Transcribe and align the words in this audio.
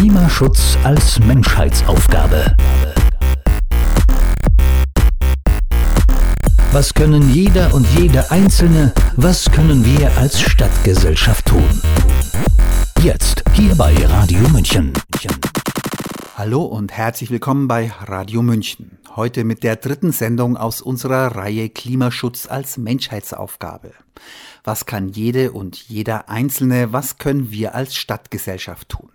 Klimaschutz 0.00 0.78
als 0.82 1.18
Menschheitsaufgabe. 1.18 2.56
Was 6.72 6.94
können 6.94 7.30
jeder 7.34 7.74
und 7.74 7.86
jede 7.98 8.30
Einzelne, 8.30 8.94
was 9.16 9.50
können 9.50 9.84
wir 9.84 10.16
als 10.16 10.40
Stadtgesellschaft 10.40 11.44
tun? 11.44 11.82
Jetzt 13.02 13.44
hier 13.52 13.74
bei 13.74 13.94
Radio 14.06 14.48
München. 14.48 14.94
Hallo 16.34 16.62
und 16.62 16.92
herzlich 16.92 17.30
willkommen 17.30 17.68
bei 17.68 17.92
Radio 18.00 18.40
München. 18.40 19.00
Heute 19.16 19.44
mit 19.44 19.62
der 19.62 19.76
dritten 19.76 20.12
Sendung 20.12 20.56
aus 20.56 20.80
unserer 20.80 21.36
Reihe 21.36 21.68
Klimaschutz 21.68 22.46
als 22.46 22.78
Menschheitsaufgabe. 22.78 23.92
Was 24.64 24.86
kann 24.86 25.10
jede 25.10 25.52
und 25.52 25.76
jeder 25.76 26.30
Einzelne, 26.30 26.90
was 26.90 27.18
können 27.18 27.50
wir 27.50 27.74
als 27.74 27.94
Stadtgesellschaft 27.96 28.88
tun? 28.88 29.10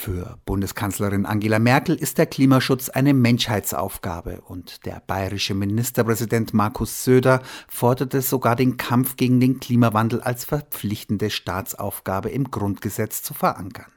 Für 0.00 0.38
Bundeskanzlerin 0.44 1.26
Angela 1.26 1.58
Merkel 1.58 1.96
ist 1.96 2.18
der 2.18 2.26
Klimaschutz 2.26 2.88
eine 2.88 3.12
Menschheitsaufgabe 3.14 4.42
und 4.42 4.86
der 4.86 5.02
bayerische 5.04 5.54
Ministerpräsident 5.54 6.54
Markus 6.54 7.02
Söder 7.02 7.42
forderte 7.66 8.22
sogar 8.22 8.54
den 8.54 8.76
Kampf 8.76 9.16
gegen 9.16 9.40
den 9.40 9.58
Klimawandel 9.58 10.20
als 10.20 10.44
verpflichtende 10.44 11.30
Staatsaufgabe 11.30 12.30
im 12.30 12.52
Grundgesetz 12.52 13.24
zu 13.24 13.34
verankern. 13.34 13.90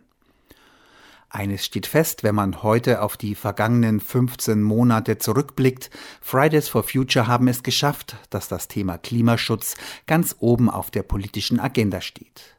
Eines 1.29 1.63
steht 1.63 1.85
fest, 1.85 2.23
wenn 2.23 2.33
man 2.33 2.63
heute 2.63 3.03
auf 3.03 3.15
die 3.15 3.35
vergangenen 3.35 3.99
15 3.99 4.63
Monate 4.63 5.19
zurückblickt. 5.19 5.91
Fridays 6.19 6.67
for 6.67 6.81
Future 6.81 7.27
haben 7.27 7.47
es 7.47 7.61
geschafft, 7.61 8.15
dass 8.31 8.47
das 8.47 8.67
Thema 8.67 8.97
Klimaschutz 8.97 9.75
ganz 10.07 10.35
oben 10.39 10.67
auf 10.67 10.89
der 10.89 11.03
politischen 11.03 11.59
Agenda 11.59 12.01
steht. 12.01 12.57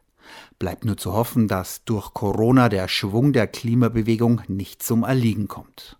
Bleibt 0.59 0.85
nur 0.85 0.97
zu 0.97 1.13
hoffen, 1.13 1.47
dass 1.47 1.83
durch 1.83 2.13
Corona 2.13 2.69
der 2.69 2.87
Schwung 2.87 3.33
der 3.33 3.47
Klimabewegung 3.47 4.41
nicht 4.47 4.83
zum 4.83 5.03
Erliegen 5.03 5.47
kommt. 5.47 5.97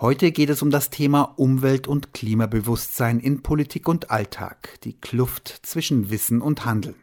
Heute 0.00 0.30
geht 0.30 0.48
es 0.48 0.62
um 0.62 0.70
das 0.70 0.90
Thema 0.90 1.22
Umwelt- 1.22 1.88
und 1.88 2.14
Klimabewusstsein 2.14 3.18
in 3.18 3.42
Politik 3.42 3.88
und 3.88 4.12
Alltag, 4.12 4.78
die 4.84 4.92
Kluft 4.92 5.48
zwischen 5.62 6.10
Wissen 6.10 6.40
und 6.40 6.64
Handeln. 6.64 6.94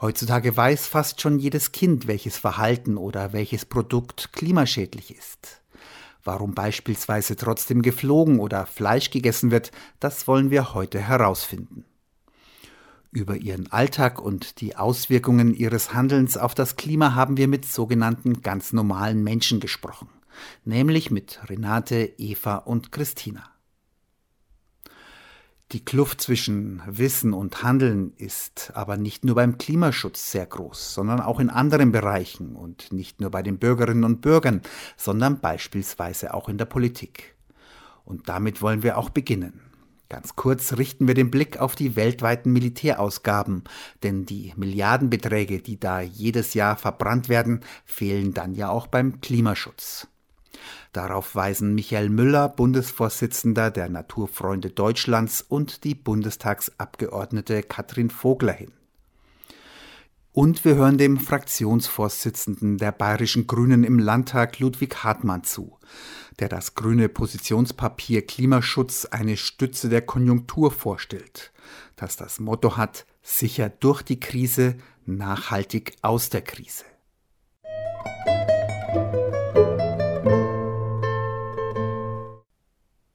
Heutzutage 0.00 0.56
weiß 0.56 0.86
fast 0.86 1.20
schon 1.20 1.38
jedes 1.38 1.72
Kind, 1.72 2.06
welches 2.06 2.36
Verhalten 2.38 2.96
oder 2.96 3.32
welches 3.32 3.64
Produkt 3.64 4.32
klimaschädlich 4.32 5.16
ist. 5.16 5.60
Warum 6.24 6.54
beispielsweise 6.54 7.34
trotzdem 7.34 7.82
geflogen 7.82 8.38
oder 8.38 8.66
Fleisch 8.66 9.10
gegessen 9.10 9.50
wird, 9.50 9.72
das 9.98 10.28
wollen 10.28 10.50
wir 10.50 10.74
heute 10.74 11.00
herausfinden. 11.00 11.84
Über 13.14 13.36
ihren 13.36 13.70
Alltag 13.70 14.22
und 14.22 14.62
die 14.62 14.74
Auswirkungen 14.74 15.52
ihres 15.52 15.92
Handelns 15.92 16.38
auf 16.38 16.54
das 16.54 16.76
Klima 16.76 17.14
haben 17.14 17.36
wir 17.36 17.46
mit 17.46 17.66
sogenannten 17.66 18.40
ganz 18.40 18.72
normalen 18.72 19.22
Menschen 19.22 19.60
gesprochen, 19.60 20.08
nämlich 20.64 21.10
mit 21.10 21.38
Renate, 21.50 22.14
Eva 22.16 22.56
und 22.56 22.90
Christina. 22.90 23.50
Die 25.72 25.84
Kluft 25.84 26.22
zwischen 26.22 26.80
Wissen 26.86 27.34
und 27.34 27.62
Handeln 27.62 28.14
ist 28.16 28.72
aber 28.74 28.96
nicht 28.96 29.26
nur 29.26 29.34
beim 29.34 29.58
Klimaschutz 29.58 30.30
sehr 30.30 30.46
groß, 30.46 30.94
sondern 30.94 31.20
auch 31.20 31.38
in 31.38 31.50
anderen 31.50 31.92
Bereichen 31.92 32.56
und 32.56 32.94
nicht 32.94 33.20
nur 33.20 33.30
bei 33.30 33.42
den 33.42 33.58
Bürgerinnen 33.58 34.04
und 34.04 34.22
Bürgern, 34.22 34.62
sondern 34.96 35.38
beispielsweise 35.40 36.32
auch 36.32 36.48
in 36.48 36.56
der 36.56 36.64
Politik. 36.64 37.34
Und 38.06 38.30
damit 38.30 38.62
wollen 38.62 38.82
wir 38.82 38.96
auch 38.96 39.10
beginnen. 39.10 39.71
Ganz 40.12 40.36
kurz 40.36 40.74
richten 40.74 41.08
wir 41.08 41.14
den 41.14 41.30
Blick 41.30 41.56
auf 41.56 41.74
die 41.74 41.96
weltweiten 41.96 42.52
Militärausgaben, 42.52 43.64
denn 44.02 44.26
die 44.26 44.52
Milliardenbeträge, 44.56 45.60
die 45.60 45.80
da 45.80 46.02
jedes 46.02 46.52
Jahr 46.52 46.76
verbrannt 46.76 47.30
werden, 47.30 47.60
fehlen 47.86 48.34
dann 48.34 48.54
ja 48.54 48.68
auch 48.68 48.88
beim 48.88 49.22
Klimaschutz. 49.22 50.08
Darauf 50.92 51.34
weisen 51.34 51.74
Michael 51.74 52.10
Müller, 52.10 52.50
Bundesvorsitzender 52.50 53.70
der 53.70 53.88
Naturfreunde 53.88 54.68
Deutschlands, 54.68 55.40
und 55.40 55.82
die 55.82 55.94
Bundestagsabgeordnete 55.94 57.62
Katrin 57.62 58.10
Vogler 58.10 58.52
hin. 58.52 58.72
Und 60.34 60.62
wir 60.66 60.74
hören 60.74 60.98
dem 60.98 61.18
Fraktionsvorsitzenden 61.18 62.76
der 62.76 62.92
Bayerischen 62.92 63.46
Grünen 63.46 63.82
im 63.82 63.98
Landtag 63.98 64.58
Ludwig 64.58 65.04
Hartmann 65.04 65.44
zu, 65.44 65.78
der 66.38 66.48
das 66.48 66.74
grüne 66.74 67.08
Positionspapier 67.08 68.26
Klimaschutz 68.26 69.06
eine 69.06 69.36
Stütze 69.36 69.88
der 69.88 70.02
Konjunktur 70.02 70.70
vorstellt, 70.70 71.52
das 71.96 72.16
das 72.16 72.40
Motto 72.40 72.76
hat, 72.76 73.06
sicher 73.22 73.68
durch 73.68 74.02
die 74.02 74.20
Krise, 74.20 74.76
nachhaltig 75.04 75.96
aus 76.02 76.30
der 76.30 76.42
Krise. 76.42 76.84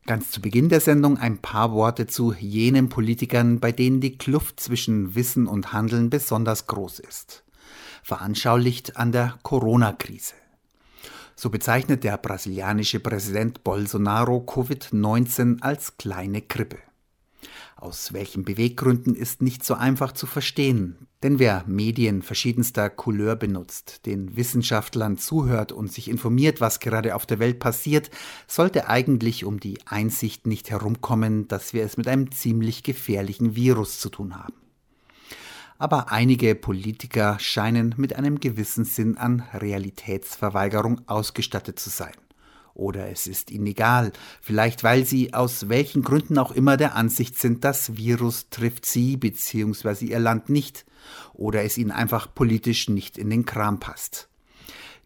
Ganz 0.06 0.32
zu 0.32 0.40
Beginn 0.40 0.70
der 0.70 0.80
Sendung 0.80 1.18
ein 1.18 1.40
paar 1.40 1.74
Worte 1.74 2.08
zu 2.08 2.34
jenen 2.34 2.88
Politikern, 2.88 3.60
bei 3.60 3.74
denen 3.74 4.00
die 4.00 4.18
Kluft 4.18 4.62
zwischen 4.62 5.16
Wissen 5.16 5.48
und 5.48 5.74
Handeln 5.74 6.10
besonders 6.10 6.66
groß 6.66 7.00
ist. 7.00 7.44
Veranschaulicht 8.04 8.96
an 8.96 9.12
der 9.12 9.38
Corona-Krise. 9.44 10.34
So 11.40 11.52
bezeichnet 11.52 12.04
der 12.04 12.18
brasilianische 12.18 13.00
Präsident 13.00 13.64
Bolsonaro 13.64 14.38
Covid-19 14.40 15.62
als 15.62 15.96
kleine 15.98 16.42
Grippe. 16.42 16.80
Aus 17.76 18.12
welchen 18.12 18.44
Beweggründen 18.44 19.14
ist 19.14 19.44
nicht 19.44 19.64
so 19.64 19.76
einfach 19.76 20.14
zu 20.14 20.26
verstehen, 20.26 21.08
denn 21.22 21.38
wer 21.38 21.64
Medien 21.68 22.24
verschiedenster 22.24 22.90
Couleur 22.90 23.36
benutzt, 23.36 24.08
den 24.08 24.36
Wissenschaftlern 24.36 25.20
zuhört 25.20 25.72
und 25.72 25.94
sich 25.94 26.10
informiert, 26.10 26.60
was 26.60 26.80
gerade 26.80 27.14
auf 27.14 27.28
der 27.28 27.38
Welt 27.38 27.60
passiert, 27.60 28.10
sollte 28.48 28.90
eigentlich 28.90 29.46
um 29.46 29.60
die 29.60 29.78
Einsicht 29.86 30.48
nicht 30.48 30.72
herumkommen, 30.72 31.48
dass 31.48 31.72
wir 31.72 31.84
es 31.84 31.98
mit 31.98 32.08
einem 32.08 32.32
ziemlich 32.32 32.82
gefährlichen 32.82 33.56
Virus 33.56 34.00
zu 34.00 34.10
tun 34.10 34.36
haben. 34.36 34.67
Aber 35.80 36.12
einige 36.12 36.56
Politiker 36.56 37.38
scheinen 37.40 37.94
mit 37.98 38.16
einem 38.16 38.40
gewissen 38.40 38.84
Sinn 38.84 39.18
an 39.18 39.44
Realitätsverweigerung 39.54 41.02
ausgestattet 41.08 41.80
zu 41.80 41.90
sein. 41.90 42.14
Oder 42.74 43.10
es 43.10 43.26
ist 43.26 43.50
ihnen 43.50 43.66
egal, 43.66 44.12
vielleicht 44.42 44.84
weil 44.84 45.04
sie 45.06 45.34
aus 45.34 45.68
welchen 45.68 46.04
Gründen 46.04 46.38
auch 46.38 46.52
immer 46.52 46.78
der 46.78 46.96
Ansicht 46.96 47.38
sind, 47.40 47.64
das 47.64 47.98
Virus 47.98 48.50
trifft 48.50 48.86
sie 48.86 49.18
bzw. 49.18 50.06
ihr 50.06 50.20
Land 50.20 50.50
nicht, 50.50 50.86
oder 51.34 51.64
es 51.64 51.78
ihnen 51.78 51.92
einfach 51.92 52.34
politisch 52.34 52.90
nicht 52.90 53.18
in 53.18 53.30
den 53.30 53.46
Kram 53.46 53.80
passt. 53.80 54.30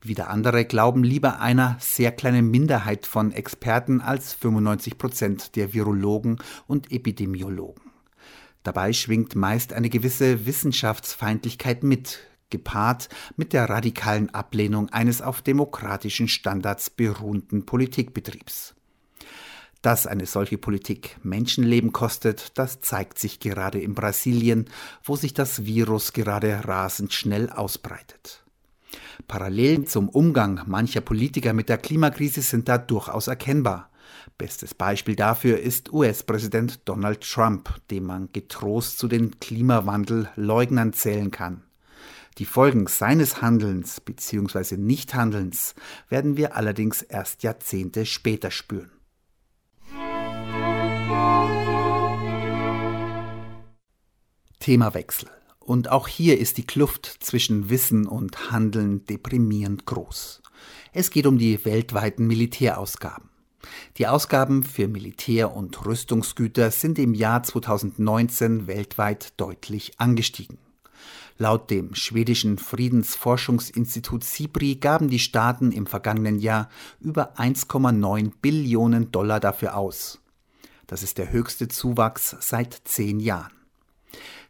Wieder 0.01 0.29
andere 0.29 0.65
glauben 0.65 1.03
lieber 1.03 1.39
einer 1.39 1.77
sehr 1.79 2.11
kleinen 2.11 2.49
Minderheit 2.49 3.05
von 3.05 3.31
Experten 3.31 4.01
als 4.01 4.33
95 4.33 4.97
Prozent 4.97 5.55
der 5.55 5.73
Virologen 5.73 6.39
und 6.67 6.91
Epidemiologen. 6.91 7.90
Dabei 8.63 8.93
schwingt 8.93 9.35
meist 9.35 9.73
eine 9.73 9.89
gewisse 9.89 10.45
Wissenschaftsfeindlichkeit 10.45 11.83
mit, 11.83 12.19
gepaart 12.49 13.09
mit 13.35 13.53
der 13.53 13.69
radikalen 13.69 14.29
Ablehnung 14.33 14.89
eines 14.89 15.21
auf 15.21 15.41
demokratischen 15.41 16.27
Standards 16.27 16.89
beruhenden 16.89 17.65
Politikbetriebs. 17.65 18.75
Dass 19.81 20.05
eine 20.05 20.27
solche 20.27 20.59
Politik 20.59 21.17
Menschenleben 21.23 21.91
kostet, 21.91 22.57
das 22.59 22.81
zeigt 22.81 23.17
sich 23.17 23.39
gerade 23.39 23.79
in 23.79 23.95
Brasilien, 23.95 24.69
wo 25.03 25.15
sich 25.15 25.33
das 25.33 25.65
Virus 25.65 26.13
gerade 26.13 26.67
rasend 26.67 27.13
schnell 27.13 27.49
ausbreitet. 27.49 28.43
Parallelen 29.27 29.87
zum 29.87 30.09
Umgang 30.09 30.61
mancher 30.67 31.01
Politiker 31.01 31.53
mit 31.53 31.69
der 31.69 31.77
Klimakrise 31.79 32.41
sind 32.41 32.69
da 32.69 32.77
durchaus 32.77 33.27
erkennbar. 33.27 33.90
Bestes 34.41 34.73
Beispiel 34.73 35.15
dafür 35.15 35.59
ist 35.59 35.93
US-Präsident 35.93 36.79
Donald 36.85 37.21
Trump, 37.21 37.79
den 37.91 38.05
man 38.05 38.29
getrost 38.33 38.97
zu 38.97 39.07
den 39.07 39.39
Klimawandelleugnern 39.39 40.93
zählen 40.93 41.29
kann. 41.29 41.61
Die 42.39 42.45
Folgen 42.45 42.87
seines 42.87 43.43
Handelns 43.43 44.01
bzw. 44.01 44.77
Nichthandelns 44.77 45.75
werden 46.09 46.37
wir 46.37 46.55
allerdings 46.55 47.03
erst 47.03 47.43
Jahrzehnte 47.43 48.07
später 48.07 48.49
spüren. 48.49 48.89
Themawechsel. 54.59 55.29
Und 55.59 55.91
auch 55.91 56.07
hier 56.07 56.39
ist 56.39 56.57
die 56.57 56.65
Kluft 56.65 57.05
zwischen 57.19 57.69
Wissen 57.69 58.07
und 58.07 58.49
Handeln 58.49 59.05
deprimierend 59.05 59.85
groß. 59.85 60.41
Es 60.93 61.11
geht 61.11 61.27
um 61.27 61.37
die 61.37 61.63
weltweiten 61.63 62.25
Militärausgaben. 62.25 63.30
Die 63.97 64.07
Ausgaben 64.07 64.63
für 64.63 64.87
Militär- 64.87 65.55
und 65.55 65.85
Rüstungsgüter 65.85 66.71
sind 66.71 66.99
im 66.99 67.13
Jahr 67.13 67.43
2019 67.43 68.67
weltweit 68.67 69.33
deutlich 69.37 69.99
angestiegen. 69.99 70.57
Laut 71.37 71.71
dem 71.71 71.95
schwedischen 71.95 72.57
Friedensforschungsinstitut 72.57 74.23
SIPRI 74.23 74.75
gaben 74.75 75.09
die 75.09 75.19
Staaten 75.19 75.71
im 75.71 75.87
vergangenen 75.87 76.39
Jahr 76.39 76.69
über 76.99 77.37
1,9 77.39 78.31
Billionen 78.41 79.11
Dollar 79.11 79.39
dafür 79.39 79.75
aus. 79.75 80.19
Das 80.85 81.03
ist 81.03 81.17
der 81.17 81.31
höchste 81.31 81.67
Zuwachs 81.67 82.35
seit 82.41 82.81
zehn 82.85 83.19
Jahren. 83.19 83.53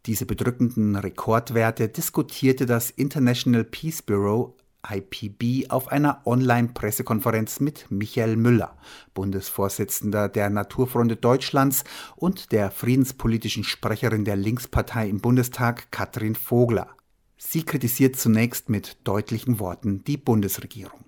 Diese 0.06 0.26
bedrückenden 0.26 0.96
Rekordwerte 0.96 1.88
diskutierte 1.88 2.66
das 2.66 2.90
International 2.90 3.64
Peace 3.64 4.02
Bureau 4.02 4.56
IPB 4.88 5.70
auf 5.70 5.88
einer 5.88 6.22
Online-Pressekonferenz 6.26 7.60
mit 7.60 7.90
Michael 7.90 8.36
Müller, 8.36 8.76
Bundesvorsitzender 9.14 10.28
der 10.28 10.50
Naturfreunde 10.50 11.16
Deutschlands 11.16 11.84
und 12.16 12.52
der 12.52 12.70
friedenspolitischen 12.70 13.64
Sprecherin 13.64 14.24
der 14.24 14.36
Linkspartei 14.36 15.08
im 15.08 15.20
Bundestag, 15.20 15.90
Katrin 15.92 16.34
Vogler. 16.34 16.88
Sie 17.36 17.64
kritisiert 17.64 18.16
zunächst 18.16 18.68
mit 18.68 18.98
deutlichen 19.06 19.58
Worten 19.58 20.04
die 20.04 20.16
Bundesregierung. 20.16 21.04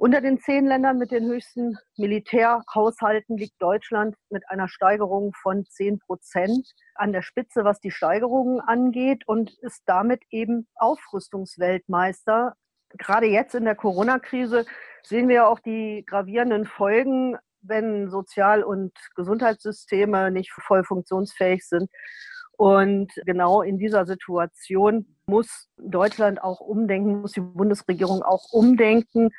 Unter 0.00 0.22
den 0.22 0.38
zehn 0.38 0.64
Ländern 0.64 0.96
mit 0.96 1.10
den 1.10 1.26
höchsten 1.26 1.76
Militärhaushalten 1.98 3.36
liegt 3.36 3.60
Deutschland 3.60 4.16
mit 4.30 4.48
einer 4.48 4.66
Steigerung 4.66 5.34
von 5.42 5.66
zehn 5.66 5.98
Prozent 5.98 6.72
an 6.94 7.12
der 7.12 7.20
Spitze, 7.20 7.64
was 7.64 7.80
die 7.80 7.90
Steigerungen 7.90 8.60
angeht 8.60 9.28
und 9.28 9.58
ist 9.60 9.82
damit 9.84 10.22
eben 10.30 10.66
Aufrüstungsweltmeister. 10.76 12.54
Gerade 12.98 13.26
jetzt 13.26 13.54
in 13.54 13.64
der 13.64 13.74
Corona-Krise 13.74 14.66
sehen 15.02 15.28
wir 15.28 15.46
auch 15.48 15.60
die 15.60 16.04
gravierenden 16.06 16.66
Folgen, 16.66 17.36
wenn 17.62 18.08
Sozial- 18.08 18.62
und 18.62 18.92
Gesundheitssysteme 19.14 20.30
nicht 20.30 20.52
voll 20.52 20.84
funktionsfähig 20.84 21.66
sind. 21.66 21.90
Und 22.56 23.12
genau 23.24 23.62
in 23.62 23.78
dieser 23.78 24.04
Situation 24.04 25.16
muss 25.26 25.68
Deutschland 25.78 26.42
auch 26.42 26.60
umdenken, 26.60 27.20
muss 27.20 27.32
die 27.32 27.40
Bundesregierung 27.40 28.22
auch 28.22 28.50
umdenken 28.50 29.30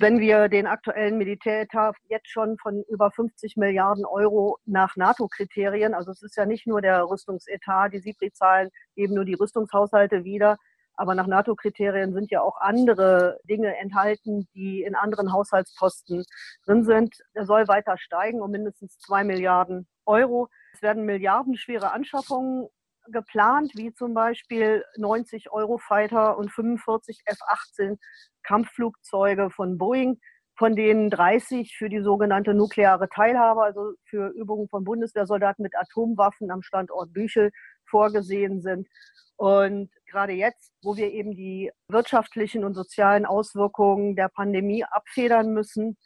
wenn 0.00 0.18
wir 0.18 0.48
den 0.48 0.66
aktuellen 0.66 1.18
Militäretat 1.18 1.96
jetzt 2.08 2.28
schon 2.28 2.58
von 2.58 2.82
über 2.88 3.10
50 3.10 3.56
Milliarden 3.56 4.04
Euro 4.04 4.58
nach 4.66 4.96
NATO-Kriterien, 4.96 5.94
also 5.94 6.10
es 6.10 6.22
ist 6.22 6.36
ja 6.36 6.46
nicht 6.46 6.66
nur 6.66 6.80
der 6.80 7.04
Rüstungsetat, 7.04 7.92
die 7.92 8.00
SIPRI-Zahlen 8.00 8.70
geben 8.96 9.14
nur 9.14 9.24
die 9.24 9.34
Rüstungshaushalte 9.34 10.24
wieder, 10.24 10.58
aber 10.96 11.14
nach 11.14 11.26
NATO-Kriterien 11.26 12.12
sind 12.12 12.30
ja 12.30 12.40
auch 12.40 12.60
andere 12.60 13.38
Dinge 13.44 13.76
enthalten, 13.78 14.48
die 14.54 14.82
in 14.82 14.94
anderen 14.94 15.32
Haushaltsposten 15.32 16.24
drin 16.64 16.84
sind. 16.84 17.16
Er 17.32 17.46
soll 17.46 17.68
weiter 17.68 17.98
steigen 17.98 18.40
um 18.40 18.50
mindestens 18.50 18.98
zwei 18.98 19.24
Milliarden 19.24 19.86
Euro. 20.06 20.48
Es 20.72 20.82
werden 20.82 21.04
milliardenschwere 21.04 21.92
Anschaffungen 21.92 22.68
geplant, 23.08 23.72
wie 23.74 23.92
zum 23.92 24.14
Beispiel 24.14 24.84
90 24.96 25.50
Eurofighter 25.50 26.38
und 26.38 26.50
45 26.50 27.20
F-18 27.26 27.98
Kampfflugzeuge 28.42 29.50
von 29.50 29.78
Boeing, 29.78 30.18
von 30.56 30.76
denen 30.76 31.10
30 31.10 31.76
für 31.76 31.88
die 31.88 32.00
sogenannte 32.00 32.54
nukleare 32.54 33.08
Teilhabe, 33.08 33.62
also 33.62 33.92
für 34.04 34.28
Übungen 34.28 34.68
von 34.68 34.84
Bundeswehrsoldaten 34.84 35.62
mit 35.62 35.74
Atomwaffen 35.76 36.50
am 36.50 36.62
Standort 36.62 37.12
Büchel 37.12 37.50
vorgesehen 37.88 38.62
sind. 38.62 38.88
Und 39.36 39.90
gerade 40.06 40.32
jetzt, 40.32 40.72
wo 40.82 40.96
wir 40.96 41.12
eben 41.12 41.34
die 41.34 41.72
wirtschaftlichen 41.88 42.64
und 42.64 42.74
sozialen 42.74 43.26
Auswirkungen 43.26 44.16
der 44.16 44.28
Pandemie 44.28 44.84
abfedern 44.84 45.52
müssen, 45.52 45.96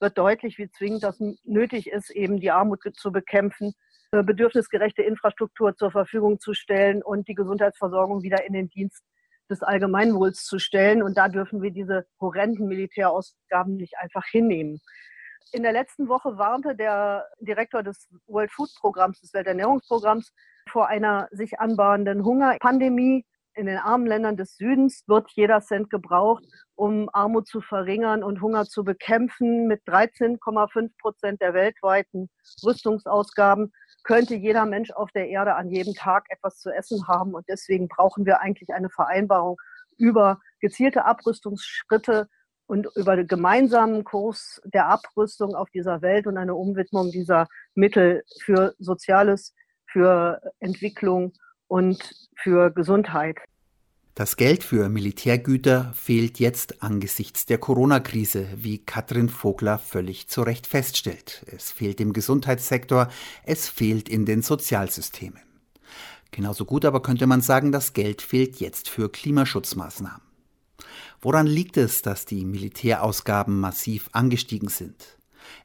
wird 0.00 0.16
deutlich, 0.16 0.58
wie 0.58 0.70
zwingend 0.70 1.02
das 1.02 1.20
nötig 1.44 1.88
ist, 1.88 2.10
eben 2.10 2.40
die 2.40 2.50
Armut 2.50 2.80
zu 2.94 3.12
bekämpfen 3.12 3.74
bedürfnisgerechte 4.10 5.02
Infrastruktur 5.02 5.76
zur 5.76 5.90
Verfügung 5.90 6.40
zu 6.40 6.54
stellen 6.54 7.02
und 7.02 7.28
die 7.28 7.34
Gesundheitsversorgung 7.34 8.22
wieder 8.22 8.44
in 8.44 8.54
den 8.54 8.68
Dienst 8.68 9.02
des 9.50 9.62
Allgemeinwohls 9.62 10.44
zu 10.44 10.58
stellen. 10.58 11.02
Und 11.02 11.18
da 11.18 11.28
dürfen 11.28 11.62
wir 11.62 11.70
diese 11.70 12.06
horrenden 12.20 12.68
Militärausgaben 12.68 13.76
nicht 13.76 13.98
einfach 13.98 14.24
hinnehmen. 14.26 14.80
In 15.52 15.62
der 15.62 15.72
letzten 15.72 16.08
Woche 16.08 16.36
warnte 16.36 16.76
der 16.76 17.26
Direktor 17.40 17.82
des 17.82 18.08
World 18.26 18.52
Food 18.52 18.70
Programms, 18.80 19.20
des 19.20 19.32
Welternährungsprogramms, 19.32 20.32
vor 20.68 20.88
einer 20.88 21.28
sich 21.30 21.58
anbahnenden 21.58 22.24
Hungerpandemie. 22.24 23.24
In 23.54 23.66
den 23.66 23.78
armen 23.78 24.06
Ländern 24.06 24.36
des 24.36 24.56
Südens 24.56 25.02
wird 25.08 25.30
jeder 25.32 25.60
Cent 25.60 25.90
gebraucht, 25.90 26.44
um 26.76 27.08
Armut 27.12 27.48
zu 27.48 27.60
verringern 27.60 28.22
und 28.22 28.40
Hunger 28.40 28.66
zu 28.66 28.84
bekämpfen. 28.84 29.66
Mit 29.66 29.82
13,5 29.84 30.90
Prozent 31.00 31.40
der 31.40 31.54
weltweiten 31.54 32.28
Rüstungsausgaben 32.64 33.72
könnte 34.04 34.36
jeder 34.36 34.64
Mensch 34.64 34.92
auf 34.92 35.10
der 35.10 35.28
Erde 35.28 35.56
an 35.56 35.70
jedem 35.70 35.94
Tag 35.94 36.26
etwas 36.28 36.58
zu 36.58 36.70
essen 36.70 37.08
haben. 37.08 37.34
Und 37.34 37.48
deswegen 37.48 37.88
brauchen 37.88 38.26
wir 38.26 38.40
eigentlich 38.40 38.72
eine 38.72 38.90
Vereinbarung 38.90 39.56
über 39.96 40.38
gezielte 40.60 41.04
Abrüstungsschritte 41.04 42.28
und 42.68 42.86
über 42.94 43.16
den 43.16 43.26
gemeinsamen 43.26 44.04
Kurs 44.04 44.60
der 44.64 44.88
Abrüstung 44.88 45.54
auf 45.54 45.70
dieser 45.70 46.02
Welt 46.02 46.26
und 46.26 46.36
eine 46.36 46.54
Umwidmung 46.54 47.10
dieser 47.10 47.48
Mittel 47.74 48.22
für 48.44 48.74
Soziales, 48.78 49.54
für 49.86 50.40
Entwicklung 50.60 51.32
und 51.66 52.14
für 52.36 52.70
Gesundheit. 52.70 53.38
Das 54.14 54.36
Geld 54.36 54.64
für 54.64 54.88
Militärgüter 54.88 55.92
fehlt 55.94 56.40
jetzt 56.40 56.82
angesichts 56.82 57.46
der 57.46 57.58
Corona-Krise, 57.58 58.48
wie 58.56 58.84
Katrin 58.84 59.28
Vogler 59.28 59.78
völlig 59.78 60.28
zu 60.28 60.42
Recht 60.42 60.66
feststellt. 60.66 61.46
Es 61.46 61.72
fehlt 61.72 62.00
im 62.00 62.12
Gesundheitssektor, 62.12 63.08
es 63.44 63.68
fehlt 63.68 64.08
in 64.08 64.26
den 64.26 64.42
Sozialsystemen. 64.42 65.40
Genauso 66.32 66.66
gut 66.66 66.84
aber 66.84 67.00
könnte 67.00 67.26
man 67.26 67.40
sagen, 67.40 67.72
das 67.72 67.94
Geld 67.94 68.20
fehlt 68.20 68.56
jetzt 68.56 68.90
für 68.90 69.08
Klimaschutzmaßnahmen. 69.08 70.27
Woran 71.20 71.46
liegt 71.46 71.76
es, 71.76 72.02
dass 72.02 72.24
die 72.24 72.44
Militärausgaben 72.44 73.58
massiv 73.58 74.08
angestiegen 74.12 74.68
sind? 74.68 75.18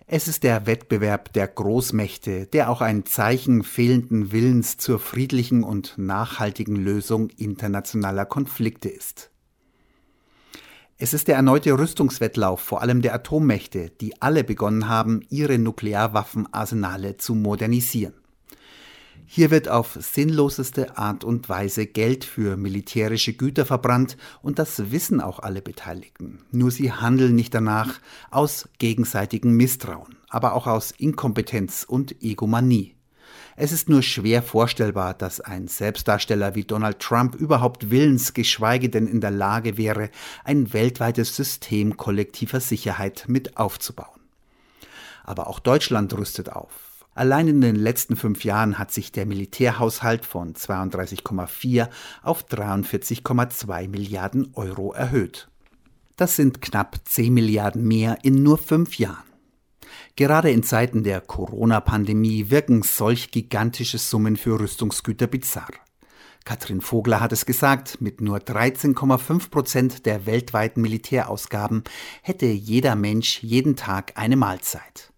Es 0.05 0.27
ist 0.27 0.43
der 0.43 0.65
Wettbewerb 0.65 1.33
der 1.33 1.47
Großmächte, 1.47 2.47
der 2.47 2.69
auch 2.69 2.81
ein 2.81 3.05
Zeichen 3.05 3.63
fehlenden 3.63 4.31
Willens 4.31 4.77
zur 4.77 4.99
friedlichen 4.99 5.63
und 5.63 5.97
nachhaltigen 5.97 6.75
Lösung 6.75 7.29
internationaler 7.29 8.25
Konflikte 8.25 8.89
ist. 8.89 9.29
Es 10.97 11.13
ist 11.13 11.27
der 11.27 11.35
erneute 11.35 11.77
Rüstungswettlauf 11.77 12.59
vor 12.59 12.81
allem 12.81 13.01
der 13.01 13.13
Atommächte, 13.13 13.89
die 13.89 14.21
alle 14.21 14.43
begonnen 14.43 14.87
haben, 14.87 15.21
ihre 15.29 15.57
Nuklearwaffenarsenale 15.57 17.17
zu 17.17 17.35
modernisieren. 17.35 18.22
Hier 19.25 19.51
wird 19.51 19.69
auf 19.69 19.97
sinnloseste 19.99 20.97
Art 20.97 21.23
und 21.23 21.49
Weise 21.49 21.85
Geld 21.87 22.25
für 22.25 22.57
militärische 22.57 23.33
Güter 23.33 23.65
verbrannt 23.65 24.17
und 24.41 24.59
das 24.59 24.91
wissen 24.91 25.21
auch 25.21 25.39
alle 25.39 25.61
Beteiligten. 25.61 26.39
Nur 26.51 26.71
sie 26.71 26.91
handeln 26.91 27.35
nicht 27.35 27.53
danach 27.53 27.99
aus 28.31 28.69
gegenseitigem 28.79 29.53
Misstrauen, 29.55 30.17
aber 30.29 30.53
auch 30.53 30.67
aus 30.67 30.91
Inkompetenz 30.91 31.85
und 31.87 32.21
Egomanie. 32.21 32.95
Es 33.55 33.71
ist 33.71 33.87
nur 33.87 34.01
schwer 34.01 34.41
vorstellbar, 34.41 35.13
dass 35.13 35.39
ein 35.39 35.67
Selbstdarsteller 35.67 36.55
wie 36.55 36.63
Donald 36.63 36.99
Trump 36.99 37.35
überhaupt 37.35 37.91
willens, 37.91 38.33
geschweige 38.33 38.89
denn 38.89 39.07
in 39.07 39.21
der 39.21 39.31
Lage 39.31 39.77
wäre, 39.77 40.09
ein 40.43 40.73
weltweites 40.73 41.35
System 41.35 41.97
kollektiver 41.97 42.59
Sicherheit 42.59 43.25
mit 43.27 43.57
aufzubauen. 43.57 44.21
Aber 45.23 45.47
auch 45.47 45.59
Deutschland 45.59 46.13
rüstet 46.17 46.51
auf. 46.51 46.92
Allein 47.15 47.47
in 47.47 47.61
den 47.61 47.75
letzten 47.75 48.15
fünf 48.15 48.43
Jahren 48.43 48.79
hat 48.79 48.91
sich 48.91 49.11
der 49.11 49.27
Militärhaushalt 49.27 50.25
von 50.25 50.55
32,4 50.55 51.89
auf 52.23 52.45
43,2 52.47 53.87
Milliarden 53.87 54.49
Euro 54.55 54.93
erhöht. 54.93 55.47
Das 56.15 56.35
sind 56.35 56.61
knapp 56.61 56.99
10 57.05 57.33
Milliarden 57.33 57.87
mehr 57.87 58.17
in 58.23 58.41
nur 58.41 58.57
fünf 58.57 58.97
Jahren. 58.97 59.23
Gerade 60.15 60.49
in 60.49 60.63
Zeiten 60.63 61.03
der 61.03 61.21
Corona-Pandemie 61.21 62.49
wirken 62.49 62.81
solch 62.81 63.29
gigantische 63.31 63.99
Summen 63.99 64.35
für 64.35 64.59
Rüstungsgüter 64.59 65.27
bizarr. 65.27 65.71
Katrin 66.45 66.81
Vogler 66.81 67.19
hat 67.21 67.31
es 67.31 67.45
gesagt, 67.45 68.01
mit 68.01 68.21
nur 68.21 68.37
13,5 68.37 69.49
Prozent 69.49 70.05
der 70.05 70.25
weltweiten 70.25 70.81
Militärausgaben 70.81 71.83
hätte 72.21 72.47
jeder 72.47 72.95
Mensch 72.95 73.41
jeden 73.41 73.75
Tag 73.75 74.13
eine 74.15 74.35
Mahlzeit 74.35 75.12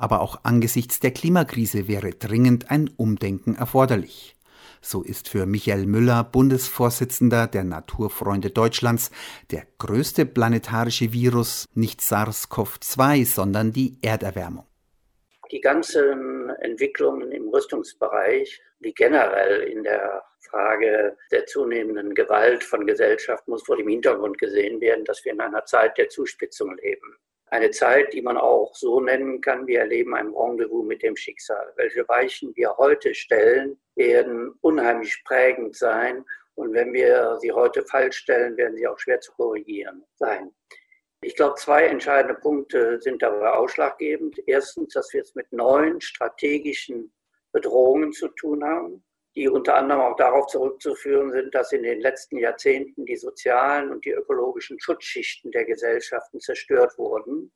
aber 0.00 0.22
auch 0.22 0.40
angesichts 0.44 0.98
der 0.98 1.12
Klimakrise 1.12 1.86
wäre 1.86 2.10
dringend 2.10 2.70
ein 2.70 2.90
Umdenken 2.96 3.54
erforderlich. 3.54 4.34
So 4.80 5.02
ist 5.02 5.28
für 5.28 5.44
Michael 5.44 5.84
Müller, 5.84 6.24
Bundesvorsitzender 6.24 7.46
der 7.46 7.64
Naturfreunde 7.64 8.50
Deutschlands, 8.50 9.10
der 9.50 9.66
größte 9.78 10.24
planetarische 10.24 11.12
Virus 11.12 11.66
nicht 11.74 12.00
SARS-CoV-2, 12.00 13.26
sondern 13.26 13.72
die 13.72 13.98
Erderwärmung. 14.00 14.66
Die 15.52 15.60
ganzen 15.60 16.48
Entwicklungen 16.60 17.30
im 17.32 17.48
Rüstungsbereich, 17.48 18.62
wie 18.78 18.94
generell 18.94 19.64
in 19.64 19.82
der 19.82 20.22
Frage 20.48 21.16
der 21.30 21.44
zunehmenden 21.44 22.14
Gewalt 22.14 22.64
von 22.64 22.86
Gesellschaft, 22.86 23.46
muss 23.48 23.62
vor 23.64 23.76
dem 23.76 23.88
Hintergrund 23.88 24.38
gesehen 24.38 24.80
werden, 24.80 25.04
dass 25.04 25.22
wir 25.26 25.32
in 25.32 25.40
einer 25.40 25.66
Zeit 25.66 25.98
der 25.98 26.08
Zuspitzung 26.08 26.74
leben 26.78 27.18
eine 27.50 27.70
Zeit, 27.70 28.12
die 28.12 28.22
man 28.22 28.36
auch 28.36 28.74
so 28.74 29.00
nennen 29.00 29.40
kann, 29.40 29.66
wir 29.66 29.80
erleben 29.80 30.14
ein 30.14 30.32
Rendezvous 30.32 30.86
mit 30.86 31.02
dem 31.02 31.16
Schicksal. 31.16 31.72
Welche 31.76 32.06
Weichen 32.08 32.54
wir 32.54 32.76
heute 32.76 33.12
stellen, 33.14 33.80
werden 33.96 34.52
unheimlich 34.60 35.22
prägend 35.24 35.76
sein. 35.76 36.24
Und 36.54 36.72
wenn 36.72 36.92
wir 36.92 37.38
sie 37.40 37.50
heute 37.50 37.84
falsch 37.84 38.18
stellen, 38.18 38.56
werden 38.56 38.76
sie 38.76 38.86
auch 38.86 38.98
schwer 38.98 39.20
zu 39.20 39.32
korrigieren 39.32 40.04
sein. 40.14 40.52
Ich 41.22 41.34
glaube, 41.36 41.56
zwei 41.56 41.86
entscheidende 41.86 42.40
Punkte 42.40 43.00
sind 43.00 43.20
dabei 43.20 43.50
ausschlaggebend. 43.50 44.40
Erstens, 44.46 44.94
dass 44.94 45.12
wir 45.12 45.22
es 45.22 45.34
mit 45.34 45.52
neuen 45.52 46.00
strategischen 46.00 47.12
Bedrohungen 47.52 48.12
zu 48.12 48.28
tun 48.28 48.64
haben, 48.64 49.04
die 49.40 49.48
unter 49.48 49.74
anderem 49.76 50.02
auch 50.02 50.16
darauf 50.16 50.48
zurückzuführen 50.48 51.32
sind, 51.32 51.54
dass 51.54 51.72
in 51.72 51.82
den 51.82 52.02
letzten 52.02 52.36
Jahrzehnten 52.36 53.06
die 53.06 53.16
sozialen 53.16 53.90
und 53.90 54.04
die 54.04 54.10
ökologischen 54.10 54.78
Schutzschichten 54.78 55.50
der 55.50 55.64
Gesellschaften 55.64 56.40
zerstört 56.40 56.98
wurden. 56.98 57.50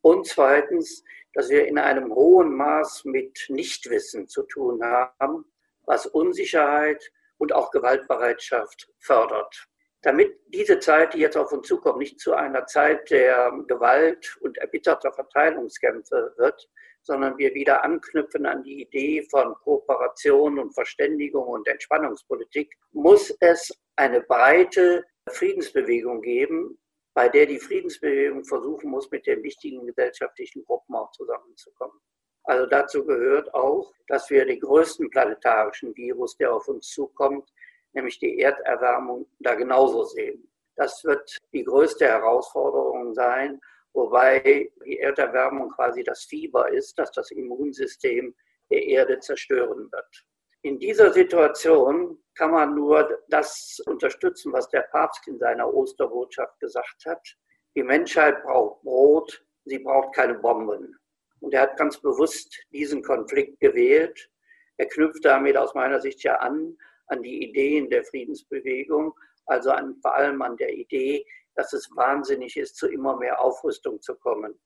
Und 0.00 0.26
zweitens, 0.26 1.04
dass 1.32 1.48
wir 1.48 1.68
in 1.68 1.78
einem 1.78 2.12
hohen 2.12 2.56
Maß 2.56 3.04
mit 3.04 3.46
Nichtwissen 3.50 4.26
zu 4.26 4.42
tun 4.42 4.82
haben, 4.82 5.44
was 5.86 6.06
Unsicherheit 6.06 7.12
und 7.38 7.52
auch 7.52 7.70
Gewaltbereitschaft 7.70 8.90
fördert. 8.98 9.68
Damit 10.02 10.40
diese 10.48 10.80
Zeit, 10.80 11.14
die 11.14 11.18
jetzt 11.18 11.36
auf 11.36 11.52
uns 11.52 11.68
zukommt, 11.68 11.98
nicht 11.98 12.18
zu 12.18 12.34
einer 12.34 12.66
Zeit 12.66 13.12
der 13.12 13.52
Gewalt 13.68 14.38
und 14.40 14.58
erbitterter 14.58 15.12
Verteilungskämpfe 15.12 16.34
wird, 16.36 16.68
sondern 17.02 17.38
wir 17.38 17.54
wieder 17.54 17.82
anknüpfen 17.82 18.46
an 18.46 18.62
die 18.62 18.82
Idee 18.82 19.22
von 19.30 19.54
Kooperation 19.54 20.58
und 20.58 20.72
Verständigung 20.74 21.46
und 21.46 21.66
Entspannungspolitik, 21.66 22.76
muss 22.92 23.34
es 23.40 23.72
eine 23.96 24.20
breite 24.20 25.04
Friedensbewegung 25.28 26.20
geben, 26.22 26.78
bei 27.14 27.28
der 27.28 27.46
die 27.46 27.58
Friedensbewegung 27.58 28.44
versuchen 28.44 28.90
muss, 28.90 29.10
mit 29.10 29.26
den 29.26 29.42
wichtigen 29.42 29.86
gesellschaftlichen 29.86 30.64
Gruppen 30.64 30.94
auch 30.94 31.10
zusammenzukommen. 31.12 31.98
Also 32.44 32.66
dazu 32.66 33.04
gehört 33.04 33.52
auch, 33.54 33.92
dass 34.06 34.30
wir 34.30 34.44
den 34.44 34.60
größten 34.60 35.10
planetarischen 35.10 35.94
Virus, 35.96 36.36
der 36.36 36.54
auf 36.54 36.68
uns 36.68 36.88
zukommt, 36.88 37.48
nämlich 37.92 38.18
die 38.18 38.38
Erderwärmung, 38.38 39.26
da 39.40 39.54
genauso 39.54 40.04
sehen. 40.04 40.48
Das 40.76 41.04
wird 41.04 41.38
die 41.52 41.64
größte 41.64 42.06
Herausforderung 42.06 43.12
sein, 43.14 43.60
wobei 43.92 44.70
die 44.84 44.98
Erderwärmung 44.98 45.70
quasi 45.70 46.02
das 46.02 46.24
Fieber 46.24 46.70
ist, 46.70 46.98
das 46.98 47.10
das 47.12 47.30
Immunsystem 47.30 48.34
der 48.70 48.82
Erde 48.84 49.18
zerstören 49.20 49.90
wird. 49.90 50.26
In 50.62 50.78
dieser 50.78 51.12
Situation 51.12 52.18
kann 52.34 52.50
man 52.50 52.74
nur 52.74 53.18
das 53.28 53.80
unterstützen, 53.86 54.52
was 54.52 54.68
der 54.68 54.82
Papst 54.92 55.26
in 55.26 55.38
seiner 55.38 55.72
Osterbotschaft 55.72 56.58
gesagt 56.60 57.04
hat. 57.06 57.36
Die 57.74 57.82
Menschheit 57.82 58.42
braucht 58.42 58.82
Brot, 58.82 59.44
sie 59.64 59.78
braucht 59.78 60.14
keine 60.14 60.34
Bomben. 60.34 60.96
Und 61.40 61.54
er 61.54 61.62
hat 61.62 61.78
ganz 61.78 61.98
bewusst 61.98 62.54
diesen 62.72 63.02
Konflikt 63.02 63.58
gewählt. 63.60 64.30
Er 64.76 64.86
knüpft 64.86 65.24
damit 65.24 65.56
aus 65.56 65.74
meiner 65.74 66.00
Sicht 66.00 66.22
ja 66.22 66.36
an 66.36 66.76
an 67.10 67.22
die 67.22 67.42
Ideen 67.42 67.90
der 67.90 68.04
Friedensbewegung, 68.04 69.12
also 69.46 69.70
an, 69.70 69.96
vor 70.00 70.14
allem 70.14 70.40
an 70.42 70.56
der 70.56 70.72
Idee, 70.72 71.26
dass 71.60 71.74
es 71.74 71.90
wahnsinnig 71.94 72.56
ist, 72.56 72.76
zu 72.76 72.88
immer 72.88 73.18
mehr 73.18 73.38
Aufrüstung 73.38 74.00
zu 74.00 74.14
kommen. 74.14 74.58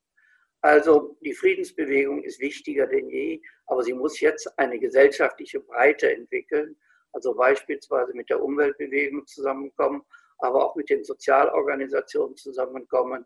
Also 0.61 1.17
die 1.19 1.33
Friedensbewegung 1.33 2.23
ist 2.23 2.39
wichtiger 2.39 2.87
denn 2.87 3.09
je, 3.09 3.41
aber 3.65 3.83
sie 3.83 3.93
muss 3.93 4.21
jetzt 4.21 4.47
eine 4.57 4.79
gesellschaftliche 4.79 5.59
Breite 5.59 6.09
entwickeln, 6.09 6.77
also 7.11 7.35
beispielsweise 7.35 8.13
mit 8.13 8.29
der 8.29 8.41
Umweltbewegung 8.41 9.27
zusammenkommen, 9.27 10.03
aber 10.37 10.65
auch 10.65 10.75
mit 10.77 10.89
den 10.89 11.03
Sozialorganisationen 11.03 12.37
zusammenkommen. 12.37 13.25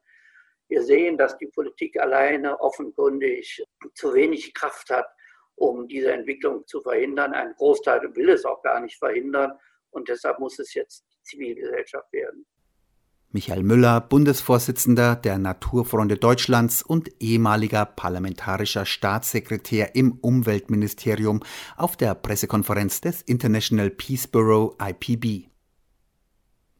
Wir 0.67 0.81
sehen, 0.81 1.15
dass 1.15 1.37
die 1.37 1.47
Politik 1.47 1.99
alleine 1.99 2.59
offenkundig 2.59 3.63
zu 3.93 4.15
wenig 4.15 4.55
Kraft 4.55 4.89
hat, 4.89 5.07
um 5.55 5.87
diese 5.87 6.11
Entwicklung 6.11 6.65
zu 6.65 6.81
verhindern. 6.81 7.33
Ein 7.33 7.53
Großteil 7.53 8.15
will 8.15 8.29
es 8.29 8.45
auch 8.45 8.63
gar 8.63 8.79
nicht 8.79 8.97
verhindern 8.97 9.51
und 9.91 10.09
deshalb 10.09 10.39
muss 10.39 10.57
es 10.57 10.73
jetzt 10.73 11.05
die 11.13 11.21
Zivilgesellschaft 11.23 12.11
werden. 12.11 12.47
Michael 13.31 13.61
Müller, 13.61 14.01
Bundesvorsitzender 14.01 15.15
der 15.15 15.37
Naturfreunde 15.37 16.17
Deutschlands 16.17 16.81
und 16.81 17.11
ehemaliger 17.19 17.85
parlamentarischer 17.85 18.87
Staatssekretär 18.87 19.93
im 19.93 20.13
Umweltministerium 20.13 21.41
auf 21.77 21.95
der 21.95 22.15
Pressekonferenz 22.15 23.01
des 23.01 23.21
International 23.21 23.91
Peace 23.91 24.25
Bureau 24.25 24.75
IPB. 24.81 25.48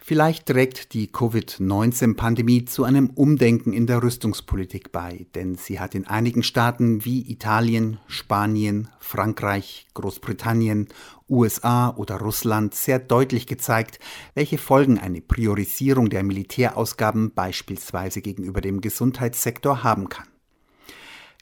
Vielleicht 0.10 0.48
trägt 0.48 0.96
die 0.96 1.06
Covid-19-Pandemie 1.06 2.66
zu 2.66 2.84
einem 2.84 3.12
Umdenken 3.12 3.74
in 3.74 3.86
der 3.86 4.02
Rüstungspolitik 4.02 4.92
bei, 4.92 5.28
denn 5.36 5.54
sie 5.54 5.80
hat 5.80 5.94
in 5.94 6.08
einigen 6.08 6.42
Staaten 6.42 7.06
wie 7.06 7.30
Italien, 7.32 8.00
Spanien, 8.08 8.90
Frankreich, 8.98 9.86
Großbritannien, 9.94 10.88
USA 11.30 11.96
oder 11.96 12.18
Russland 12.18 12.74
sehr 12.74 12.98
deutlich 12.98 13.46
gezeigt, 13.46 14.00
welche 14.34 14.58
Folgen 14.58 14.98
eine 14.98 15.22
Priorisierung 15.22 16.10
der 16.10 16.24
Militärausgaben 16.24 17.32
beispielsweise 17.36 18.22
gegenüber 18.22 18.62
dem 18.62 18.82
Gesundheitssektor 18.82 19.84
haben 19.84 20.10
kann. 20.10 20.26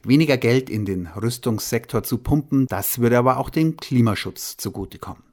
Weniger 0.04 0.36
Geld 0.36 0.68
in 0.68 0.84
den 0.84 1.06
Rüstungssektor 1.06 2.02
zu 2.02 2.18
pumpen, 2.18 2.66
das 2.66 2.98
würde 2.98 3.16
aber 3.16 3.38
auch 3.38 3.48
dem 3.48 3.78
Klimaschutz 3.78 4.58
zugutekommen. 4.58 5.27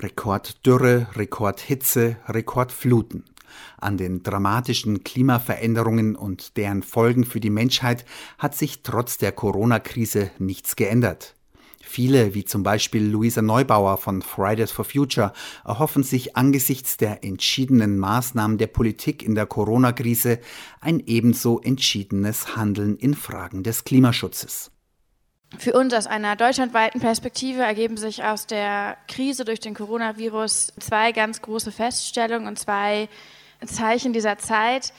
Rekorddürre, 0.00 1.08
Rekordhitze, 1.16 2.16
Rekordfluten. 2.28 3.24
An 3.78 3.96
den 3.96 4.22
dramatischen 4.22 5.02
Klimaveränderungen 5.02 6.14
und 6.14 6.56
deren 6.56 6.82
Folgen 6.82 7.24
für 7.24 7.40
die 7.40 7.50
Menschheit 7.50 8.04
hat 8.38 8.54
sich 8.54 8.82
trotz 8.82 9.18
der 9.18 9.32
Corona-Krise 9.32 10.30
nichts 10.38 10.76
geändert. 10.76 11.34
Viele, 11.80 12.34
wie 12.34 12.44
zum 12.44 12.62
Beispiel 12.62 13.02
Luisa 13.02 13.40
Neubauer 13.40 13.96
von 13.96 14.20
Fridays 14.20 14.70
for 14.70 14.84
Future, 14.84 15.32
erhoffen 15.64 16.02
sich 16.02 16.36
angesichts 16.36 16.98
der 16.98 17.24
entschiedenen 17.24 17.98
Maßnahmen 17.98 18.58
der 18.58 18.66
Politik 18.66 19.22
in 19.22 19.34
der 19.34 19.46
Corona-Krise 19.46 20.38
ein 20.80 21.00
ebenso 21.00 21.60
entschiedenes 21.60 22.56
Handeln 22.56 22.96
in 22.98 23.14
Fragen 23.14 23.62
des 23.62 23.84
Klimaschutzes. 23.84 24.70
Für 25.56 25.72
uns 25.72 25.94
aus 25.94 26.06
einer 26.06 26.36
deutschlandweiten 26.36 27.00
Perspektive 27.00 27.62
ergeben 27.62 27.96
sich 27.96 28.22
aus 28.22 28.46
der 28.46 28.98
Krise 29.08 29.46
durch 29.46 29.60
den 29.60 29.74
Coronavirus 29.74 30.74
zwei 30.78 31.12
ganz 31.12 31.40
große 31.40 31.72
Feststellungen 31.72 32.46
und 32.46 32.58
zwei 32.58 33.08
Zeichen 33.64 34.12
dieser 34.12 34.36
Zeit. 34.36 34.92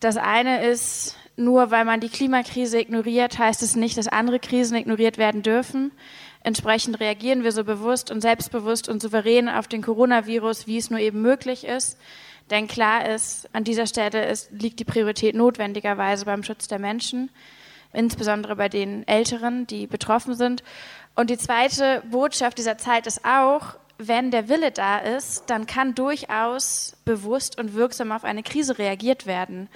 Das 0.00 0.16
eine 0.16 0.64
ist, 0.64 1.16
nur 1.36 1.70
weil 1.70 1.84
man 1.84 2.00
die 2.00 2.08
Klimakrise 2.08 2.80
ignoriert, 2.80 3.38
heißt 3.38 3.62
es 3.62 3.76
nicht, 3.76 3.98
dass 3.98 4.08
andere 4.08 4.40
Krisen 4.40 4.76
ignoriert 4.76 5.18
werden 5.18 5.42
dürfen. 5.42 5.92
Entsprechend 6.42 6.98
reagieren 6.98 7.44
wir 7.44 7.52
so 7.52 7.62
bewusst 7.64 8.10
und 8.10 8.22
selbstbewusst 8.22 8.88
und 8.88 9.02
souverän 9.02 9.50
auf 9.50 9.68
den 9.68 9.82
Coronavirus, 9.82 10.66
wie 10.66 10.78
es 10.78 10.88
nur 10.88 10.98
eben 10.98 11.20
möglich 11.20 11.64
ist. 11.64 11.98
Denn 12.48 12.66
klar 12.66 13.06
ist, 13.06 13.48
an 13.52 13.64
dieser 13.64 13.86
Stelle 13.86 14.26
ist, 14.26 14.50
liegt 14.50 14.80
die 14.80 14.84
Priorität 14.84 15.34
notwendigerweise 15.34 16.24
beim 16.24 16.42
Schutz 16.42 16.66
der 16.68 16.78
Menschen 16.78 17.30
insbesondere 17.92 18.56
bei 18.56 18.68
den 18.68 19.06
Älteren, 19.06 19.66
die 19.66 19.86
betroffen 19.86 20.34
sind. 20.34 20.62
Und 21.14 21.30
die 21.30 21.38
zweite 21.38 22.02
Botschaft 22.10 22.58
dieser 22.58 22.78
Zeit 22.78 23.06
ist 23.06 23.24
auch, 23.24 23.76
wenn 23.98 24.30
der 24.30 24.48
Wille 24.48 24.70
da 24.70 24.98
ist, 24.98 25.50
dann 25.50 25.66
kann 25.66 25.94
durchaus 25.94 26.96
bewusst 27.04 27.58
und 27.58 27.74
wirksam 27.74 28.12
auf 28.12 28.24
eine 28.24 28.42
Krise 28.42 28.78
reagiert 28.78 29.26
werden. 29.26 29.68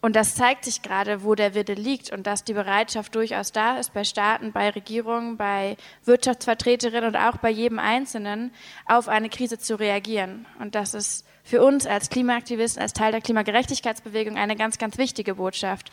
Und 0.00 0.14
das 0.14 0.36
zeigt 0.36 0.64
sich 0.64 0.82
gerade, 0.82 1.24
wo 1.24 1.34
der 1.34 1.54
Wille 1.54 1.74
liegt 1.74 2.12
und 2.12 2.26
dass 2.26 2.44
die 2.44 2.52
Bereitschaft 2.52 3.14
durchaus 3.14 3.50
da 3.50 3.78
ist 3.78 3.92
bei 3.92 4.04
Staaten, 4.04 4.52
bei 4.52 4.70
Regierungen, 4.70 5.36
bei 5.36 5.76
Wirtschaftsvertreterinnen 6.04 7.08
und 7.08 7.16
auch 7.16 7.38
bei 7.38 7.50
jedem 7.50 7.80
Einzelnen, 7.80 8.52
auf 8.86 9.08
eine 9.08 9.28
Krise 9.28 9.58
zu 9.58 9.78
reagieren. 9.78 10.46
Und 10.60 10.76
das 10.76 10.94
ist 10.94 11.26
für 11.48 11.62
uns 11.62 11.86
als 11.86 12.10
Klimaaktivisten, 12.10 12.82
als 12.82 12.92
Teil 12.92 13.10
der 13.10 13.22
Klimagerechtigkeitsbewegung 13.22 14.36
eine 14.36 14.54
ganz, 14.54 14.76
ganz 14.76 14.98
wichtige 14.98 15.36
Botschaft. 15.36 15.90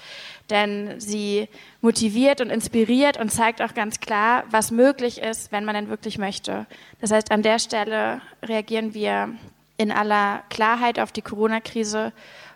Denn 0.50 1.00
sie 1.00 1.48
motiviert 1.80 2.42
und 2.42 2.50
inspiriert 2.50 3.18
und 3.18 3.32
zeigt 3.32 3.62
auch 3.62 3.74
ganz 3.74 4.02
klar, 4.02 4.44
was 4.52 4.70
möglich 4.70 5.22
ist, 5.22 5.54
wenn 5.54 5.64
man 5.64 5.76
denn 5.76 5.88
wirklich 5.88 6.18
möchte. 6.18 6.66
Das 7.00 7.12
heißt, 7.12 7.32
an 7.32 7.42
der 7.42 7.60
Stelle 7.60 8.22
reagieren 8.44 8.94
wir 8.94 9.30
in 9.78 9.94
aller 9.94 10.44
Klarheit 10.50 11.00
auf 11.00 11.14
die 11.14 11.22
Corona-Krise 11.22 12.12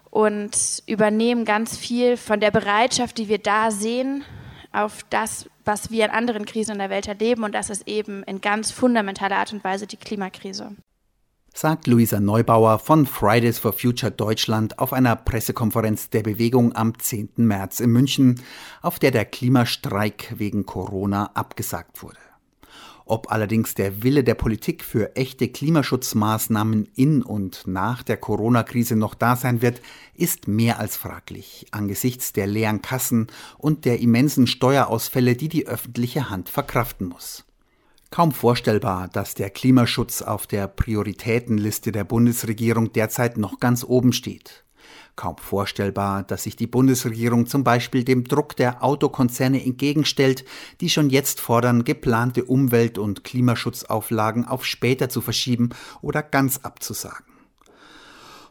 und 0.10 0.84
übernehmen 0.86 1.46
ganz 1.46 1.78
viel 1.78 2.18
von 2.18 2.42
der 2.42 2.52
Bereitschaft, 2.52 3.18
die 3.18 3.30
wir 3.30 3.38
da 3.38 3.72
sehen, 3.72 4.26
auf 4.74 5.06
das, 5.10 5.50
was 5.64 5.90
wir 5.90 6.04
in 6.04 6.12
anderen 6.12 6.46
Krisen 6.46 6.74
in 6.74 6.80
der 6.80 6.90
Welt 6.90 7.08
erleben. 7.08 7.46
Und 7.46 7.56
das 7.56 7.70
ist 7.70 7.88
eben 7.88 8.24
in 8.24 8.42
ganz 8.42 8.72
fundamentaler 8.72 9.38
Art 9.38 9.54
und 9.54 9.64
Weise 9.64 9.88
die 9.88 9.98
Klimakrise 9.98 10.76
sagt 11.54 11.88
Luisa 11.88 12.20
Neubauer 12.20 12.80
von 12.80 13.06
Fridays 13.06 13.60
for 13.60 13.74
Future 13.74 14.12
Deutschland 14.12 14.80
auf 14.80 14.94
einer 14.94 15.16
Pressekonferenz 15.16 16.10
der 16.10 16.24
Bewegung 16.24 16.76
am 16.76 16.98
10. 16.98 17.30
März 17.38 17.80
in 17.80 17.92
München, 17.92 18.42
auf 18.82 19.00
der 19.00 19.12
der 19.12 19.26
Klimastreik 19.26 20.34
wegen 20.38 20.66
Corona 20.66 21.32
abgesagt 21.34 22.02
wurde. 22.04 22.20
Ob 23.10 23.32
allerdings 23.32 23.74
der 23.74 24.04
Wille 24.04 24.24
der 24.24 24.36
Politik 24.36 24.84
für 24.84 25.16
echte 25.16 25.48
Klimaschutzmaßnahmen 25.48 26.88
in 26.96 27.24
und 27.24 27.64
nach 27.66 28.04
der 28.04 28.18
Corona-Krise 28.18 28.96
noch 28.96 29.16
da 29.16 29.36
sein 29.36 29.64
wird, 29.64 29.82
ist 30.14 30.48
mehr 30.48 30.80
als 30.80 30.96
fraglich 30.96 31.66
angesichts 31.72 32.34
der 32.34 32.46
leeren 32.46 32.84
Kassen 32.84 33.26
und 33.58 33.86
der 33.86 34.00
immensen 34.00 34.46
Steuerausfälle, 34.46 35.36
die 35.36 35.50
die 35.50 35.66
öffentliche 35.66 36.30
Hand 36.30 36.50
verkraften 36.50 37.08
muss. 37.08 37.46
Kaum 38.12 38.32
vorstellbar, 38.32 39.08
dass 39.08 39.36
der 39.36 39.52
Klimaschutz 39.52 40.24
auf 40.24 40.48
der 40.48 40.68
Prioritätenliste 40.68 41.92
der 41.92 42.04
Bundesregierung 42.04 42.92
derzeit 42.92 43.38
noch 43.38 43.60
ganz 43.60 43.84
oben 43.84 44.14
steht. 44.14 44.64
Kaum 45.16 45.38
vorstellbar, 45.38 46.24
dass 46.24 46.44
sich 46.44 46.56
die 46.56 46.66
Bundesregierung 46.66 47.46
zum 47.46 47.64
Beispiel 47.64 48.04
dem 48.04 48.24
Druck 48.24 48.56
der 48.56 48.84
Autokonzerne 48.84 49.64
entgegenstellt, 49.64 50.44
die 50.82 50.90
schon 50.90 51.12
jetzt 51.12 51.40
fordern, 51.40 51.84
geplante 51.84 52.46
Umwelt- 52.46 52.98
und 52.98 53.24
Klimaschutzauflagen 53.24 54.46
auf 54.46 54.66
später 54.66 55.10
zu 55.10 55.22
verschieben 55.22 55.70
oder 56.02 56.24
ganz 56.24 56.60
abzusagen. 56.64 57.26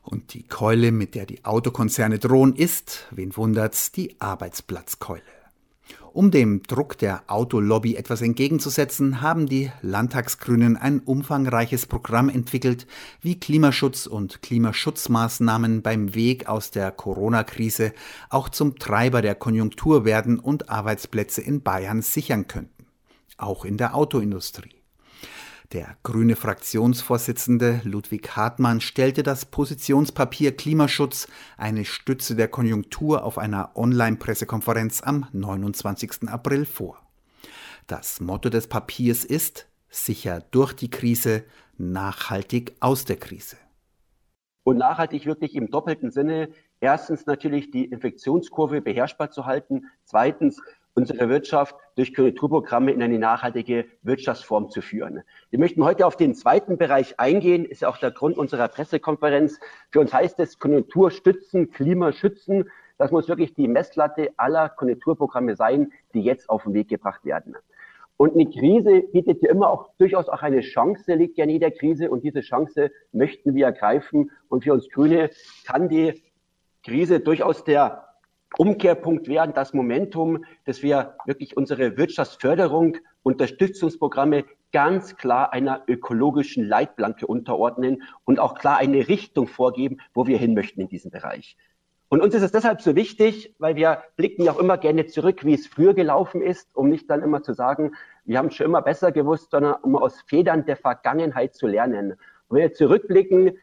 Und 0.03 0.35
die 0.35 0.45
Keule, 0.45 0.93
mit 0.93 1.17
der 1.17 1.27
die 1.27 1.45
Autokonzerne 1.45 2.19
drohen, 2.21 2.55
ist, 2.55 3.09
wen 3.11 3.37
wundert's, 3.37 3.91
die 3.91 4.21
Arbeitsplatzkeule. 4.21 5.38
Um 6.19 6.33
dem 6.33 6.65
Druck 6.65 6.99
der 6.99 7.23
Autolobby 7.29 7.95
etwas 7.95 8.23
entgegenzusetzen, 8.23 9.21
haben 9.21 9.47
die 9.47 9.71
Landtagsgrünen 9.83 10.77
ein 10.77 10.99
umfangreiches 10.99 11.87
Programm 11.87 12.29
entwickelt, 12.29 12.89
wie 13.21 13.39
Klimaschutz 13.39 14.07
und 14.07 14.43
Klimaschutzmaßnahmen 14.43 15.81
beim 15.81 16.17
Weg 16.17 16.49
aus 16.49 16.73
der 16.73 16.91
Corona-Krise 16.91 17.93
auch 18.31 18.49
zum 18.49 18.81
Treiber 18.81 19.23
der 19.23 19.37
Konjunktur 19.37 20.05
werden 20.05 20.41
und 20.41 20.71
Arbeitsplätze 20.71 21.41
in 21.41 21.63
Bayern 21.63 22.03
sichern 22.03 22.49
könnten. 22.49 22.87
Auch 23.37 23.65
in 23.65 23.77
der 23.77 23.95
Autoindustrie. 23.95 24.78
Der 25.75 25.99
grüne 26.03 26.35
Fraktionsvorsitzende 26.35 27.83
Ludwig 27.85 28.35
Hartmann 28.35 28.81
stellte 28.81 29.23
das 29.23 29.45
Positionspapier 29.45 30.57
Klimaschutz, 30.57 31.29
eine 31.59 31.85
Stütze 31.85 32.35
der 32.35 32.49
Konjunktur, 32.49 33.23
auf 33.23 33.37
einer 33.37 33.77
Online-Pressekonferenz 33.77 35.03
am 35.03 35.27
29. 35.33 36.27
April 36.27 36.65
vor. 36.65 37.03
Das 37.87 38.19
Motto 38.19 38.49
des 38.49 38.67
Papiers 38.67 39.27
ist 39.27 39.69
sicher 39.91 40.43
durch 40.53 40.73
die 40.73 40.89
Krise, 40.89 41.45
nachhaltig 41.77 42.75
aus 42.81 43.05
der 43.05 43.17
Krise. 43.17 43.59
Und 44.65 44.79
nachhaltig 44.79 45.27
wirklich 45.27 45.55
im 45.55 45.71
doppelten 45.71 46.11
Sinne. 46.11 46.49
Erstens 46.81 47.27
natürlich 47.27 47.71
die 47.71 47.85
Infektionskurve 47.85 48.81
beherrschbar 48.81 49.31
zu 49.31 49.45
halten. 49.45 49.85
Zweitens 50.05 50.63
unsere 50.99 51.29
Wirtschaft 51.29 51.77
durch 51.95 52.13
Konjunkturprogramme 52.13 52.91
in 52.91 53.01
eine 53.01 53.21
nachhaltige 53.21 53.87
Wirtschaftsform 54.03 54.69
zu 54.69 54.83
führen. 54.83 55.23
Wir 55.51 55.61
möchten 55.61 55.85
heute 55.85 56.05
auf 56.05 56.17
den 56.17 56.35
zweiten 56.35 56.77
Bereich 56.77 57.21
eingehen, 57.21 57.65
ist 57.65 57.83
ja 57.83 57.89
auch 57.89 57.99
der 57.99 58.11
Grund 58.11 58.37
unserer 58.37 58.67
Pressekonferenz. 58.67 59.61
Für 59.91 60.01
uns 60.01 60.13
heißt 60.13 60.41
es 60.41 60.59
Konjunktur 60.59 61.13
stützen, 61.13 61.71
Klima 61.71 62.11
schützen. 62.11 62.69
Das 62.99 63.13
muss 63.13 63.29
wirklich 63.29 63.55
die 63.55 63.69
Messlatte 63.69 64.31
aller 64.37 64.71
Konjunkturprogramme 64.71 65.55
sein, 65.55 65.93
die 66.15 66.23
jetzt 66.23 66.51
auf 66.51 66.65
den 66.65 66.75
Weg 66.75 66.89
gebracht 66.89 67.25
werden. 67.25 67.55
Und 68.17 68.35
eine 68.35 68.47
Krise 68.47 69.03
bietet 69.13 69.41
ja 69.43 69.51
immer 69.53 69.71
auch 69.71 69.91
durchaus 69.99 70.29
auch 70.29 70.43
eine 70.43 70.63
Chance, 70.63 71.15
liegt 71.15 71.39
ja 71.39 71.45
in 71.45 71.51
jeder 71.51 71.71
Krise. 71.71 72.11
Und 72.11 72.25
diese 72.25 72.41
Chance 72.41 72.91
möchten 73.13 73.55
wir 73.55 73.67
ergreifen. 73.67 74.33
Und 74.49 74.65
für 74.65 74.73
uns 74.73 74.89
Grüne 74.91 75.31
kann 75.65 75.89
die 75.89 76.25
Krise 76.83 77.21
durchaus 77.21 77.63
der 77.63 78.08
Umkehrpunkt 78.57 79.29
werden, 79.29 79.53
das 79.55 79.75
Momentum, 79.75 80.45
dass 80.65 80.83
wir 80.83 81.17
wirklich 81.27 81.57
unsere 81.57 81.97
Wirtschaftsförderung, 81.97 82.97
Unterstützungsprogramme 83.23 84.45
ganz 84.73 85.17
klar 85.17 85.53
einer 85.53 85.83
ökologischen 85.87 86.65
Leitplanke 86.65 87.27
unterordnen 87.27 88.03
und 88.25 88.39
auch 88.39 88.55
klar 88.55 88.79
eine 88.79 89.09
Richtung 89.09 89.47
vorgeben, 89.47 89.99
wo 90.15 90.27
wir 90.27 90.39
hin 90.39 90.55
möchten 90.55 90.81
in 90.81 90.89
diesem 90.89 91.11
Bereich. 91.11 91.57
Und 92.11 92.23
uns 92.23 92.35
ist 92.35 92.43
es 92.43 92.53
deshalb 92.53 92.81
so 92.81 92.97
wichtig, 92.97 93.55
weil 93.59 93.77
wir 93.77 94.03
blicken 94.17 94.43
ja 94.43 94.53
auch 94.53 94.59
immer 94.59 94.79
gerne 94.79 95.07
zurück, 95.07 95.45
wie 95.45 95.53
es 95.53 95.67
früher 95.67 95.93
gelaufen 95.93 96.41
ist, 96.41 96.75
um 96.75 96.89
nicht 96.89 97.11
dann 97.11 97.23
immer 97.23 97.43
zu 97.43 97.53
sagen, 97.53 97.93
wir 98.25 98.39
haben 98.39 98.51
schon 98.51 98.67
immer 98.67 98.81
besser 98.81 99.13
gewusst, 99.13 99.51
sondern 99.51 99.75
um 99.83 99.95
aus 99.95 100.23
Federn 100.23 100.65
der 100.65 100.77
Vergangenheit 100.77 101.55
zu 101.55 101.67
lernen. 101.67 102.13
Und 102.49 102.57
wenn 102.57 102.63
wir 102.63 102.73
zurückblicken, 102.73 103.59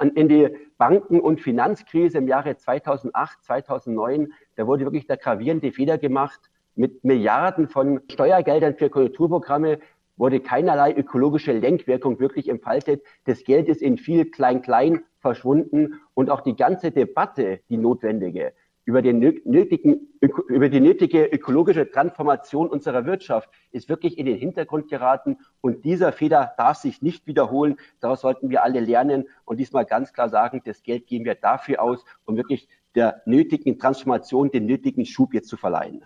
an, 0.00 0.10
in 0.10 0.28
die 0.28 0.48
Banken- 0.78 1.20
und 1.20 1.40
Finanzkrise 1.40 2.18
im 2.18 2.28
Jahre 2.28 2.56
2008, 2.56 3.44
2009, 3.44 4.32
da 4.56 4.66
wurde 4.66 4.84
wirklich 4.84 5.06
der 5.06 5.16
gravierende 5.16 5.72
Fehler 5.72 5.98
gemacht. 5.98 6.50
Mit 6.74 7.04
Milliarden 7.04 7.68
von 7.68 8.00
Steuergeldern 8.10 8.74
für 8.74 8.90
Konjunkturprogramme 8.90 9.78
wurde 10.16 10.40
keinerlei 10.40 10.92
ökologische 10.92 11.52
Lenkwirkung 11.52 12.18
wirklich 12.20 12.48
entfaltet. 12.48 13.02
Das 13.24 13.44
Geld 13.44 13.68
ist 13.68 13.82
in 13.82 13.98
viel 13.98 14.30
Klein-Klein 14.30 15.02
verschwunden 15.18 16.00
und 16.14 16.30
auch 16.30 16.40
die 16.40 16.56
ganze 16.56 16.90
Debatte, 16.90 17.60
die 17.68 17.76
notwendige, 17.76 18.52
über, 18.84 19.00
den 19.00 19.18
nötigen, 19.18 20.08
über 20.48 20.68
die 20.68 20.80
nötige 20.80 21.24
ökologische 21.24 21.90
Transformation 21.90 22.68
unserer 22.68 23.06
Wirtschaft 23.06 23.48
ist 23.70 23.88
wirklich 23.88 24.18
in 24.18 24.26
den 24.26 24.36
Hintergrund 24.36 24.88
geraten. 24.88 25.38
Und 25.60 25.84
dieser 25.84 26.12
Fehler 26.12 26.52
darf 26.58 26.76
sich 26.76 27.00
nicht 27.00 27.26
wiederholen. 27.26 27.76
Daraus 28.00 28.20
sollten 28.20 28.50
wir 28.50 28.62
alle 28.62 28.80
lernen 28.80 29.26
und 29.44 29.58
diesmal 29.58 29.86
ganz 29.86 30.12
klar 30.12 30.28
sagen, 30.28 30.62
das 30.64 30.82
Geld 30.82 31.06
geben 31.06 31.24
wir 31.24 31.34
dafür 31.34 31.82
aus, 31.82 32.04
um 32.26 32.36
wirklich 32.36 32.68
der 32.94 33.22
nötigen 33.24 33.78
Transformation 33.78 34.50
den 34.50 34.66
nötigen 34.66 35.06
Schub 35.06 35.34
jetzt 35.34 35.48
zu 35.48 35.56
verleihen. 35.56 36.04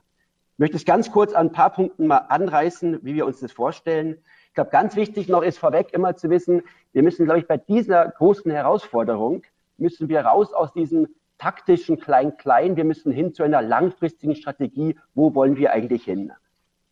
Ich 0.54 0.58
möchte 0.60 0.76
es 0.76 0.84
ganz 0.84 1.10
kurz 1.10 1.34
an 1.34 1.48
ein 1.48 1.52
paar 1.52 1.70
Punkten 1.70 2.06
mal 2.06 2.18
anreißen, 2.18 3.00
wie 3.02 3.14
wir 3.14 3.26
uns 3.26 3.40
das 3.40 3.52
vorstellen. 3.52 4.18
Ich 4.48 4.54
glaube, 4.54 4.70
ganz 4.70 4.96
wichtig 4.96 5.28
noch 5.28 5.42
ist 5.42 5.58
vorweg 5.58 5.92
immer 5.92 6.16
zu 6.16 6.30
wissen, 6.30 6.62
wir 6.92 7.02
müssen, 7.02 7.26
glaube 7.26 7.40
ich, 7.40 7.46
bei 7.46 7.58
dieser 7.58 8.08
großen 8.08 8.50
Herausforderung, 8.50 9.42
müssen 9.76 10.08
wir 10.08 10.20
raus 10.22 10.52
aus 10.52 10.72
diesen 10.72 11.14
taktischen 11.38 11.98
Klein-Klein. 11.98 12.76
Wir 12.76 12.84
müssen 12.84 13.12
hin 13.12 13.32
zu 13.32 13.42
einer 13.42 13.62
langfristigen 13.62 14.34
Strategie. 14.34 14.98
Wo 15.14 15.34
wollen 15.34 15.56
wir 15.56 15.72
eigentlich 15.72 16.04
hin? 16.04 16.32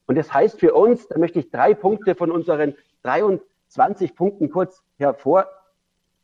Und 0.06 0.16
das 0.16 0.32
heißt 0.32 0.60
für 0.60 0.74
uns, 0.74 1.08
da 1.08 1.18
möchte 1.18 1.40
ich 1.40 1.50
drei 1.50 1.74
Punkte 1.74 2.14
von 2.14 2.30
unseren 2.30 2.74
23 3.02 4.14
Punkten 4.14 4.50
kurz 4.50 4.82
hervor 4.98 5.46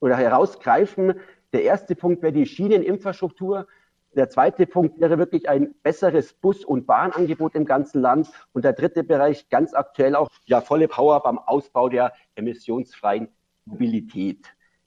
oder 0.00 0.16
herausgreifen. 0.16 1.14
Der 1.52 1.64
erste 1.64 1.94
Punkt 1.94 2.22
wäre 2.22 2.32
die 2.32 2.46
Schieneninfrastruktur. 2.46 3.66
Der 4.14 4.28
zweite 4.28 4.66
Punkt 4.66 5.00
wäre 5.00 5.18
wirklich 5.18 5.48
ein 5.48 5.74
besseres 5.82 6.34
Bus- 6.34 6.64
und 6.64 6.86
Bahnangebot 6.86 7.54
im 7.54 7.64
ganzen 7.64 8.00
Land. 8.02 8.30
Und 8.52 8.64
der 8.64 8.74
dritte 8.74 9.04
Bereich, 9.04 9.48
ganz 9.48 9.74
aktuell 9.74 10.14
auch, 10.16 10.28
ja, 10.44 10.60
volle 10.60 10.86
Power 10.86 11.22
beim 11.22 11.38
Ausbau 11.38 11.88
der 11.88 12.12
emissionsfreien 12.34 13.28
Mobilität. 13.64 14.46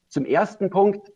Zum 0.09 0.25
ersten 0.25 0.69
Punkt, 0.69 1.11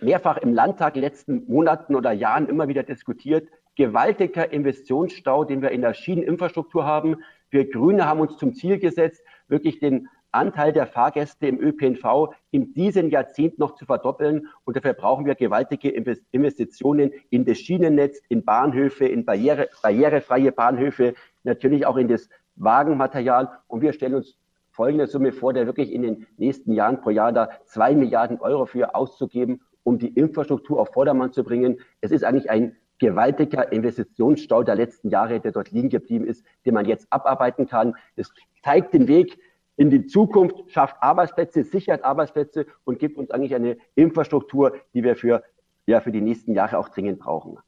mehrfach 0.00 0.38
im 0.38 0.54
Landtag 0.54 0.96
in 0.96 1.02
den 1.02 1.10
letzten 1.10 1.44
Monaten 1.46 1.94
oder 1.94 2.12
Jahren 2.12 2.48
immer 2.48 2.68
wieder 2.68 2.82
diskutiert. 2.82 3.48
Gewaltiger 3.76 4.52
Investitionsstau, 4.52 5.44
den 5.44 5.62
wir 5.62 5.70
in 5.70 5.82
der 5.82 5.94
Schieneninfrastruktur 5.94 6.84
haben. 6.84 7.16
Wir 7.50 7.68
Grüne 7.70 8.06
haben 8.06 8.20
uns 8.20 8.36
zum 8.38 8.54
Ziel 8.54 8.78
gesetzt, 8.78 9.22
wirklich 9.48 9.78
den 9.78 10.08
Anteil 10.32 10.72
der 10.72 10.86
Fahrgäste 10.86 11.46
im 11.46 11.58
ÖPNV 11.58 12.34
in 12.50 12.74
diesem 12.74 13.08
Jahrzehnt 13.08 13.58
noch 13.58 13.74
zu 13.74 13.86
verdoppeln. 13.86 14.48
Und 14.64 14.76
dafür 14.76 14.92
brauchen 14.92 15.24
wir 15.24 15.34
gewaltige 15.34 15.88
Investitionen 15.88 17.12
in 17.30 17.44
das 17.44 17.58
Schienennetz, 17.58 18.20
in 18.28 18.44
Bahnhöfe, 18.44 19.06
in 19.06 19.24
barriere, 19.24 19.68
barrierefreie 19.82 20.52
Bahnhöfe, 20.52 21.14
natürlich 21.42 21.86
auch 21.86 21.96
in 21.96 22.08
das 22.08 22.28
Wagenmaterial. 22.56 23.50
Und 23.66 23.80
wir 23.80 23.92
stellen 23.92 24.14
uns 24.14 24.36
folgende 24.70 25.06
Summe 25.06 25.32
vor, 25.32 25.54
der 25.54 25.66
wirklich 25.66 25.90
in 25.90 26.02
den 26.02 26.26
nächsten 26.36 26.72
Jahren 26.72 27.00
pro 27.00 27.10
Jahr 27.10 27.32
da 27.32 27.48
zwei 27.64 27.94
Milliarden 27.94 28.38
Euro 28.40 28.66
für 28.66 28.94
auszugeben, 28.94 29.62
um 29.86 29.98
die 29.98 30.08
Infrastruktur 30.08 30.80
auf 30.80 30.92
Vordermann 30.92 31.32
zu 31.32 31.44
bringen. 31.44 31.78
Es 32.00 32.10
ist 32.10 32.24
eigentlich 32.24 32.50
ein 32.50 32.74
gewaltiger 32.98 33.70
Investitionsstau 33.72 34.64
der 34.64 34.74
letzten 34.74 35.10
Jahre, 35.10 35.38
der 35.38 35.52
dort 35.52 35.70
liegen 35.70 35.90
geblieben 35.90 36.26
ist, 36.26 36.44
den 36.64 36.74
man 36.74 36.86
jetzt 36.86 37.06
abarbeiten 37.10 37.68
kann. 37.68 37.94
Es 38.16 38.32
zeigt 38.64 38.94
den 38.94 39.06
Weg 39.06 39.38
in 39.76 39.90
die 39.90 40.06
Zukunft, 40.06 40.56
schafft 40.72 40.96
Arbeitsplätze, 41.00 41.62
sichert 41.62 42.04
Arbeitsplätze 42.04 42.66
und 42.84 42.98
gibt 42.98 43.16
uns 43.16 43.30
eigentlich 43.30 43.54
eine 43.54 43.76
Infrastruktur, 43.94 44.74
die 44.92 45.04
wir 45.04 45.14
für, 45.14 45.44
ja, 45.86 46.00
für 46.00 46.10
die 46.10 46.20
nächsten 46.20 46.52
Jahre 46.52 46.78
auch 46.78 46.88
dringend 46.88 47.20
brauchen. 47.20 47.58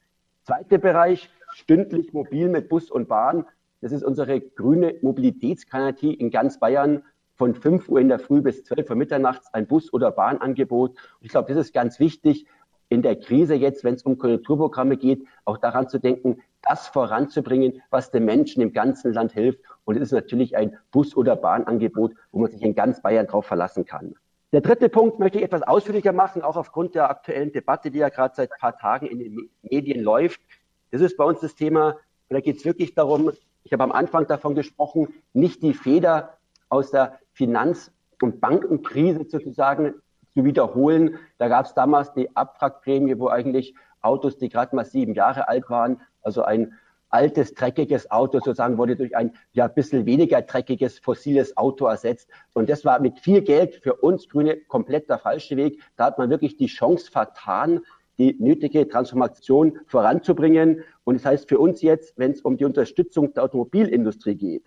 Zweiter 0.43 0.79
Bereich, 0.79 1.31
stündlich 1.53 2.13
mobil 2.13 2.49
mit 2.49 2.69
Bus 2.69 2.91
und 2.91 3.07
Bahn. 3.07 3.45
Das 3.81 3.93
ist 3.93 4.03
unsere 4.03 4.41
grüne 4.41 4.97
Mobilitätsgarantie 5.03 6.15
in 6.15 6.31
ganz 6.31 6.59
Bayern 6.59 7.05
von 7.39 7.55
5 7.55 7.89
Uhr 7.89 8.01
in 8.01 8.09
der 8.09 8.19
Früh 8.19 8.43
bis 8.43 8.65
12 8.65 8.91
Uhr 8.91 8.97
mitternachts 8.97 9.55
ein 9.55 9.67
Bus- 9.67 9.93
oder 9.93 10.11
Bahnangebot. 10.11 10.91
Und 10.91 10.99
ich 11.21 11.31
glaube, 11.31 11.55
das 11.55 11.67
ist 11.67 11.73
ganz 11.73 12.01
wichtig 12.01 12.47
in 12.89 13.03
der 13.03 13.17
Krise 13.17 13.55
jetzt, 13.55 13.85
wenn 13.85 13.95
es 13.95 14.03
um 14.03 14.19
Konjunkturprogramme 14.19 14.97
geht, 14.97 15.27
auch 15.45 15.59
daran 15.59 15.89
zu 15.89 15.99
denken, 15.99 16.43
das 16.63 16.89
voranzubringen, 16.89 17.83
was 17.91 18.11
den 18.11 18.25
Menschen 18.25 18.63
im 18.63 18.73
ganzen 18.73 19.13
Land 19.13 19.33
hilft. 19.33 19.61
Und 19.85 19.97
es 19.97 20.03
ist 20.03 20.13
natürlich 20.13 20.57
ein 20.57 20.77
Bus- 20.91 21.17
oder 21.17 21.37
Bahnangebot, 21.37 22.15
wo 22.33 22.41
man 22.41 22.51
sich 22.51 22.63
in 22.63 22.75
ganz 22.75 23.01
Bayern 23.01 23.27
darauf 23.27 23.47
verlassen 23.47 23.85
kann. 23.85 24.17
Der 24.53 24.63
dritte 24.63 24.89
Punkt 24.89 25.19
möchte 25.19 25.39
ich 25.39 25.45
etwas 25.45 25.63
ausführlicher 25.63 26.13
machen, 26.13 26.43
auch 26.43 26.57
aufgrund 26.57 26.95
der 26.95 27.11
aktuellen 27.11 27.53
Debatte, 27.53 27.91
die 27.91 27.99
ja 27.99 28.09
gerade 28.09 28.35
seit 28.35 28.51
ein 28.51 28.59
paar 28.59 28.77
Tagen 28.77 29.07
in 29.07 29.19
den 29.19 29.51
Medien 29.63 30.03
läuft. 30.03 30.41
Das 30.91 31.03
ist 31.03 31.17
bei 31.19 31.25
uns 31.25 31.41
das 31.41 31.55
Thema, 31.55 31.91
und 31.91 32.35
da 32.35 32.41
geht 32.41 32.57
es 32.57 32.65
wirklich 32.65 32.95
darum, 32.95 33.31
ich 33.63 33.73
habe 33.73 33.85
am 33.85 33.93
Anfang 33.93 34.27
davon 34.27 34.55
gesprochen, 34.55 35.09
nicht 35.35 35.63
die 35.63 35.75
Feder 35.75 36.39
aus 36.71 36.91
der 36.91 37.19
Finanz- 37.39 37.93
und 38.21 38.41
Bankenkrise 38.41 39.25
sozusagen 39.29 39.95
zu 40.35 40.45
wiederholen. 40.45 41.19
Da 41.39 41.47
gab 41.47 41.67
es 41.67 41.75
damals 41.75 42.13
die 42.13 42.35
Abwrackprämie, 42.35 43.17
wo 43.19 43.29
eigentlich 43.29 43.77
Autos, 44.01 44.39
die 44.39 44.49
gerade 44.49 44.75
mal 44.75 44.85
sieben 44.85 45.15
Jahre 45.15 45.47
alt 45.47 45.71
waren, 45.71 46.01
also 46.23 46.43
ein 46.43 46.73
altes, 47.11 47.55
dreckiges 47.55 48.11
Auto 48.11 48.41
sozusagen 48.41 48.77
wurde 48.77 48.97
durch 48.97 49.17
ein 49.17 49.33
ja 49.53 49.69
bisschen 49.69 50.05
weniger 50.05 50.43
dreckiges, 50.43 50.99
fossiles 50.99 51.57
Auto 51.57 51.87
ersetzt. 51.87 52.29
Und 52.55 52.69
das 52.69 52.85
war 52.85 53.01
mit 53.01 53.21
viel 53.21 53.41
Geld 53.41 53.77
für 53.77 53.95
uns 53.95 54.29
Grüne 54.29 54.57
komplett 54.57 55.09
der 55.09 55.19
falsche 55.19 55.57
Weg. 55.57 55.81
Da 55.97 56.07
hat 56.07 56.19
man 56.19 56.31
wirklich 56.31 56.57
die 56.57 56.67
Chance 56.67 57.11
vertan, 57.11 57.81
die 58.19 58.37
nötige 58.41 58.89
Transformation 58.89 59.79
voranzubringen. 59.87 60.83
Und 61.05 61.15
das 61.15 61.25
heißt 61.25 61.49
für 61.49 61.61
uns 61.61 61.83
jetzt, 61.83 62.19
wenn 62.19 62.33
es 62.33 62.43
um 62.43 62.57
die 62.57 62.65
Unterstützung 62.65 63.33
der 63.33 63.45
Automobilindustrie 63.45 64.35
geht, 64.35 64.65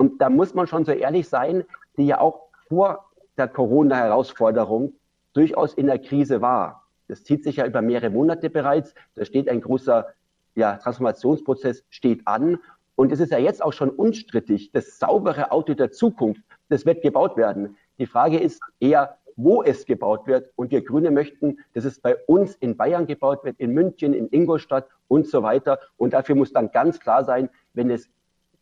und 0.00 0.18
da 0.18 0.30
muss 0.30 0.54
man 0.54 0.66
schon 0.66 0.86
so 0.86 0.92
ehrlich 0.92 1.28
sein, 1.28 1.64
die 1.98 2.06
ja 2.06 2.20
auch 2.20 2.48
vor 2.70 3.10
der 3.36 3.48
Corona-Herausforderung 3.48 4.94
durchaus 5.34 5.74
in 5.74 5.88
der 5.88 5.98
Krise 5.98 6.40
war. 6.40 6.88
Das 7.06 7.22
zieht 7.22 7.44
sich 7.44 7.56
ja 7.56 7.66
über 7.66 7.82
mehrere 7.82 8.08
Monate 8.08 8.48
bereits. 8.48 8.94
Da 9.14 9.26
steht 9.26 9.46
ein 9.46 9.60
großer 9.60 10.06
ja, 10.54 10.76
Transformationsprozess 10.76 11.84
steht 11.90 12.26
an. 12.26 12.58
Und 12.94 13.12
es 13.12 13.20
ist 13.20 13.30
ja 13.30 13.38
jetzt 13.38 13.62
auch 13.62 13.74
schon 13.74 13.90
unstrittig, 13.90 14.72
das 14.72 14.98
saubere 14.98 15.52
Auto 15.52 15.74
der 15.74 15.90
Zukunft, 15.90 16.40
das 16.70 16.86
wird 16.86 17.02
gebaut 17.02 17.36
werden. 17.36 17.76
Die 17.98 18.06
Frage 18.06 18.38
ist 18.38 18.62
eher, 18.80 19.18
wo 19.36 19.62
es 19.62 19.84
gebaut 19.84 20.26
wird. 20.26 20.50
Und 20.56 20.70
wir 20.70 20.82
Grüne 20.82 21.10
möchten, 21.10 21.58
dass 21.74 21.84
es 21.84 22.00
bei 22.00 22.16
uns 22.26 22.54
in 22.54 22.74
Bayern 22.74 23.06
gebaut 23.06 23.44
wird, 23.44 23.60
in 23.60 23.74
München, 23.74 24.14
in 24.14 24.28
Ingolstadt 24.28 24.88
und 25.08 25.26
so 25.26 25.42
weiter. 25.42 25.78
Und 25.98 26.14
dafür 26.14 26.36
muss 26.36 26.54
dann 26.54 26.70
ganz 26.70 27.00
klar 27.00 27.22
sein, 27.22 27.50
wenn 27.74 27.90
es 27.90 28.08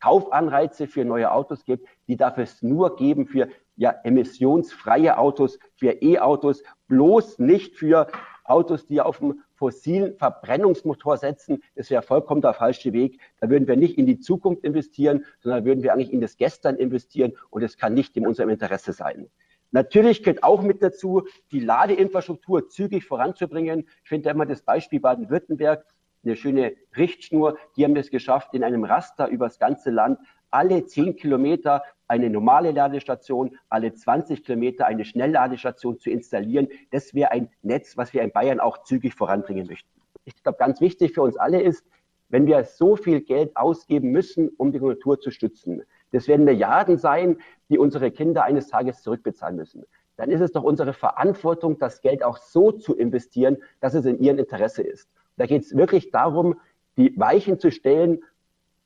Kaufanreize 0.01 0.87
für 0.87 1.05
neue 1.05 1.31
Autos 1.33 1.65
gibt, 1.65 1.87
die 2.07 2.17
darf 2.17 2.39
es 2.39 2.63
nur 2.63 2.97
geben 2.97 3.27
für 3.27 3.49
ja, 3.77 3.95
emissionsfreie 4.05 5.19
Autos, 5.19 5.59
für 5.77 6.03
E-Autos, 6.03 6.63
bloß 6.89 7.39
nicht 7.39 7.77
für 7.77 8.09
Autos, 8.45 8.87
die 8.87 9.01
auf 9.01 9.19
dem 9.19 9.43
fossilen 9.55 10.17
Verbrennungsmotor 10.17 11.17
setzen. 11.17 11.63
Das 11.75 11.91
wäre 11.91 12.03
vollkommen 12.03 12.41
der 12.41 12.55
falsche 12.55 12.93
Weg. 12.93 13.21
Da 13.41 13.51
würden 13.51 13.69
wir 13.69 13.77
nicht 13.77 13.99
in 13.99 14.07
die 14.07 14.19
Zukunft 14.19 14.65
investieren, 14.65 15.25
sondern 15.41 15.65
würden 15.65 15.83
wir 15.83 15.93
eigentlich 15.93 16.13
in 16.13 16.21
das 16.21 16.37
Gestern 16.37 16.77
investieren 16.77 17.33
und 17.51 17.63
es 17.63 17.77
kann 17.77 17.95
nicht 17.95 18.17
in 18.17 18.27
unserem 18.27 18.51
Interesse 18.51 18.93
sein. 18.93 19.29
Natürlich 19.71 20.23
gehört 20.23 20.43
auch 20.43 20.63
mit 20.63 20.83
dazu, 20.83 21.25
die 21.53 21.61
Ladeinfrastruktur 21.61 22.69
zügig 22.71 23.05
voranzubringen. 23.05 23.87
Ich 24.03 24.09
finde 24.09 24.31
immer 24.31 24.47
das 24.47 24.63
Beispiel 24.63 25.01
Baden-Württemberg, 25.01 25.85
eine 26.29 26.37
schöne 26.37 26.75
Richtschnur. 26.97 27.59
Die 27.77 27.85
haben 27.85 27.97
es 27.97 28.11
geschafft, 28.11 28.55
in 28.55 28.63
einem 28.63 28.85
Raster 28.85 29.29
übers 29.29 29.59
ganze 29.59 29.91
Land 29.91 30.19
alle 30.51 30.85
zehn 30.87 31.17
Kilometer 31.17 31.83
eine 32.07 32.31
normale 32.31 32.71
Ladestation, 32.71 33.57
alle 33.69 33.93
20 33.93 34.45
Kilometer 34.45 34.87
eine 34.87 35.05
Schnellladestation 35.05 35.99
zu 35.99 36.11
installieren. 36.11 36.69
Das 36.91 37.13
wäre 37.15 37.33
ein 37.33 37.51
Netz, 37.63 37.97
was 37.97 38.15
wir 38.15 38.23
in 38.23 38.33
Bayern 38.33 38.61
auch 38.61 38.83
zügig 38.83 39.15
voranbringen 39.15 39.67
möchten. 39.67 39.89
Ich 40.25 40.43
glaube, 40.43 40.59
ganz 40.59 40.81
wichtig 40.81 41.13
für 41.13 41.23
uns 41.23 41.37
alle 41.37 41.61
ist, 41.61 41.85
wenn 42.31 42.47
wir 42.47 42.65
so 42.65 42.97
viel 42.97 43.21
Geld 43.23 43.57
ausgeben 43.57 44.11
müssen, 44.11 44.51
um 44.57 44.73
die 44.73 44.79
Kultur 44.79 45.19
zu 45.19 45.31
stützen, 45.31 45.83
das 46.13 46.29
werden 46.29 46.45
Milliarden 46.45 46.97
sein, 46.97 47.39
die 47.69 47.79
unsere 47.79 48.11
Kinder 48.11 48.45
eines 48.45 48.69
Tages 48.69 49.03
zurückbezahlen 49.03 49.57
müssen. 49.57 49.85
Dann 50.17 50.31
ist 50.31 50.41
es 50.41 50.53
doch 50.53 50.65
unsere 50.65 50.93
Verantwortung, 50.93 51.79
das 51.79 52.01
Geld 52.01 52.23
auch 52.23 52.39
so 52.39 52.73
zu 52.73 52.97
investieren, 52.97 53.59
dass 53.81 53.95
es 53.95 54.05
in 54.05 54.19
ihrem 54.19 54.39
Interesse 54.39 54.83
ist. 54.83 55.09
Da 55.39 55.47
geht 55.47 55.63
es 55.63 55.77
wirklich 55.77 56.11
darum, 56.11 56.61
die 56.97 57.19
Weichen 57.19 57.59
zu 57.59 57.71
stellen. 57.71 58.23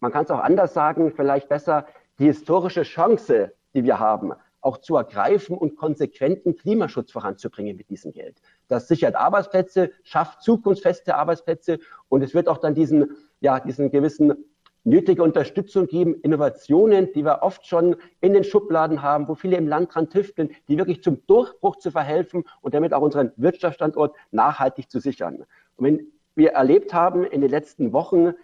Man 0.00 0.12
kann 0.12 0.24
es 0.24 0.30
auch 0.30 0.40
anders 0.40 0.74
sagen, 0.74 1.12
vielleicht 1.14 1.48
besser, 1.48 1.86
die 2.18 2.26
historische 2.26 2.82
Chance, 2.82 3.52
die 3.74 3.84
wir 3.84 3.98
haben, 3.98 4.32
auch 4.60 4.78
zu 4.78 4.96
ergreifen 4.96 5.56
und 5.56 5.76
konsequenten 5.76 6.56
Klimaschutz 6.56 7.10
voranzubringen 7.10 7.76
mit 7.76 7.90
diesem 7.90 8.12
Geld. 8.12 8.40
Das 8.68 8.86
sichert 8.86 9.16
Arbeitsplätze, 9.16 9.90
schafft 10.04 10.42
zukunftsfeste 10.42 11.16
Arbeitsplätze 11.16 11.80
und 12.08 12.22
es 12.22 12.32
wird 12.32 12.48
auch 12.48 12.58
dann 12.58 12.74
diesen, 12.74 13.16
ja, 13.40 13.58
diesen 13.58 13.90
gewissen 13.90 14.44
nötige 14.84 15.22
Unterstützung 15.22 15.86
geben, 15.86 16.14
Innovationen, 16.22 17.12
die 17.12 17.24
wir 17.24 17.42
oft 17.42 17.66
schon 17.66 17.96
in 18.20 18.32
den 18.34 18.44
Schubladen 18.44 19.02
haben, 19.02 19.28
wo 19.28 19.34
viele 19.34 19.56
im 19.56 19.68
Land 19.68 19.94
dran 19.94 20.10
tüfteln, 20.10 20.50
die 20.68 20.76
wirklich 20.76 21.02
zum 21.02 21.24
Durchbruch 21.26 21.76
zu 21.76 21.90
verhelfen 21.90 22.44
und 22.60 22.74
damit 22.74 22.92
auch 22.92 23.02
unseren 23.02 23.32
Wirtschaftsstandort 23.36 24.14
nachhaltig 24.30 24.90
zu 24.90 25.00
sichern. 25.00 25.44
Und 25.76 25.84
wenn 25.84 26.12
wir 26.34 26.52
erlebt 26.52 26.94
haben 26.94 27.24
in 27.24 27.40
den 27.40 27.50
letzten 27.50 27.92
Wochen, 27.92 28.34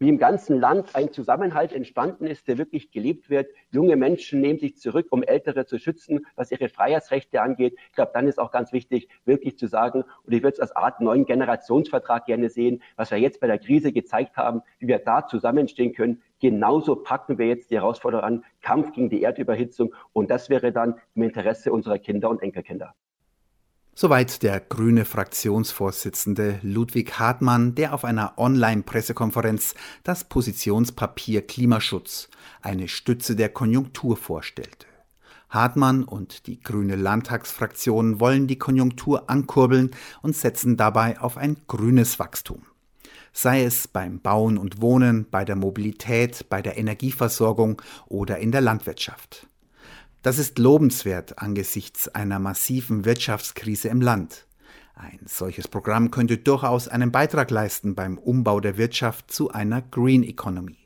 wie 0.00 0.08
im 0.08 0.18
ganzen 0.18 0.58
Land 0.58 0.96
ein 0.96 1.12
Zusammenhalt 1.12 1.72
entstanden 1.74 2.26
ist, 2.26 2.48
der 2.48 2.56
wirklich 2.56 2.90
gelebt 2.90 3.28
wird. 3.28 3.50
Junge 3.70 3.96
Menschen 3.96 4.40
nehmen 4.40 4.58
sich 4.58 4.78
zurück, 4.78 5.08
um 5.10 5.22
Ältere 5.22 5.66
zu 5.66 5.78
schützen, 5.78 6.26
was 6.36 6.50
ihre 6.50 6.70
Freiheitsrechte 6.70 7.42
angeht. 7.42 7.76
Ich 7.90 7.96
glaube, 7.96 8.12
dann 8.14 8.26
ist 8.26 8.38
auch 8.38 8.50
ganz 8.50 8.72
wichtig, 8.72 9.08
wirklich 9.26 9.58
zu 9.58 9.66
sagen, 9.66 10.04
und 10.24 10.32
ich 10.32 10.42
würde 10.42 10.54
es 10.54 10.60
als 10.60 10.74
Art 10.74 11.02
neuen 11.02 11.26
Generationsvertrag 11.26 12.24
gerne 12.24 12.48
sehen, 12.48 12.82
was 12.96 13.10
wir 13.10 13.18
jetzt 13.18 13.40
bei 13.40 13.46
der 13.46 13.58
Krise 13.58 13.92
gezeigt 13.92 14.38
haben, 14.38 14.62
wie 14.78 14.88
wir 14.88 15.00
da 15.00 15.26
zusammenstehen 15.26 15.92
können. 15.92 16.22
Genauso 16.40 16.96
packen 16.96 17.36
wir 17.36 17.46
jetzt 17.46 17.70
die 17.70 17.76
Herausforderung 17.76 18.24
an, 18.24 18.44
Kampf 18.62 18.92
gegen 18.92 19.10
die 19.10 19.22
Erdüberhitzung. 19.22 19.94
Und 20.14 20.30
das 20.30 20.48
wäre 20.48 20.72
dann 20.72 20.94
im 21.14 21.24
Interesse 21.24 21.72
unserer 21.72 21.98
Kinder 21.98 22.30
und 22.30 22.42
Enkelkinder. 22.42 22.94
Soweit 24.02 24.42
der 24.42 24.60
grüne 24.60 25.04
Fraktionsvorsitzende 25.04 26.58
Ludwig 26.62 27.18
Hartmann, 27.18 27.74
der 27.74 27.92
auf 27.92 28.06
einer 28.06 28.38
Online-Pressekonferenz 28.38 29.74
das 30.04 30.24
Positionspapier 30.24 31.46
Klimaschutz, 31.46 32.30
eine 32.62 32.88
Stütze 32.88 33.36
der 33.36 33.50
Konjunktur 33.50 34.16
vorstellte. 34.16 34.86
Hartmann 35.50 36.04
und 36.04 36.46
die 36.46 36.60
grüne 36.60 36.96
Landtagsfraktion 36.96 38.20
wollen 38.20 38.46
die 38.46 38.56
Konjunktur 38.56 39.28
ankurbeln 39.28 39.90
und 40.22 40.34
setzen 40.34 40.78
dabei 40.78 41.20
auf 41.20 41.36
ein 41.36 41.58
grünes 41.66 42.18
Wachstum. 42.18 42.62
Sei 43.34 43.64
es 43.64 43.86
beim 43.86 44.18
Bauen 44.20 44.56
und 44.56 44.80
Wohnen, 44.80 45.26
bei 45.30 45.44
der 45.44 45.56
Mobilität, 45.56 46.48
bei 46.48 46.62
der 46.62 46.78
Energieversorgung 46.78 47.82
oder 48.06 48.38
in 48.38 48.50
der 48.50 48.62
Landwirtschaft. 48.62 49.49
Das 50.22 50.38
ist 50.38 50.58
lobenswert 50.58 51.38
angesichts 51.38 52.08
einer 52.08 52.38
massiven 52.38 53.06
Wirtschaftskrise 53.06 53.88
im 53.88 54.02
Land. 54.02 54.46
Ein 54.94 55.20
solches 55.24 55.66
Programm 55.66 56.10
könnte 56.10 56.36
durchaus 56.36 56.88
einen 56.88 57.10
Beitrag 57.10 57.50
leisten 57.50 57.94
beim 57.94 58.18
Umbau 58.18 58.60
der 58.60 58.76
Wirtschaft 58.76 59.32
zu 59.32 59.50
einer 59.50 59.80
Green 59.80 60.22
Economy. 60.22 60.76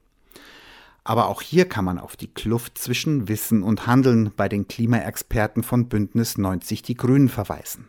Aber 1.03 1.27
auch 1.27 1.43
hier 1.43 1.69
kann 1.69 1.85
man 1.85 1.99
auf 1.99 2.17
die 2.17 2.33
Kluft 2.33 2.79
zwischen 2.79 3.27
Wissen 3.27 3.65
und 3.65 3.89
Handeln 3.89 4.31
bei 4.37 4.49
den 4.49 4.69
Klimaexperten 4.69 5.65
von 5.65 5.89
Bündnis 5.89 6.39
90 6.39 6.83
Die 6.83 6.95
Grünen 6.95 7.29
verweisen. 7.29 7.89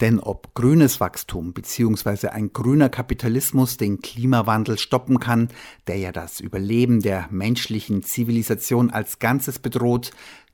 Denn 0.00 0.18
ob 0.18 0.54
grünes 0.54 0.98
Wachstum 1.00 1.52
bzw. 1.52 2.28
ein 2.28 2.52
grüner 2.52 2.88
Kapitalismus 2.88 3.76
den 3.76 4.00
Klimawandel 4.00 4.76
stoppen 4.76 5.20
kann, 5.20 5.48
der 5.86 5.98
ja 5.98 6.10
das 6.10 6.40
Überleben 6.40 7.00
der 7.00 7.28
menschlichen 7.30 8.02
Zivilisation 8.02 8.90
als 8.90 9.20
Ganzes 9.20 9.60
bedroht, 9.60 10.10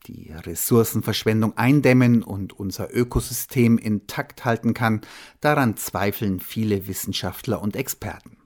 die 0.07 0.33
Ressourcenverschwendung 0.33 1.57
eindämmen 1.57 2.23
und 2.23 2.59
unser 2.59 2.95
Ökosystem 2.95 3.79
intakt 3.79 4.45
halten 4.45 4.75
kann, 4.75 5.03
daran 5.41 5.77
zweifeln 5.77 6.41
viele 6.41 6.87
Wissenschaftler 6.87 7.61
und 7.61 7.77
Experten. 7.77 8.37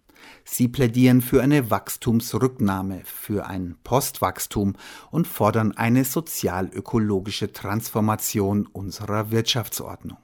Sie 0.45 0.69
plädieren 0.69 1.23
für 1.23 1.43
eine 1.43 1.71
Wachstumsrücknahme, 1.71 3.03
für 3.05 3.47
ein 3.47 3.77
Postwachstum 3.83 4.75
und 5.11 5.27
fordern 5.27 5.73
eine 5.73 6.05
sozialökologische 6.05 7.53
Transformation 7.53 8.67
unserer 8.67 9.31
Wirtschaftsordnung. 9.31 10.19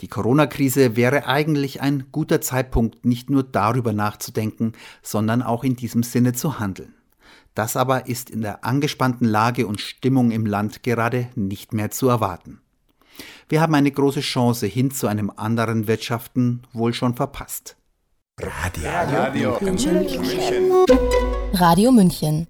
Die 0.00 0.08
Corona-Krise 0.08 0.96
wäre 0.96 1.26
eigentlich 1.26 1.80
ein 1.80 2.06
guter 2.12 2.40
Zeitpunkt, 2.40 3.04
nicht 3.04 3.30
nur 3.30 3.42
darüber 3.42 3.92
nachzudenken, 3.92 4.72
sondern 5.02 5.42
auch 5.42 5.64
in 5.64 5.76
diesem 5.76 6.02
Sinne 6.02 6.32
zu 6.32 6.58
handeln. 6.58 6.94
Das 7.54 7.76
aber 7.76 8.08
ist 8.08 8.30
in 8.30 8.42
der 8.42 8.64
angespannten 8.64 9.26
Lage 9.26 9.66
und 9.66 9.80
Stimmung 9.80 10.32
im 10.32 10.44
Land 10.44 10.82
gerade 10.82 11.28
nicht 11.36 11.72
mehr 11.72 11.90
zu 11.90 12.08
erwarten. 12.08 12.60
Wir 13.48 13.60
haben 13.60 13.74
eine 13.74 13.92
große 13.92 14.20
Chance 14.20 14.66
hin 14.66 14.90
zu 14.90 15.06
einem 15.06 15.30
anderen 15.30 15.86
Wirtschaften 15.86 16.62
wohl 16.72 16.92
schon 16.94 17.14
verpasst. 17.14 17.76
Radio, 18.40 18.88
Radio. 18.88 19.58
München. 19.60 20.06
Radio 21.52 21.92
München. 21.92 22.48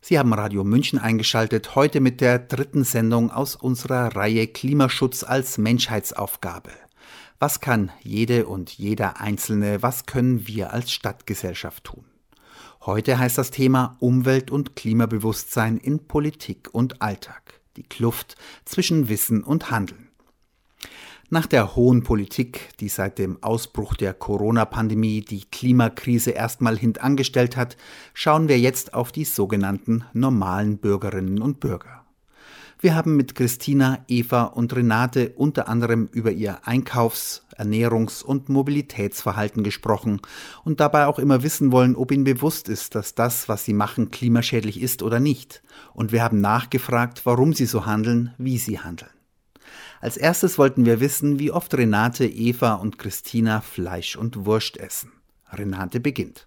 Sie 0.00 0.18
haben 0.18 0.32
Radio 0.32 0.64
München 0.64 0.98
eingeschaltet, 0.98 1.74
heute 1.74 2.00
mit 2.00 2.22
der 2.22 2.38
dritten 2.38 2.84
Sendung 2.84 3.30
aus 3.30 3.56
unserer 3.56 4.16
Reihe 4.16 4.46
Klimaschutz 4.46 5.24
als 5.24 5.58
Menschheitsaufgabe. 5.58 6.70
Was 7.38 7.60
kann 7.60 7.90
jede 8.00 8.46
und 8.46 8.70
jeder 8.70 9.20
Einzelne, 9.20 9.82
was 9.82 10.06
können 10.06 10.46
wir 10.46 10.72
als 10.72 10.92
Stadtgesellschaft 10.92 11.84
tun? 11.84 12.04
Heute 12.86 13.18
heißt 13.18 13.36
das 13.36 13.50
Thema 13.50 13.96
Umwelt- 13.98 14.52
und 14.52 14.76
Klimabewusstsein 14.76 15.76
in 15.76 16.06
Politik 16.06 16.68
und 16.70 17.02
Alltag. 17.02 17.60
Die 17.76 17.82
Kluft 17.82 18.36
zwischen 18.64 19.08
Wissen 19.08 19.42
und 19.42 19.72
Handeln. 19.72 20.06
Nach 21.28 21.46
der 21.46 21.74
hohen 21.74 22.04
Politik, 22.04 22.68
die 22.78 22.88
seit 22.88 23.18
dem 23.18 23.42
Ausbruch 23.42 23.94
der 23.94 24.14
Corona-Pandemie 24.14 25.22
die 25.22 25.46
Klimakrise 25.50 26.30
erstmal 26.30 26.78
hintangestellt 26.78 27.56
hat, 27.56 27.76
schauen 28.14 28.46
wir 28.46 28.60
jetzt 28.60 28.94
auf 28.94 29.10
die 29.10 29.24
sogenannten 29.24 30.04
normalen 30.12 30.78
Bürgerinnen 30.78 31.42
und 31.42 31.58
Bürger. 31.58 32.05
Wir 32.86 32.94
haben 32.94 33.16
mit 33.16 33.34
Christina, 33.34 34.04
Eva 34.06 34.44
und 34.44 34.72
Renate 34.72 35.32
unter 35.34 35.66
anderem 35.66 36.08
über 36.12 36.30
ihr 36.30 36.68
Einkaufs-, 36.68 37.42
Ernährungs- 37.58 38.22
und 38.22 38.48
Mobilitätsverhalten 38.48 39.64
gesprochen 39.64 40.20
und 40.62 40.78
dabei 40.78 41.08
auch 41.08 41.18
immer 41.18 41.42
wissen 41.42 41.72
wollen, 41.72 41.96
ob 41.96 42.12
ihnen 42.12 42.22
bewusst 42.22 42.68
ist, 42.68 42.94
dass 42.94 43.16
das, 43.16 43.48
was 43.48 43.64
sie 43.64 43.72
machen, 43.72 44.12
klimaschädlich 44.12 44.80
ist 44.80 45.02
oder 45.02 45.18
nicht. 45.18 45.64
Und 45.94 46.12
wir 46.12 46.22
haben 46.22 46.40
nachgefragt, 46.40 47.22
warum 47.26 47.54
sie 47.54 47.66
so 47.66 47.86
handeln, 47.86 48.32
wie 48.38 48.56
sie 48.56 48.78
handeln. 48.78 49.10
Als 50.00 50.16
erstes 50.16 50.56
wollten 50.56 50.86
wir 50.86 51.00
wissen, 51.00 51.40
wie 51.40 51.50
oft 51.50 51.74
Renate, 51.74 52.24
Eva 52.24 52.74
und 52.74 53.00
Christina 53.00 53.62
Fleisch 53.62 54.14
und 54.14 54.46
Wurst 54.46 54.76
essen. 54.76 55.10
Renate 55.50 55.98
beginnt. 55.98 56.46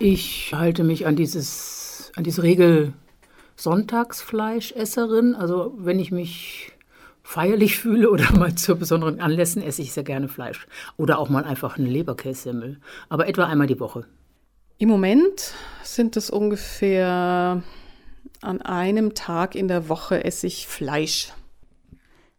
Ich 0.00 0.52
halte 0.52 0.82
mich 0.82 1.06
an 1.06 1.14
dieses, 1.14 2.10
an 2.16 2.24
diese 2.24 2.42
Regel 2.42 2.94
Sonntagsfleischesserin. 3.56 5.34
Also 5.34 5.74
wenn 5.76 5.98
ich 5.98 6.12
mich 6.12 6.72
feierlich 7.22 7.78
fühle 7.80 8.10
oder 8.10 8.32
mal 8.32 8.54
zu 8.54 8.76
besonderen 8.76 9.20
Anlässen, 9.20 9.62
esse 9.62 9.82
ich 9.82 9.92
sehr 9.92 10.04
gerne 10.04 10.28
Fleisch. 10.28 10.66
Oder 10.96 11.18
auch 11.18 11.28
mal 11.28 11.44
einfach 11.44 11.78
einen 11.78 11.86
Leberkässemmel. 11.86 12.80
Aber 13.08 13.26
etwa 13.26 13.44
einmal 13.44 13.66
die 13.66 13.80
Woche. 13.80 14.06
Im 14.78 14.88
Moment 14.88 15.54
sind 15.82 16.16
es 16.16 16.28
ungefähr 16.28 17.62
an 18.42 18.62
einem 18.62 19.14
Tag 19.14 19.54
in 19.54 19.68
der 19.68 19.88
Woche 19.88 20.22
esse 20.24 20.46
ich 20.46 20.66
Fleisch. 20.66 21.32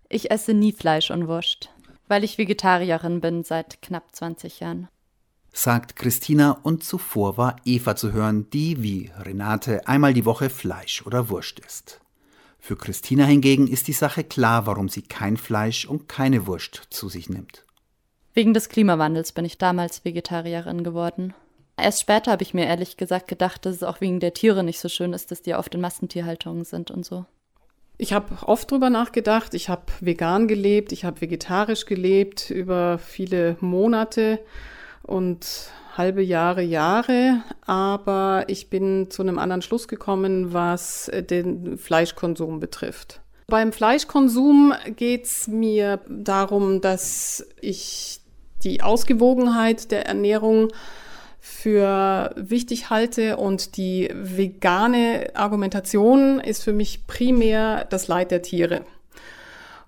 Ich 0.09 0.31
esse 0.31 0.53
nie 0.53 0.71
Fleisch 0.71 1.11
und 1.11 1.27
Wurst, 1.27 1.69
weil 2.07 2.23
ich 2.23 2.37
Vegetarierin 2.37 3.21
bin 3.21 3.43
seit 3.43 3.81
knapp 3.81 4.15
20 4.15 4.59
Jahren. 4.59 4.87
Sagt 5.59 5.95
Christina 5.95 6.59
und 6.61 6.83
zuvor 6.83 7.35
war 7.35 7.55
Eva 7.65 7.95
zu 7.95 8.13
hören, 8.13 8.47
die 8.51 8.83
wie 8.83 9.09
Renate 9.17 9.87
einmal 9.87 10.13
die 10.13 10.23
Woche 10.23 10.51
Fleisch 10.51 11.03
oder 11.03 11.29
Wurst 11.29 11.59
isst. 11.61 11.99
Für 12.59 12.75
Christina 12.75 13.25
hingegen 13.25 13.65
ist 13.65 13.87
die 13.87 13.93
Sache 13.93 14.23
klar, 14.23 14.67
warum 14.67 14.87
sie 14.87 15.01
kein 15.01 15.35
Fleisch 15.35 15.87
und 15.87 16.07
keine 16.07 16.45
Wurst 16.45 16.83
zu 16.91 17.09
sich 17.09 17.27
nimmt. 17.27 17.65
Wegen 18.35 18.53
des 18.53 18.69
Klimawandels 18.69 19.31
bin 19.31 19.45
ich 19.45 19.57
damals 19.57 20.05
Vegetarierin 20.05 20.83
geworden. 20.83 21.33
Erst 21.75 22.01
später 22.01 22.33
habe 22.33 22.43
ich 22.43 22.53
mir 22.53 22.67
ehrlich 22.67 22.95
gesagt 22.95 23.27
gedacht, 23.27 23.65
dass 23.65 23.77
es 23.77 23.83
auch 23.83 23.99
wegen 23.99 24.19
der 24.19 24.35
Tiere 24.35 24.63
nicht 24.63 24.79
so 24.79 24.89
schön 24.89 25.11
ist, 25.11 25.31
dass 25.31 25.41
die 25.41 25.55
oft 25.55 25.73
in 25.73 25.81
Massentierhaltungen 25.81 26.65
sind 26.65 26.91
und 26.91 27.03
so. 27.03 27.25
Ich 27.97 28.13
habe 28.13 28.47
oft 28.47 28.69
drüber 28.69 28.91
nachgedacht. 28.91 29.55
Ich 29.55 29.69
habe 29.69 29.85
vegan 30.01 30.47
gelebt, 30.47 30.91
ich 30.91 31.03
habe 31.03 31.19
vegetarisch 31.19 31.87
gelebt 31.87 32.51
über 32.51 32.99
viele 32.99 33.57
Monate 33.59 34.37
und 35.07 35.71
halbe 35.97 36.21
Jahre, 36.21 36.61
Jahre. 36.61 37.41
Aber 37.65 38.43
ich 38.47 38.69
bin 38.69 39.09
zu 39.09 39.23
einem 39.23 39.39
anderen 39.39 39.61
Schluss 39.61 39.87
gekommen, 39.87 40.53
was 40.53 41.11
den 41.29 41.77
Fleischkonsum 41.77 42.59
betrifft. 42.59 43.21
Beim 43.47 43.71
Fleischkonsum 43.71 44.73
geht 44.95 45.25
es 45.25 45.47
mir 45.47 46.01
darum, 46.09 46.81
dass 46.81 47.47
ich 47.61 48.19
die 48.63 48.81
Ausgewogenheit 48.81 49.91
der 49.91 50.05
Ernährung 50.05 50.67
für 51.39 52.33
wichtig 52.35 52.89
halte 52.89 53.37
und 53.37 53.77
die 53.77 54.11
vegane 54.13 55.29
Argumentation 55.33 56.41
ist 56.41 56.63
für 56.63 56.73
mich 56.73 57.07
primär 57.07 57.85
das 57.85 58.09
Leid 58.09 58.31
der 58.31 58.41
Tiere. 58.41 58.81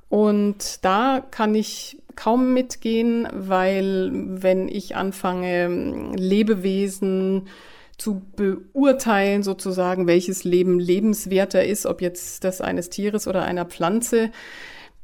Und 0.08 0.84
da 0.86 1.22
kann 1.30 1.54
ich 1.54 1.99
kaum 2.16 2.54
mitgehen, 2.54 3.28
weil 3.32 4.12
wenn 4.14 4.68
ich 4.68 4.96
anfange, 4.96 6.14
Lebewesen 6.16 7.48
zu 7.98 8.22
beurteilen, 8.36 9.44
sozusagen, 9.44 10.08
welches 10.08 10.44
Leben 10.44 10.80
lebenswerter 10.80 11.64
ist, 11.64 11.86
ob 11.86 12.02
jetzt 12.02 12.44
das 12.44 12.62
eines 12.62 12.90
Tieres 12.90 13.28
oder 13.28 13.44
einer 13.44 13.66
Pflanze, 13.66 14.32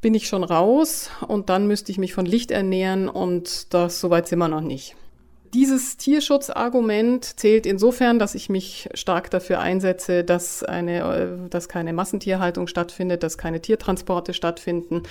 bin 0.01 0.13
ich 0.13 0.27
schon 0.27 0.43
raus 0.43 1.09
und 1.27 1.49
dann 1.49 1.67
müsste 1.67 1.91
ich 1.91 1.97
mich 1.97 2.13
von 2.13 2.25
Licht 2.25 2.51
ernähren 2.51 3.09
und 3.09 3.73
das 3.73 3.99
soweit 3.99 4.27
sind 4.27 4.39
wir 4.39 4.47
noch 4.47 4.61
nicht. 4.61 4.95
Dieses 5.53 5.97
Tierschutzargument 5.97 7.39
zählt 7.39 7.65
insofern, 7.65 8.19
dass 8.19 8.35
ich 8.35 8.49
mich 8.49 8.89
stark 8.93 9.29
dafür 9.29 9.59
einsetze, 9.59 10.23
dass, 10.23 10.63
eine, 10.63 10.99
äh, 10.99 11.49
dass 11.49 11.69
keine 11.69 11.93
Massentierhaltung 11.93 12.67
stattfindet, 12.67 13.23
dass 13.23 13.37
keine 13.37 13.61
Tiertransporte 13.61 14.33
stattfinden, 14.33 15.03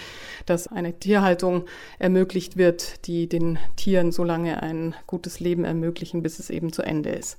dass 0.46 0.66
eine 0.66 0.98
Tierhaltung 0.98 1.64
ermöglicht 1.98 2.56
wird, 2.56 3.06
die 3.06 3.28
den 3.28 3.58
Tieren 3.76 4.12
so 4.12 4.24
lange 4.24 4.62
ein 4.62 4.94
gutes 5.06 5.40
Leben 5.40 5.64
ermöglichen, 5.64 6.22
bis 6.22 6.38
es 6.38 6.50
eben 6.50 6.72
zu 6.72 6.82
Ende 6.82 7.10
ist. 7.10 7.38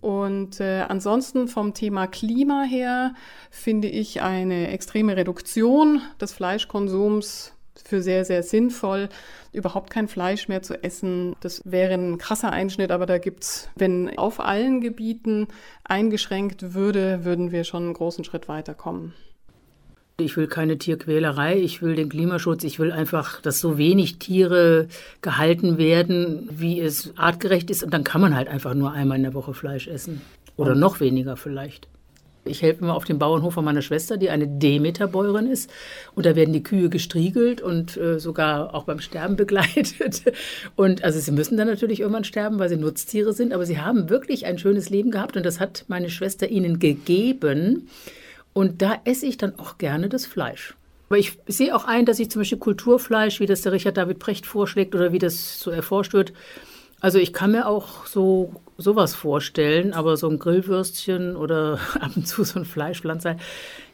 Und 0.00 0.60
äh, 0.60 0.84
ansonsten 0.88 1.48
vom 1.48 1.74
Thema 1.74 2.06
Klima 2.06 2.62
her 2.62 3.14
finde 3.50 3.88
ich 3.88 4.22
eine 4.22 4.68
extreme 4.68 5.16
Reduktion 5.16 6.00
des 6.20 6.32
Fleischkonsums 6.32 7.53
für 7.82 8.02
sehr, 8.02 8.24
sehr 8.24 8.42
sinnvoll, 8.42 9.08
überhaupt 9.52 9.90
kein 9.90 10.08
Fleisch 10.08 10.48
mehr 10.48 10.62
zu 10.62 10.82
essen. 10.82 11.34
Das 11.40 11.62
wäre 11.64 11.94
ein 11.94 12.18
krasser 12.18 12.50
Einschnitt, 12.52 12.90
aber 12.90 13.06
da 13.06 13.18
gibt's, 13.18 13.68
wenn 13.74 14.16
auf 14.18 14.40
allen 14.40 14.80
Gebieten 14.80 15.48
eingeschränkt 15.84 16.74
würde, 16.74 17.24
würden 17.24 17.52
wir 17.52 17.64
schon 17.64 17.84
einen 17.84 17.94
großen 17.94 18.24
Schritt 18.24 18.48
weiterkommen. 18.48 19.14
Ich 20.18 20.36
will 20.36 20.46
keine 20.46 20.78
Tierquälerei, 20.78 21.58
ich 21.58 21.82
will 21.82 21.96
den 21.96 22.08
Klimaschutz, 22.08 22.62
ich 22.62 22.78
will 22.78 22.92
einfach, 22.92 23.40
dass 23.40 23.58
so 23.58 23.78
wenig 23.78 24.20
Tiere 24.20 24.86
gehalten 25.22 25.76
werden, 25.76 26.48
wie 26.52 26.80
es 26.80 27.12
artgerecht 27.16 27.68
ist. 27.68 27.82
Und 27.82 27.92
dann 27.92 28.04
kann 28.04 28.20
man 28.20 28.36
halt 28.36 28.46
einfach 28.46 28.74
nur 28.74 28.92
einmal 28.92 29.16
in 29.16 29.24
der 29.24 29.34
Woche 29.34 29.54
Fleisch 29.54 29.88
essen. 29.88 30.20
Oder 30.56 30.76
noch 30.76 31.00
weniger 31.00 31.36
vielleicht. 31.36 31.88
Ich 32.44 32.62
helfe 32.62 32.82
immer 32.82 32.94
auf 32.94 33.04
dem 33.04 33.18
Bauernhof 33.18 33.54
von 33.54 33.64
meiner 33.64 33.82
Schwester, 33.82 34.16
die 34.16 34.30
eine 34.30 34.46
Demeterbäuerin 34.46 35.46
ist. 35.46 35.70
Und 36.14 36.26
da 36.26 36.36
werden 36.36 36.52
die 36.52 36.62
Kühe 36.62 36.90
gestriegelt 36.90 37.62
und 37.62 37.96
äh, 37.96 38.20
sogar 38.20 38.74
auch 38.74 38.84
beim 38.84 39.00
Sterben 39.00 39.36
begleitet. 39.44 40.22
Und 40.76 41.04
also 41.04 41.18
sie 41.18 41.32
müssen 41.32 41.56
dann 41.56 41.68
natürlich 41.68 42.00
irgendwann 42.00 42.24
sterben, 42.24 42.58
weil 42.58 42.68
sie 42.68 42.76
Nutztiere 42.76 43.32
sind. 43.32 43.52
Aber 43.52 43.64
sie 43.64 43.80
haben 43.80 44.10
wirklich 44.10 44.46
ein 44.46 44.58
schönes 44.58 44.90
Leben 44.90 45.10
gehabt 45.10 45.36
und 45.36 45.46
das 45.46 45.60
hat 45.60 45.84
meine 45.88 46.10
Schwester 46.10 46.48
ihnen 46.48 46.78
gegeben. 46.78 47.88
Und 48.52 48.82
da 48.82 49.00
esse 49.04 49.26
ich 49.26 49.36
dann 49.38 49.58
auch 49.58 49.78
gerne 49.78 50.08
das 50.08 50.26
Fleisch. 50.26 50.74
Aber 51.08 51.18
ich 51.18 51.38
sehe 51.46 51.74
auch 51.74 51.84
ein, 51.84 52.06
dass 52.06 52.18
ich 52.18 52.30
zum 52.30 52.40
Beispiel 52.40 52.58
Kulturfleisch, 52.58 53.40
wie 53.40 53.46
das 53.46 53.62
der 53.62 53.72
Richard 53.72 53.96
David 53.96 54.18
Precht 54.18 54.46
vorschlägt 54.46 54.94
oder 54.94 55.12
wie 55.12 55.18
das 55.18 55.60
so 55.60 55.70
erforscht 55.70 56.12
wird, 56.12 56.32
also 57.04 57.18
ich 57.18 57.34
kann 57.34 57.52
mir 57.52 57.66
auch 57.66 58.06
so 58.06 58.54
sowas 58.78 59.14
vorstellen, 59.14 59.92
aber 59.92 60.16
so 60.16 60.26
ein 60.26 60.38
Grillwürstchen 60.38 61.36
oder 61.36 61.78
ab 62.00 62.12
und 62.16 62.26
zu 62.26 62.44
so 62.44 62.58
ein 62.58 62.64
Fleischpflanzer, 62.64 63.36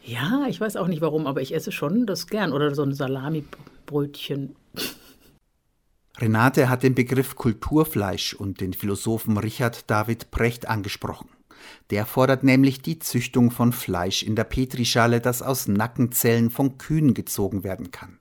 ja, 0.05 0.45
ich 0.47 0.61
weiß 0.61 0.77
auch 0.77 0.87
nicht 0.87 1.01
warum, 1.01 1.27
aber 1.27 1.41
ich 1.41 1.53
esse 1.53 1.73
schon 1.73 2.05
das 2.05 2.27
gern 2.27 2.53
oder 2.53 2.73
so 2.73 2.83
ein 2.83 2.93
Salamibrötchen. 2.93 4.55
Renate 6.19 6.69
hat 6.69 6.83
den 6.83 6.95
Begriff 6.95 7.35
Kulturfleisch 7.35 8.33
und 8.33 8.61
den 8.61 8.71
Philosophen 8.71 9.37
Richard 9.37 9.91
David 9.91 10.31
Precht 10.31 10.69
angesprochen. 10.69 11.27
Der 11.89 12.05
fordert 12.05 12.45
nämlich 12.45 12.81
die 12.81 12.99
Züchtung 12.99 13.51
von 13.51 13.73
Fleisch 13.73 14.23
in 14.23 14.37
der 14.37 14.45
Petrischale, 14.45 15.19
das 15.19 15.41
aus 15.41 15.67
Nackenzellen 15.67 16.49
von 16.49 16.77
Kühen 16.77 17.13
gezogen 17.13 17.65
werden 17.65 17.91
kann, 17.91 18.19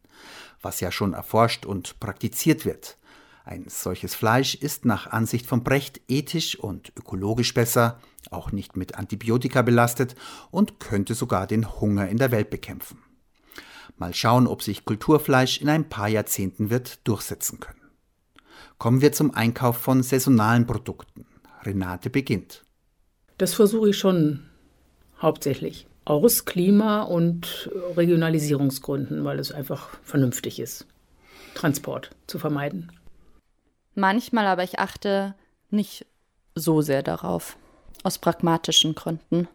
was 0.61 0.81
ja 0.81 0.91
schon 0.91 1.15
erforscht 1.15 1.65
und 1.65 2.01
praktiziert 2.01 2.65
wird. 2.65 2.97
Ein 3.45 3.65
solches 3.69 4.15
Fleisch 4.15 4.55
ist 4.55 4.85
nach 4.85 5.07
Ansicht 5.07 5.47
von 5.47 5.65
Brecht 5.65 6.01
ethisch 6.09 6.57
und 6.57 6.93
ökologisch 6.97 7.55
besser, 7.55 7.99
auch 8.31 8.53
nicht 8.53 8.77
mit 8.77 8.97
Antibiotika 8.97 9.63
belastet 9.63 10.15
und 10.51 10.79
könnte 10.79 11.15
sogar 11.15 11.47
den 11.47 11.81
Hunger 11.81 12.09
in 12.09 12.19
der 12.19 12.31
Welt 12.31 12.51
bekämpfen. 12.51 12.99
Mal 13.97 14.15
schauen, 14.15 14.47
ob 14.47 14.63
sich 14.63 14.85
Kulturfleisch 14.85 15.61
in 15.61 15.69
ein 15.69 15.89
paar 15.89 16.09
Jahrzehnten 16.09 16.71
wird 16.71 17.07
durchsetzen 17.07 17.61
können. 17.61 17.81
Kommen 18.79 19.03
wir 19.03 19.13
zum 19.13 19.35
Einkauf 19.35 19.77
von 19.77 20.03
saisonalen 20.03 20.67
Produkten. 20.67 21.27
Renate 21.65 22.09
beginnt. 22.09 22.65
Das 23.37 23.55
versuche 23.55 23.91
ich 23.91 23.99
schon 23.99 24.47
hauptsächlich. 25.21 25.87
Aus 26.05 26.45
Klima- 26.45 27.03
und 27.03 27.71
Regionalisierungsgründen, 27.97 29.25
weil 29.25 29.39
es 29.39 29.53
einfach 29.53 29.91
vernünftig 30.03 30.61
ist, 30.61 30.87
Transport 31.55 32.11
zu 32.27 32.39
vermeiden. 32.39 32.91
Manchmal 33.95 34.47
aber 34.47 34.63
ich 34.63 34.79
achte 34.79 35.35
nicht 35.71 36.07
so 36.55 36.81
sehr 36.81 37.03
darauf. 37.03 37.57
Aus 38.03 38.19
pragmatischen 38.19 38.95
Gründen. 38.95 39.49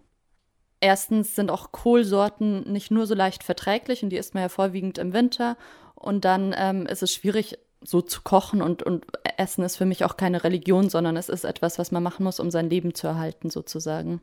Erstens 0.80 1.36
sind 1.36 1.50
auch 1.50 1.71
Kohlsorten 1.71 2.71
nicht 2.71 2.91
nur 2.91 3.08
so 3.08 3.15
leicht 3.15 3.43
verträglich 3.43 4.04
und 4.04 4.10
die 4.10 4.17
isst 4.17 4.34
man 4.34 4.43
ja 4.43 4.50
vorwiegend 4.50 4.98
im 4.98 5.13
Winter. 5.13 5.58
Und 5.95 6.26
dann 6.26 6.54
ähm, 6.58 6.86
ist 6.86 7.02
es 7.02 7.12
schwierig, 7.13 7.58
so 7.82 8.02
zu 8.02 8.21
kochen 8.21 8.62
und, 8.62 8.84
und 8.84 9.06
Essen 9.38 9.63
ist 9.63 9.78
für 9.78 9.86
mich 9.86 10.06
auch 10.06 10.17
keine 10.17 10.43
Religion, 10.43 10.89
sondern 10.89 11.17
es 11.17 11.30
ist 11.30 11.43
etwas, 11.43 11.80
was 11.80 11.91
man 11.91 12.04
machen 12.04 12.24
muss, 12.24 12.39
um 12.39 12.52
sein 12.52 12.69
Leben 12.69 12.93
zu 12.93 13.08
erhalten, 13.08 13.50
sozusagen. 13.50 14.21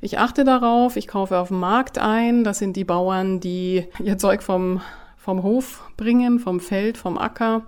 Ich 0.00 0.18
achte 0.18 0.44
darauf, 0.44 0.96
ich 0.96 1.06
kaufe 1.06 1.38
auf 1.38 1.48
dem 1.48 1.60
Markt 1.60 1.98
ein. 1.98 2.44
Das 2.44 2.58
sind 2.58 2.76
die 2.76 2.84
Bauern, 2.84 3.40
die 3.40 3.86
ihr 4.02 4.18
Zeug 4.18 4.42
vom, 4.42 4.80
vom 5.16 5.42
Hof 5.42 5.82
bringen, 5.96 6.38
vom 6.38 6.60
Feld, 6.60 6.96
vom 6.96 7.18
Acker. 7.18 7.66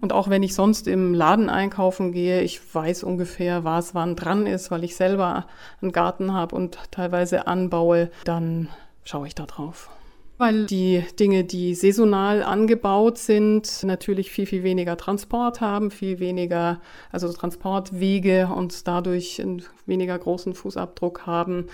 Und 0.00 0.12
auch 0.12 0.28
wenn 0.28 0.42
ich 0.42 0.54
sonst 0.54 0.86
im 0.86 1.14
Laden 1.14 1.50
einkaufen 1.50 2.12
gehe, 2.12 2.42
ich 2.42 2.60
weiß 2.74 3.02
ungefähr, 3.02 3.64
was 3.64 3.94
wann 3.94 4.16
dran 4.16 4.46
ist, 4.46 4.70
weil 4.70 4.84
ich 4.84 4.96
selber 4.96 5.46
einen 5.82 5.92
Garten 5.92 6.32
habe 6.32 6.54
und 6.54 6.78
teilweise 6.90 7.46
anbaue, 7.46 8.10
dann 8.24 8.68
schaue 9.04 9.26
ich 9.26 9.34
da 9.34 9.46
drauf. 9.46 9.90
Weil 10.38 10.64
die 10.64 11.04
Dinge, 11.18 11.44
die 11.44 11.74
saisonal 11.74 12.42
angebaut 12.42 13.18
sind, 13.18 13.82
natürlich 13.82 14.30
viel, 14.30 14.46
viel 14.46 14.62
weniger 14.62 14.96
Transport 14.96 15.60
haben, 15.60 15.90
viel 15.90 16.18
weniger, 16.18 16.80
also 17.12 17.30
Transportwege 17.30 18.48
und 18.54 18.88
dadurch 18.88 19.40
einen 19.40 19.62
weniger 19.84 20.18
großen 20.18 20.54
Fußabdruck 20.54 21.26
haben 21.26 21.66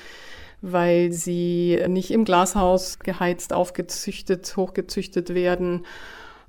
weil 0.63 1.13
sie 1.13 1.81
nicht 1.89 2.11
im 2.11 2.25
Glashaus 2.25 2.99
geheizt, 2.99 3.53
aufgezüchtet, 3.53 4.57
hochgezüchtet 4.57 5.35
werden 5.35 5.87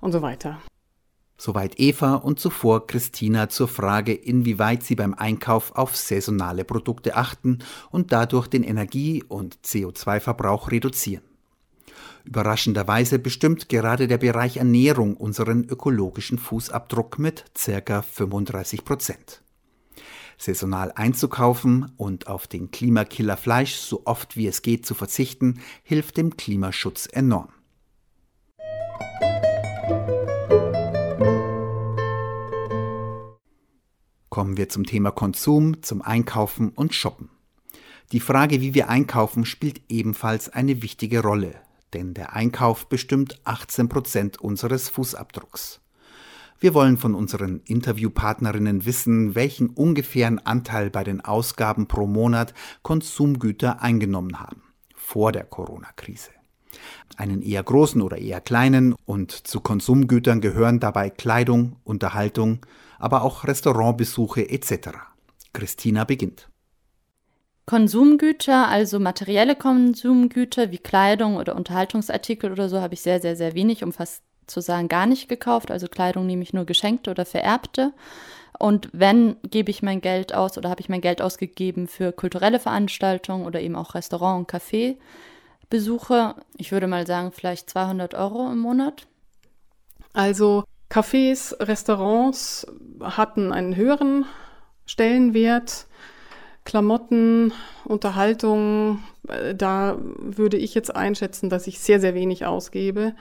und 0.02 0.12
so 0.12 0.22
weiter. 0.22 0.60
Soweit 1.40 1.80
Eva 1.80 2.16
und 2.16 2.40
zuvor 2.40 2.88
Christina 2.88 3.48
zur 3.48 3.68
Frage, 3.68 4.14
inwieweit 4.14 4.82
sie 4.82 4.96
beim 4.96 5.14
Einkauf 5.14 5.76
auf 5.76 5.96
saisonale 5.96 6.66
Produkte 6.66 7.16
achten 7.16 7.60
und 7.92 8.12
dadurch 8.12 8.48
den 8.48 8.64
Energie- 8.64 9.24
und 9.28 9.60
CO2-Verbrauch 9.64 10.72
reduzieren. 10.72 11.24
Überraschenderweise 12.26 13.20
bestimmt 13.20 13.70
gerade 13.70 14.08
der 14.08 14.18
Bereich 14.18 14.58
Ernährung 14.58 15.16
unseren 15.16 15.64
ökologischen 15.64 16.40
Fußabdruck 16.40 17.20
mit 17.20 17.46
ca. 17.54 18.02
35 18.02 18.84
Prozent. 18.84 19.42
Saisonal 20.40 20.92
einzukaufen 20.96 21.94
und 21.98 22.28
auf 22.28 22.48
den 22.48 22.70
Klimakiller 22.72 23.38
Fleisch 23.38 23.76
so 23.76 24.02
oft 24.06 24.36
wie 24.36 24.48
es 24.48 24.62
geht 24.62 24.86
zu 24.86 24.94
verzichten, 24.94 25.62
hilft 25.84 26.18
dem 26.18 26.36
Klimaschutz 26.36 27.08
enorm. 27.12 27.50
Kommen 34.38 34.56
wir 34.56 34.70
zum 34.70 34.86
Thema 34.86 35.10
Konsum, 35.10 35.82
zum 35.82 36.04
Einkaufen 36.04 36.70
und 36.70 36.94
Shoppen. 36.94 37.32
Die 38.12 38.20
Frage, 38.20 38.62
wie 38.62 38.76
wir 38.76 38.88
einkaufen, 38.88 39.46
spielt 39.46 39.82
ebenfalls 39.90 40.48
eine 40.50 40.84
wichtige 40.84 41.24
Rolle, 41.24 41.56
denn 41.94 42.14
der 42.14 42.34
Einkauf 42.34 42.88
bestimmt 42.88 43.42
18 43.46 43.90
Prozent 43.90 44.40
unseres 44.40 44.90
Fußabdrucks. 44.90 45.82
Wir 46.60 46.76
wollen 46.76 46.98
von 46.98 47.16
unseren 47.16 47.62
Interviewpartnerinnen 47.66 48.86
wissen, 48.86 49.34
welchen 49.34 49.72
ungefähren 49.72 50.38
Anteil 50.38 50.92
bei 50.92 51.04
den 51.04 51.22
Ausgaben 51.22 51.88
pro 51.88 52.06
Monat 52.06 52.54
Konsumgüter 52.84 53.82
eingenommen 53.82 54.40
haben, 54.40 54.62
vor 54.94 55.32
der 55.32 55.46
Corona-Krise. 55.46 56.30
Einen 57.16 57.42
eher 57.42 57.64
großen 57.64 58.04
oder 58.04 58.20
eher 58.20 58.42
kleinen 58.42 58.94
und 59.08 59.32
zu 59.32 59.62
Konsumgütern 59.62 60.42
gehören 60.42 60.80
dabei 60.80 61.10
Kleidung, 61.10 61.78
Unterhaltung, 61.84 62.60
aber 63.00 63.24
auch 63.24 63.44
Restaurantbesuche 63.44 64.50
etc. 64.50 64.90
Christina 65.54 66.04
beginnt. 66.04 66.50
Konsumgüter, 67.66 68.70
also 68.70 68.98
materielle 68.98 69.56
Konsumgüter 69.56 70.72
wie 70.72 70.78
Kleidung 70.78 71.36
oder 71.36 71.56
Unterhaltungsartikel 71.56 72.52
oder 72.52 72.70
so, 72.70 72.80
habe 72.80 72.94
ich 72.94 73.02
sehr, 73.02 73.20
sehr, 73.20 73.36
sehr 73.36 73.56
wenig, 73.56 73.84
um 73.84 73.92
fast 73.92 74.24
zu 74.48 74.62
sagen, 74.62 74.88
gar 74.88 75.06
nicht 75.06 75.28
gekauft. 75.28 75.70
Also 75.70 75.88
Kleidung 75.88 76.26
nehme 76.26 76.44
ich 76.44 76.54
nur 76.54 76.66
geschenkte 76.66 77.12
oder 77.12 77.26
vererbte. 77.26 77.94
Und 78.58 78.90
wenn, 78.94 79.36
gebe 79.44 79.70
ich 79.70 79.84
mein 79.84 80.02
Geld 80.02 80.34
aus 80.34 80.58
oder 80.58 80.70
habe 80.70 80.82
ich 80.82 80.90
mein 80.90 81.02
Geld 81.02 81.22
ausgegeben 81.22 81.88
für 81.88 82.12
kulturelle 82.12 82.60
Veranstaltungen 82.60 83.46
oder 83.46 83.62
eben 83.62 83.76
auch 83.76 83.94
Restaurant- 83.94 84.40
und 84.40 84.50
Café-Besuche. 84.50 86.36
Ich 86.56 86.72
würde 86.72 86.88
mal 86.88 87.06
sagen, 87.06 87.32
vielleicht 87.32 87.70
200 87.70 88.16
Euro 88.16 88.50
im 88.52 88.60
Monat. 88.60 89.06
Also 90.14 90.64
Cafés, 90.90 91.56
Restaurants 91.60 92.68
hatten 93.02 93.52
einen 93.52 93.76
höheren 93.76 94.26
Stellenwert. 94.86 95.88
Klamotten, 96.64 97.54
Unterhaltung, 97.86 99.02
äh, 99.30 99.56
da 99.56 99.98
würde 100.20 100.58
ich 100.58 100.76
jetzt 100.76 100.94
einschätzen, 100.94 101.50
dass 101.50 101.66
ich 101.66 101.80
sehr, 101.80 102.02
sehr 102.02 102.14
wenig 102.14 102.46
ausgebe, 102.46 103.16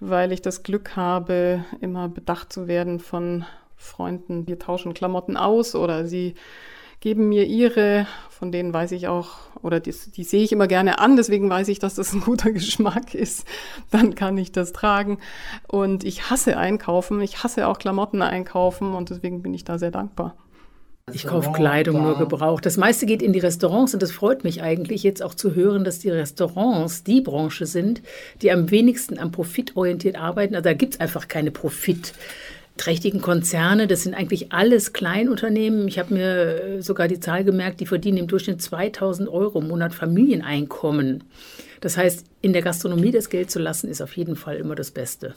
weil 0.00 0.32
ich 0.32 0.40
das 0.40 0.62
Glück 0.62 0.96
habe, 0.96 1.64
immer 1.82 2.08
bedacht 2.08 2.50
zu 2.50 2.66
werden 2.66 2.98
von 2.98 3.44
Freunden. 3.76 4.46
Wir 4.46 4.58
tauschen 4.58 4.94
Klamotten 4.94 5.36
aus 5.36 5.74
oder 5.74 6.06
sie 6.06 6.34
geben 7.00 7.28
mir 7.28 7.46
ihre, 7.46 8.06
von 8.30 8.52
denen 8.52 8.72
weiß 8.72 8.92
ich 8.92 9.08
auch, 9.08 9.30
oder 9.62 9.80
die, 9.80 9.94
die 10.16 10.24
sehe 10.24 10.42
ich 10.42 10.52
immer 10.52 10.66
gerne 10.66 10.98
an, 10.98 11.16
deswegen 11.16 11.48
weiß 11.48 11.68
ich, 11.68 11.78
dass 11.78 11.94
das 11.94 12.12
ein 12.12 12.20
guter 12.20 12.50
Geschmack 12.52 13.14
ist. 13.14 13.46
Dann 13.90 14.14
kann 14.14 14.36
ich 14.38 14.52
das 14.52 14.72
tragen. 14.72 15.18
Und 15.66 16.04
ich 16.04 16.30
hasse 16.30 16.56
einkaufen, 16.56 17.20
ich 17.20 17.42
hasse 17.42 17.66
auch 17.66 17.78
Klamotten 17.78 18.22
einkaufen 18.22 18.94
und 18.94 19.10
deswegen 19.10 19.42
bin 19.42 19.54
ich 19.54 19.64
da 19.64 19.78
sehr 19.78 19.90
dankbar. 19.90 20.36
Ich 21.14 21.26
kaufe 21.26 21.52
Kleidung 21.52 22.02
nur 22.02 22.18
gebraucht. 22.18 22.66
Das 22.66 22.76
meiste 22.76 23.06
geht 23.06 23.22
in 23.22 23.32
die 23.32 23.38
Restaurants 23.38 23.94
und 23.94 24.02
das 24.02 24.12
freut 24.12 24.44
mich 24.44 24.62
eigentlich 24.62 25.02
jetzt 25.02 25.22
auch 25.22 25.34
zu 25.34 25.54
hören, 25.54 25.84
dass 25.84 25.98
die 26.00 26.10
Restaurants 26.10 27.02
die 27.02 27.22
Branche 27.22 27.66
sind, 27.66 28.02
die 28.42 28.50
am 28.52 28.70
wenigsten 28.70 29.18
am 29.18 29.32
Profit 29.32 29.76
orientiert 29.76 30.16
arbeiten. 30.16 30.54
Also 30.54 30.64
da 30.64 30.74
gibt 30.74 30.94
es 30.94 31.00
einfach 31.00 31.28
keine 31.28 31.50
profitträchtigen 32.78 33.20
Konzerne. 33.20 33.86
Das 33.86 34.04
sind 34.04 34.14
eigentlich 34.14 34.52
alles 34.52 34.92
Kleinunternehmen. 34.92 35.88
Ich 35.88 35.98
habe 35.98 36.14
mir 36.14 36.62
äh, 36.78 36.82
sogar 36.82 37.08
die 37.08 37.20
Zahl 37.20 37.44
gemerkt, 37.44 37.80
die 37.80 37.86
verdienen 37.86 38.18
im 38.18 38.26
Durchschnitt 38.28 38.62
2000 38.62 39.28
Euro 39.28 39.60
im 39.60 39.68
Monat 39.68 39.94
Familieneinkommen. 39.94 41.24
Das 41.80 41.96
heißt, 41.96 42.24
in 42.40 42.52
der 42.52 42.62
Gastronomie 42.62 43.10
das 43.10 43.28
Geld 43.28 43.50
zu 43.50 43.58
lassen, 43.58 43.88
ist 43.88 44.00
auf 44.00 44.16
jeden 44.16 44.36
Fall 44.36 44.56
immer 44.56 44.74
das 44.74 44.90
Beste 44.90 45.34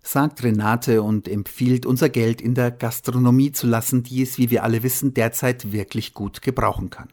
sagt 0.00 0.44
Renate 0.44 1.02
und 1.02 1.26
empfiehlt, 1.26 1.84
unser 1.84 2.08
Geld 2.08 2.40
in 2.40 2.54
der 2.54 2.70
Gastronomie 2.70 3.50
zu 3.50 3.66
lassen, 3.66 4.04
die 4.04 4.22
es, 4.22 4.38
wie 4.38 4.52
wir 4.52 4.62
alle 4.62 4.84
wissen, 4.84 5.14
derzeit 5.14 5.72
wirklich 5.72 6.14
gut 6.14 6.42
gebrauchen 6.42 6.90
kann. 6.90 7.08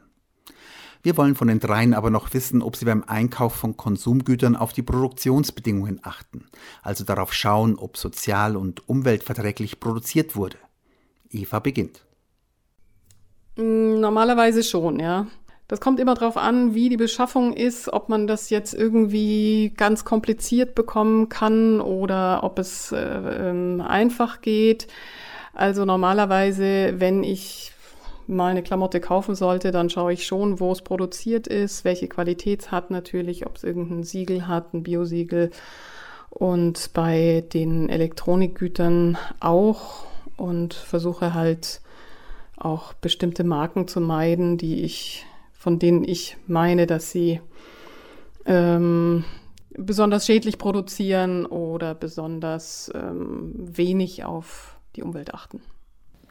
Wir 1.04 1.18
wollen 1.18 1.36
von 1.36 1.50
den 1.50 1.60
dreien 1.60 1.94
aber 1.94 2.10
noch 2.10 2.34
wissen, 2.34 2.62
ob 2.62 2.78
sie 2.78 2.86
beim 2.86 3.04
Einkauf 3.06 3.54
von 3.54 3.76
Konsumgütern 3.76 4.56
auf 4.56 4.72
die 4.72 4.84
Produktionsbedingungen 4.84 6.00
achten, 6.02 6.46
also 6.82 7.04
darauf 7.04 7.34
schauen, 7.34 7.78
ob 7.78 7.98
sozial 7.98 8.56
und 8.56 8.88
umweltverträglich 8.88 9.82
produziert 9.82 10.38
wurde. 10.38 10.58
Eva 11.30 11.60
beginnt. 11.60 12.06
Normalerweise 13.58 14.64
schon, 14.64 15.00
ja. 15.00 15.28
Das 15.68 15.82
kommt 15.82 16.00
immer 16.00 16.14
darauf 16.14 16.38
an, 16.38 16.74
wie 16.74 16.88
die 16.88 16.98
Beschaffung 16.98 17.54
ist, 17.54 17.92
ob 17.92 18.08
man 18.08 18.26
das 18.26 18.50
jetzt 18.50 18.74
irgendwie 18.74 19.74
ganz 19.76 20.06
kompliziert 20.06 20.74
bekommen 20.76 21.28
kann 21.28 21.82
oder 21.82 22.44
ob 22.44 22.60
es 22.60 22.94
äh, 22.94 22.98
ähm, 23.00 23.82
einfach 23.82 24.42
geht. 24.42 24.88
Also 25.54 25.84
normalerweise, 25.84 26.96
wenn 26.98 27.24
ich 27.24 27.73
mal 28.28 28.52
eine 28.52 28.64
Klamotte 28.64 29.00
kaufen 29.00 29.36
sollte, 29.36 29.72
dann 29.72 29.90
schaue 29.90 30.14
ich 30.14 30.26
schon, 30.26 30.60
wo 30.60 30.72
es 30.72 30.82
produziert 30.82 31.48
ist, 31.48 31.84
welche 31.86 32.08
Qualität 32.08 32.62
es 32.62 32.72
hat 32.72 32.92
natürlich, 32.92 33.46
ob 33.46 33.58
es 33.58 33.64
irgendein 33.64 34.04
Siegel 34.04 34.48
hat, 34.48 34.74
ein 34.74 34.84
Biosiegel. 34.84 35.52
Und 36.30 36.92
bei 36.94 37.44
den 37.54 37.90
Elektronikgütern 37.90 39.18
auch 39.40 40.06
und 40.36 40.74
versuche 40.74 41.34
halt 41.34 41.82
auch 42.58 42.94
bestimmte 42.94 43.44
Marken 43.44 43.88
zu 43.88 44.02
meiden, 44.02 44.58
die 44.58 44.84
ich 44.84 45.26
von 45.64 45.80
denen 45.80 46.04
ich 46.04 46.36
meine, 46.46 46.88
dass 46.88 47.10
sie 47.12 47.40
ähm, 48.46 49.24
besonders 49.70 50.26
schädlich 50.26 50.58
produzieren 50.58 51.46
oder 51.46 51.96
besonders 51.96 52.92
ähm, 52.94 53.54
wenig 53.56 54.26
auf 54.26 54.76
die 54.98 55.04
Umwelt 55.04 55.34
achten. 55.34 55.62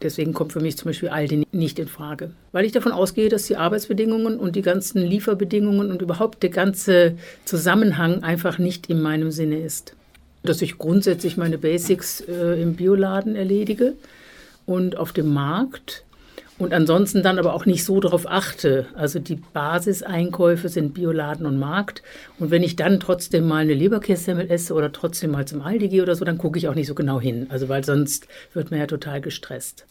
Deswegen 0.01 0.33
kommt 0.33 0.53
für 0.53 0.59
mich 0.59 0.77
zum 0.77 0.89
Beispiel 0.89 1.09
Aldi 1.09 1.47
nicht 1.51 1.79
in 1.79 1.87
Frage, 1.87 2.31
weil 2.51 2.65
ich 2.65 2.71
davon 2.71 2.91
ausgehe, 2.91 3.29
dass 3.29 3.45
die 3.45 3.55
Arbeitsbedingungen 3.55 4.37
und 4.37 4.55
die 4.55 4.61
ganzen 4.61 5.01
Lieferbedingungen 5.01 5.91
und 5.91 6.01
überhaupt 6.01 6.43
der 6.43 6.49
ganze 6.49 7.15
Zusammenhang 7.45 8.23
einfach 8.23 8.57
nicht 8.57 8.89
in 8.89 9.01
meinem 9.01 9.31
Sinne 9.31 9.59
ist. 9.59 9.95
Dass 10.43 10.61
ich 10.61 10.77
grundsätzlich 10.77 11.37
meine 11.37 11.57
Basics 11.57 12.21
äh, 12.21 12.61
im 12.61 12.75
Bioladen 12.75 13.35
erledige 13.35 13.93
und 14.65 14.97
auf 14.97 15.13
dem 15.13 15.33
Markt 15.33 16.03
und 16.59 16.73
ansonsten 16.73 17.23
dann 17.23 17.39
aber 17.39 17.53
auch 17.53 17.65
nicht 17.65 17.83
so 17.83 17.99
darauf 17.99 18.27
achte. 18.27 18.87
Also 18.93 19.19
die 19.19 19.35
Basiseinkäufe 19.35 20.69
sind 20.69 20.93
Bioladen 20.93 21.45
und 21.45 21.57
Markt. 21.57 22.03
Und 22.39 22.51
wenn 22.51 22.61
ich 22.61 22.75
dann 22.75 22.99
trotzdem 22.99 23.47
mal 23.47 23.63
eine 23.63 23.73
Leberkässemmel 23.73 24.51
esse 24.51 24.73
oder 24.73 24.91
trotzdem 24.91 25.31
mal 25.31 25.45
zum 25.45 25.61
Aldi 25.61 25.89
gehe 25.89 26.03
oder 26.03 26.15
so, 26.15 26.25
dann 26.25 26.37
gucke 26.37 26.59
ich 26.59 26.67
auch 26.67 26.75
nicht 26.75 26.87
so 26.87 26.95
genau 26.95 27.19
hin. 27.19 27.47
Also 27.49 27.69
weil 27.69 27.83
sonst 27.83 28.27
wird 28.53 28.69
man 28.69 28.79
ja 28.79 28.87
total 28.87 29.19
gestresst. 29.19 29.87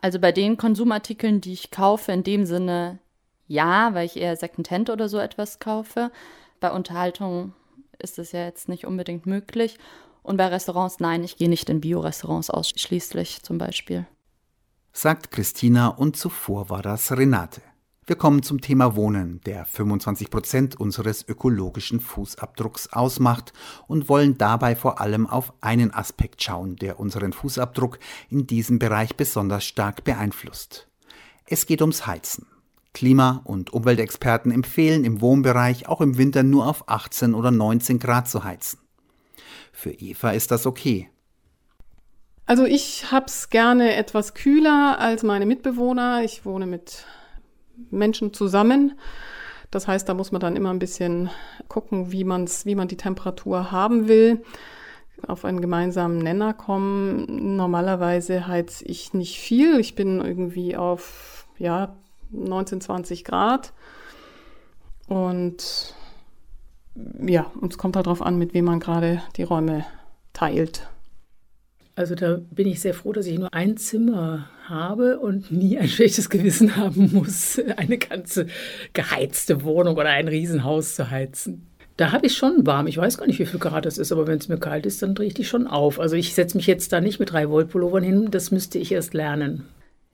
Also 0.00 0.20
bei 0.20 0.30
den 0.30 0.56
Konsumartikeln, 0.56 1.40
die 1.40 1.52
ich 1.52 1.72
kaufe, 1.72 2.12
in 2.12 2.22
dem 2.22 2.46
Sinne 2.46 3.00
ja, 3.48 3.94
weil 3.94 4.06
ich 4.06 4.16
eher 4.16 4.36
Secondhand 4.36 4.90
oder 4.90 5.08
so 5.08 5.18
etwas 5.18 5.58
kaufe. 5.58 6.12
Bei 6.60 6.70
Unterhaltung 6.70 7.54
ist 7.98 8.18
es 8.18 8.30
ja 8.32 8.44
jetzt 8.44 8.68
nicht 8.68 8.86
unbedingt 8.86 9.26
möglich. 9.26 9.78
Und 10.22 10.36
bei 10.36 10.46
Restaurants, 10.46 11.00
nein, 11.00 11.24
ich 11.24 11.38
gehe 11.38 11.48
nicht 11.48 11.68
in 11.70 11.80
Bio-Restaurants 11.80 12.50
ausschließlich 12.50 13.42
zum 13.42 13.58
Beispiel 13.58 14.06
sagt 14.92 15.30
Christina 15.30 15.88
und 15.88 16.16
zuvor 16.16 16.70
war 16.70 16.82
das 16.82 17.12
Renate. 17.12 17.62
Wir 18.08 18.16
kommen 18.16 18.42
zum 18.42 18.62
Thema 18.62 18.96
Wohnen, 18.96 19.42
der 19.44 19.66
25 19.66 20.30
Prozent 20.30 20.80
unseres 20.80 21.28
ökologischen 21.28 22.00
Fußabdrucks 22.00 22.90
ausmacht 22.94 23.52
und 23.86 24.08
wollen 24.08 24.38
dabei 24.38 24.76
vor 24.76 24.98
allem 24.98 25.26
auf 25.26 25.52
einen 25.60 25.92
Aspekt 25.92 26.42
schauen, 26.42 26.76
der 26.76 26.98
unseren 26.98 27.34
Fußabdruck 27.34 27.98
in 28.30 28.46
diesem 28.46 28.78
Bereich 28.78 29.14
besonders 29.14 29.64
stark 29.66 30.04
beeinflusst. 30.04 30.88
Es 31.44 31.66
geht 31.66 31.82
ums 31.82 32.06
Heizen. 32.06 32.46
Klima- 32.94 33.42
und 33.44 33.74
Umweltexperten 33.74 34.52
empfehlen 34.52 35.04
im 35.04 35.20
Wohnbereich 35.20 35.86
auch 35.86 36.00
im 36.00 36.16
Winter 36.16 36.42
nur 36.42 36.66
auf 36.66 36.88
18 36.88 37.34
oder 37.34 37.50
19 37.50 37.98
Grad 37.98 38.26
zu 38.26 38.42
heizen. 38.42 38.78
Für 39.70 39.90
Eva 39.90 40.30
ist 40.30 40.50
das 40.50 40.64
okay. 40.64 41.10
Also 42.48 42.64
ich 42.64 43.12
hab's 43.12 43.50
gerne 43.50 43.94
etwas 43.94 44.32
kühler 44.32 44.96
als 44.98 45.22
meine 45.22 45.44
Mitbewohner. 45.44 46.22
Ich 46.24 46.46
wohne 46.46 46.64
mit 46.64 47.04
Menschen 47.90 48.32
zusammen. 48.32 48.98
Das 49.70 49.86
heißt, 49.86 50.08
da 50.08 50.14
muss 50.14 50.32
man 50.32 50.40
dann 50.40 50.56
immer 50.56 50.70
ein 50.70 50.78
bisschen 50.78 51.28
gucken, 51.68 52.10
wie, 52.10 52.24
man's, 52.24 52.64
wie 52.64 52.74
man 52.74 52.88
die 52.88 52.96
Temperatur 52.96 53.70
haben 53.70 54.08
will. 54.08 54.42
Auf 55.26 55.44
einen 55.44 55.60
gemeinsamen 55.60 56.16
Nenner 56.16 56.54
kommen. 56.54 57.56
Normalerweise 57.56 58.46
heiz 58.46 58.82
ich 58.82 59.12
nicht 59.12 59.38
viel. 59.38 59.78
Ich 59.78 59.94
bin 59.94 60.18
irgendwie 60.18 60.74
auf 60.74 61.46
ja, 61.58 61.96
19, 62.30 62.80
20 62.80 63.24
Grad. 63.24 63.74
Und 65.06 65.94
ja, 67.20 67.52
uns 67.60 67.76
kommt 67.76 67.94
halt 67.94 68.06
darauf 68.06 68.22
an, 68.22 68.38
mit 68.38 68.54
wem 68.54 68.64
man 68.64 68.80
gerade 68.80 69.20
die 69.36 69.42
Räume 69.42 69.84
teilt. 70.32 70.88
Also 71.98 72.14
da 72.14 72.38
bin 72.52 72.68
ich 72.68 72.80
sehr 72.80 72.94
froh, 72.94 73.12
dass 73.12 73.26
ich 73.26 73.40
nur 73.40 73.52
ein 73.52 73.76
Zimmer 73.76 74.48
habe 74.68 75.18
und 75.18 75.50
nie 75.50 75.78
ein 75.78 75.88
schlechtes 75.88 76.30
Gewissen 76.30 76.76
haben 76.76 77.10
muss, 77.12 77.60
eine 77.76 77.98
ganze 77.98 78.46
geheizte 78.92 79.64
Wohnung 79.64 79.96
oder 79.96 80.10
ein 80.10 80.28
Riesenhaus 80.28 80.94
zu 80.94 81.10
heizen. 81.10 81.66
Da 81.96 82.12
habe 82.12 82.26
ich 82.26 82.36
schon 82.36 82.64
warm. 82.64 82.86
Ich 82.86 82.96
weiß 82.96 83.18
gar 83.18 83.26
nicht, 83.26 83.40
wie 83.40 83.46
viel 83.46 83.58
Grad 83.58 83.84
das 83.84 83.98
ist, 83.98 84.12
aber 84.12 84.28
wenn 84.28 84.38
es 84.38 84.46
mir 84.46 84.58
kalt 84.58 84.86
ist, 84.86 85.02
dann 85.02 85.16
drehe 85.16 85.26
ich 85.26 85.34
die 85.34 85.44
schon 85.44 85.66
auf. 85.66 85.98
Also 85.98 86.14
ich 86.14 86.34
setze 86.34 86.56
mich 86.56 86.68
jetzt 86.68 86.92
da 86.92 87.00
nicht 87.00 87.18
mit 87.18 87.32
drei 87.32 87.50
Volt 87.50 87.70
Pullovern 87.70 88.04
hin. 88.04 88.28
Das 88.30 88.52
müsste 88.52 88.78
ich 88.78 88.92
erst 88.92 89.12
lernen. 89.12 89.66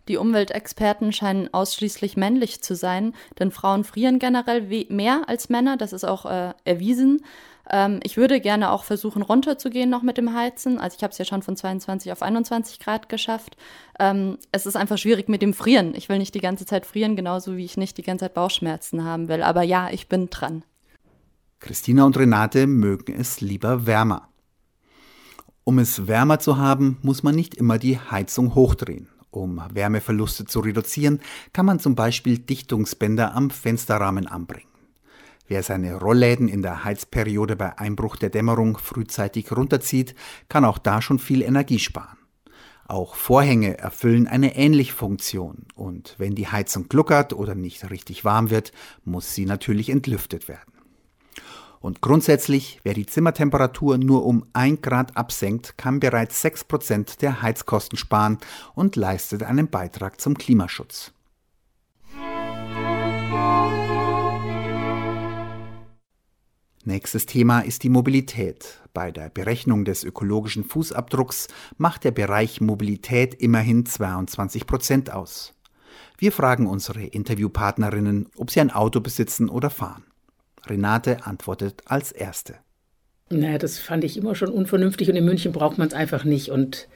Die 0.09 0.17
Umweltexperten 0.17 1.13
scheinen 1.13 1.53
ausschließlich 1.53 2.17
männlich 2.17 2.63
zu 2.63 2.75
sein, 2.77 3.13
denn 3.39 3.51
Frauen 3.51 3.85
frieren 3.85 4.19
generell 4.19 4.87
mehr 4.89 5.25
als 5.27 5.51
Männer, 5.51 5.77
das 5.77 5.93
ist 5.93 6.05
auch 6.05 6.25
äh, 6.25 6.55
erwiesen. 6.65 7.23
Ähm, 7.71 8.01
ich 8.03 8.17
würde 8.17 8.41
gerne 8.41 8.71
auch 8.71 8.85
versuchen, 8.85 9.23
runterzugehen 9.23 9.91
noch 9.91 10.03
mit 10.03 10.19
dem 10.19 10.35
Heizen. 10.35 10.79
Also 10.79 10.97
ich 10.97 11.03
habe 11.03 11.13
es 11.13 11.19
ja 11.19 11.25
schon 11.25 11.43
von 11.43 11.57
22 11.57 12.13
auf 12.13 12.23
21 12.23 12.79
Grad 12.79 13.09
geschafft. 13.09 13.57
Ähm, 13.99 14.39
es 14.53 14.67
ist 14.67 14.77
einfach 14.77 14.99
schwierig 14.99 15.29
mit 15.29 15.43
dem 15.43 15.55
Frieren. 15.55 15.95
Ich 15.95 16.09
will 16.09 16.19
nicht 16.19 16.35
die 16.35 16.41
ganze 16.41 16.67
Zeit 16.67 16.87
frieren, 16.87 17.17
genauso 17.17 17.57
wie 17.57 17.65
ich 17.65 17.77
nicht 17.77 17.97
die 17.99 18.03
ganze 18.03 18.27
Zeit 18.27 18.35
Bauchschmerzen 18.35 19.05
haben 19.05 19.29
will. 19.29 19.43
Aber 19.43 19.63
ja, 19.63 19.89
ich 19.91 20.09
bin 20.09 20.29
dran. 20.31 20.65
Christina 21.61 22.05
und 22.05 22.19
Renate 22.19 22.67
mögen 22.67 23.15
es 23.19 23.41
lieber 23.41 23.87
wärmer. 23.87 24.29
Um 25.65 25.79
es 25.79 26.07
wärmer 26.07 26.39
zu 26.39 26.59
haben, 26.59 26.99
muss 27.01 27.23
man 27.23 27.35
nicht 27.35 27.55
immer 27.55 27.79
die 27.79 27.99
Heizung 27.99 28.55
hochdrehen. 28.55 29.09
Um 29.31 29.61
Wärmeverluste 29.73 30.45
zu 30.45 30.61
reduzieren, 30.61 31.21
kann 31.53 31.65
man 31.67 31.81
zum 31.81 31.95
Beispiel 31.95 32.39
Dichtungsbänder 32.39 33.35
am 33.35 33.49
Fensterrahmen 33.51 34.27
anbringen. 34.27 34.69
Wer 35.47 35.63
seine 35.63 35.97
Rollläden 35.99 36.49
in 36.49 36.63
der 36.63 36.85
Heizperiode 36.85 37.57
bei 37.57 37.79
Einbruch 37.79 38.17
der 38.17 38.31
Dämmerung 38.31 38.79
frühzeitig 38.79 39.53
runterzieht, 39.53 40.15
kann 40.49 40.65
auch 40.65 40.79
da 40.79 41.03
schon 41.03 41.19
viel 41.19 41.43
Energie 41.43 41.79
sparen. 41.79 42.19
Auch 42.87 43.15
Vorhänge 43.15 43.79
erfüllen 43.79 44.27
eine 44.27 44.57
ähnliche 44.57 44.93
Funktion 44.93 45.67
und 45.75 46.15
wenn 46.19 46.35
die 46.35 46.49
Heizung 46.49 46.89
gluckert 46.89 47.33
oder 47.33 47.55
nicht 47.55 47.91
richtig 47.91 48.25
warm 48.25 48.51
wird, 48.51 48.73
muss 49.05 49.35
sie 49.35 49.47
natürlich 49.47 49.89
entlüftet 49.89 50.49
werden. 50.49 50.73
Und 51.81 52.01
grundsätzlich, 52.01 52.81
wer 52.83 52.95
die 52.95 53.05
Zimmertemperatur 53.05 53.99
nur 53.99 54.25
um 54.25 54.47
1 54.55 54.81
Grad 54.81 55.19
absenkt, 55.19 55.77
kann 55.77 56.01
bereits 56.01 56.43
6% 56.43 57.19
der 57.19 57.43
Heizkosten 57.43 57.99
sparen 57.99 58.39
und 58.75 58.97
leistet 58.97 59.43
einen 59.43 59.69
Beitrag 59.69 60.19
zum 60.19 60.37
Klimaschutz. 60.37 61.13
Nächstes 66.87 67.25
Thema 67.25 67.61
ist 67.61 67.83
die 67.83 67.89
Mobilität. 67.89 68.83
Bei 68.93 69.11
der 69.11 69.31
Berechnung 69.31 69.87
des 69.87 70.05
ökologischen 70.05 70.65
Fußabdrucks 70.65 71.49
macht 71.79 72.05
der 72.05 72.11
Bereich 72.11 72.61
Mobilität 72.61 73.33
immerhin 73.33 73.87
22 73.87 74.67
Prozent 74.67 75.11
aus. 75.11 75.55
Wir 76.19 76.31
fragen 76.31 76.67
unsere 76.67 77.03
Interviewpartnerinnen, 77.03 78.29
ob 78.37 78.51
sie 78.51 78.61
ein 78.61 78.71
Auto 78.71 79.01
besitzen 79.01 79.49
oder 79.49 79.71
fahren. 79.71 80.05
Renate 80.67 81.25
antwortet 81.25 81.81
als 81.87 82.13
Erste. 82.13 82.57
Naja, 83.31 83.57
das 83.57 83.79
fand 83.79 84.05
ich 84.05 84.19
immer 84.19 84.35
schon 84.35 84.51
unvernünftig 84.51 85.09
und 85.09 85.17
in 85.17 85.25
München 85.25 85.53
braucht 85.53 85.79
man 85.79 85.89
es 85.89 85.95
einfach 85.95 86.25
nicht. 86.25 86.51
Und 86.51 86.89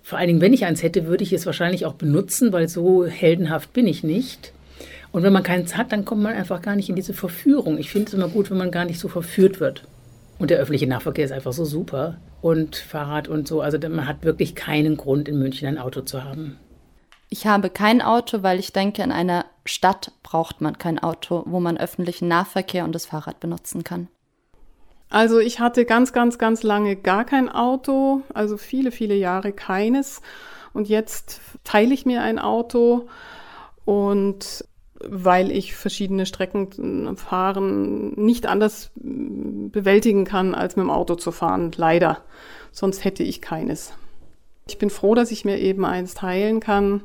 vor 0.00 0.16
allen 0.16 0.28
Dingen, 0.28 0.40
wenn 0.40 0.54
ich 0.54 0.64
eins 0.64 0.82
hätte, 0.82 1.06
würde 1.06 1.22
ich 1.22 1.34
es 1.34 1.44
wahrscheinlich 1.44 1.84
auch 1.84 1.94
benutzen, 1.94 2.50
weil 2.54 2.66
so 2.66 3.04
heldenhaft 3.04 3.74
bin 3.74 3.86
ich 3.86 4.02
nicht. 4.02 4.53
Und 5.14 5.22
wenn 5.22 5.32
man 5.32 5.44
keins 5.44 5.76
hat, 5.76 5.92
dann 5.92 6.04
kommt 6.04 6.24
man 6.24 6.34
einfach 6.34 6.60
gar 6.60 6.74
nicht 6.74 6.88
in 6.88 6.96
diese 6.96 7.14
Verführung. 7.14 7.78
Ich 7.78 7.88
finde 7.88 8.08
es 8.08 8.14
immer 8.14 8.26
gut, 8.26 8.50
wenn 8.50 8.58
man 8.58 8.72
gar 8.72 8.84
nicht 8.84 8.98
so 8.98 9.06
verführt 9.06 9.60
wird. 9.60 9.84
Und 10.40 10.50
der 10.50 10.58
öffentliche 10.58 10.88
Nahverkehr 10.88 11.24
ist 11.24 11.30
einfach 11.30 11.52
so 11.52 11.64
super. 11.64 12.16
Und 12.40 12.74
Fahrrad 12.74 13.28
und 13.28 13.46
so. 13.46 13.60
Also 13.60 13.78
man 13.78 14.08
hat 14.08 14.24
wirklich 14.24 14.56
keinen 14.56 14.96
Grund, 14.96 15.28
in 15.28 15.38
München 15.38 15.68
ein 15.68 15.78
Auto 15.78 16.00
zu 16.00 16.24
haben. 16.24 16.58
Ich 17.30 17.46
habe 17.46 17.70
kein 17.70 18.02
Auto, 18.02 18.42
weil 18.42 18.58
ich 18.58 18.72
denke, 18.72 19.04
in 19.04 19.12
einer 19.12 19.44
Stadt 19.64 20.10
braucht 20.24 20.60
man 20.60 20.78
kein 20.78 20.98
Auto, 20.98 21.44
wo 21.46 21.60
man 21.60 21.78
öffentlichen 21.78 22.26
Nahverkehr 22.26 22.82
und 22.82 22.92
das 22.92 23.06
Fahrrad 23.06 23.38
benutzen 23.38 23.84
kann. 23.84 24.08
Also 25.10 25.38
ich 25.38 25.60
hatte 25.60 25.84
ganz, 25.84 26.12
ganz, 26.12 26.38
ganz 26.38 26.64
lange 26.64 26.96
gar 26.96 27.24
kein 27.24 27.48
Auto, 27.48 28.22
also 28.34 28.56
viele, 28.56 28.90
viele 28.90 29.14
Jahre 29.14 29.52
keines. 29.52 30.22
Und 30.72 30.88
jetzt 30.88 31.40
teile 31.62 31.94
ich 31.94 32.04
mir 32.04 32.22
ein 32.22 32.40
Auto 32.40 33.06
und 33.84 34.64
weil 35.00 35.50
ich 35.50 35.74
verschiedene 35.74 36.26
Strecken 36.26 37.16
fahren 37.16 38.12
nicht 38.12 38.46
anders 38.46 38.90
bewältigen 38.94 40.24
kann, 40.24 40.54
als 40.54 40.76
mit 40.76 40.84
dem 40.84 40.90
Auto 40.90 41.14
zu 41.16 41.32
fahren, 41.32 41.72
leider. 41.76 42.22
Sonst 42.72 43.04
hätte 43.04 43.22
ich 43.22 43.40
keines. 43.40 43.92
Ich 44.66 44.78
bin 44.78 44.90
froh, 44.90 45.14
dass 45.14 45.30
ich 45.30 45.44
mir 45.44 45.58
eben 45.58 45.84
eins 45.84 46.14
teilen 46.14 46.60
kann 46.60 47.02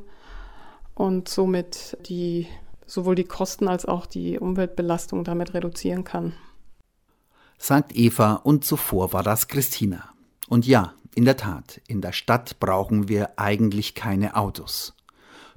und 0.94 1.28
somit 1.28 1.96
die, 2.08 2.46
sowohl 2.86 3.14
die 3.14 3.24
Kosten 3.24 3.68
als 3.68 3.86
auch 3.86 4.06
die 4.06 4.38
Umweltbelastung 4.38 5.24
damit 5.24 5.54
reduzieren 5.54 6.04
kann. 6.04 6.32
Sagt 7.58 7.94
Eva 7.94 8.34
und 8.34 8.64
zuvor 8.64 9.12
war 9.12 9.22
das 9.22 9.48
Christina. 9.48 10.08
Und 10.48 10.66
ja, 10.66 10.94
in 11.14 11.24
der 11.24 11.36
Tat, 11.36 11.80
in 11.86 12.00
der 12.00 12.12
Stadt 12.12 12.58
brauchen 12.60 13.08
wir 13.08 13.38
eigentlich 13.38 13.94
keine 13.94 14.36
Autos. 14.36 14.94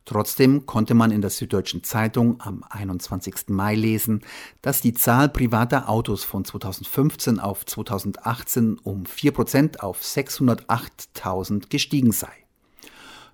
Trotzdem 0.05 0.65
konnte 0.65 0.93
man 0.93 1.11
in 1.11 1.21
der 1.21 1.29
Süddeutschen 1.29 1.83
Zeitung 1.83 2.41
am 2.41 2.63
21. 2.69 3.47
Mai 3.47 3.75
lesen, 3.75 4.21
dass 4.61 4.81
die 4.81 4.93
Zahl 4.93 5.29
privater 5.29 5.87
Autos 5.87 6.25
von 6.25 6.43
2015 6.43 7.39
auf 7.39 7.65
2018 7.65 8.79
um 8.83 9.03
4% 9.03 9.79
auf 9.79 10.01
608.000 10.01 11.69
gestiegen 11.69 12.11
sei. 12.11 12.33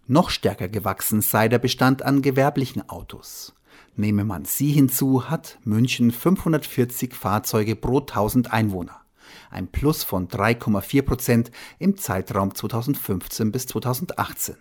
Noch 0.05 0.29
stärker 0.29 0.67
gewachsen 0.67 1.21
sei 1.21 1.47
der 1.47 1.59
Bestand 1.59 2.03
an 2.03 2.21
gewerblichen 2.21 2.87
Autos. 2.87 3.53
Nehme 3.95 4.23
man 4.23 4.45
sie 4.45 4.71
hinzu, 4.71 5.29
hat 5.29 5.57
München 5.63 6.11
540 6.11 7.13
Fahrzeuge 7.15 7.75
pro 7.75 7.99
1000 7.99 8.53
Einwohner. 8.53 9.01
Ein 9.49 9.67
Plus 9.67 10.03
von 10.03 10.27
3,4 10.27 11.01
Prozent 11.01 11.51
im 11.79 11.97
Zeitraum 11.97 12.53
2015 12.53 13.51
bis 13.51 13.65
2018. 13.67 14.55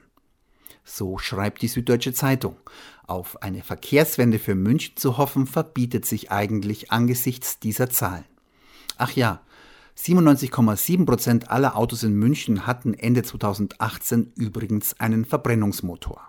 So 0.88 1.18
schreibt 1.18 1.60
die 1.60 1.68
Süddeutsche 1.68 2.14
Zeitung. 2.14 2.56
Auf 3.06 3.42
eine 3.42 3.62
Verkehrswende 3.62 4.38
für 4.38 4.54
München 4.54 4.96
zu 4.96 5.18
hoffen, 5.18 5.46
verbietet 5.46 6.06
sich 6.06 6.32
eigentlich 6.32 6.90
angesichts 6.90 7.58
dieser 7.58 7.90
Zahlen. 7.90 8.24
Ach 8.96 9.12
ja, 9.12 9.42
97,7 9.98 11.04
Prozent 11.04 11.50
aller 11.50 11.76
Autos 11.76 12.04
in 12.04 12.14
München 12.14 12.66
hatten 12.66 12.94
Ende 12.94 13.22
2018 13.22 14.32
übrigens 14.36 14.98
einen 14.98 15.26
Verbrennungsmotor. 15.26 16.20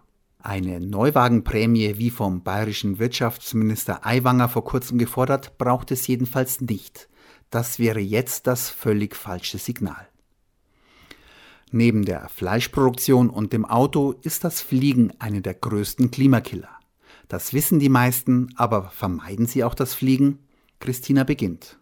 Eine 0.41 0.81
Neuwagenprämie, 0.81 1.97
wie 1.97 2.09
vom 2.09 2.43
bayerischen 2.43 2.99
Wirtschaftsminister 2.99 4.05
Aiwanger 4.05 4.49
vor 4.49 4.65
kurzem 4.65 4.97
gefordert, 4.97 5.57
braucht 5.57 5.91
es 5.91 6.05
jedenfalls 6.07 6.59
nicht. 6.59 7.07
Das 7.49 7.79
wäre 7.79 7.99
jetzt 7.99 8.45
das 8.45 8.69
völlig 8.69 9.15
falsche 9.15 9.57
Signal. 9.57 10.07
Neben 11.71 12.03
der 12.03 12.29
Fleischproduktion 12.29 13.29
und 13.29 13.53
dem 13.53 13.65
Auto 13.65 14.15
ist 14.23 14.43
das 14.43 14.61
Fliegen 14.61 15.13
eine 15.19 15.41
der 15.41 15.53
größten 15.53 16.09
Klimakiller. 16.09 16.69
Das 17.27 17.53
wissen 17.53 17.77
die 17.77 17.89
meisten, 17.89 18.51
aber 18.55 18.89
vermeiden 18.89 19.45
sie 19.45 19.63
auch 19.63 19.75
das 19.75 19.93
Fliegen? 19.93 20.39
Christina 20.79 21.23
beginnt. 21.23 21.77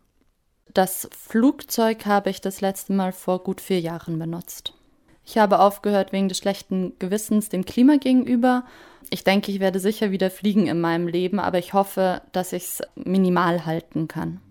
Das 0.73 1.09
Flugzeug 1.17 2.05
habe 2.05 2.29
ich 2.29 2.41
das 2.41 2.59
letzte 2.59 2.93
Mal 2.93 3.13
vor 3.13 3.43
gut 3.43 3.61
vier 3.61 3.79
Jahren 3.79 4.19
benutzt. 4.19 4.73
Ich 5.25 5.37
habe 5.37 5.59
aufgehört 5.59 6.11
wegen 6.11 6.29
des 6.29 6.37
schlechten 6.37 6.93
Gewissens 6.99 7.49
dem 7.49 7.65
Klima 7.65 7.97
gegenüber. 7.97 8.65
Ich 9.09 9.23
denke, 9.23 9.51
ich 9.51 9.59
werde 9.59 9.79
sicher 9.79 10.11
wieder 10.11 10.29
fliegen 10.29 10.67
in 10.67 10.81
meinem 10.81 11.07
Leben, 11.07 11.39
aber 11.39 11.59
ich 11.59 11.73
hoffe, 11.73 12.21
dass 12.33 12.53
ich 12.53 12.63
es 12.63 12.81
minimal 12.95 13.65
halten 13.65 14.07
kann. 14.07 14.41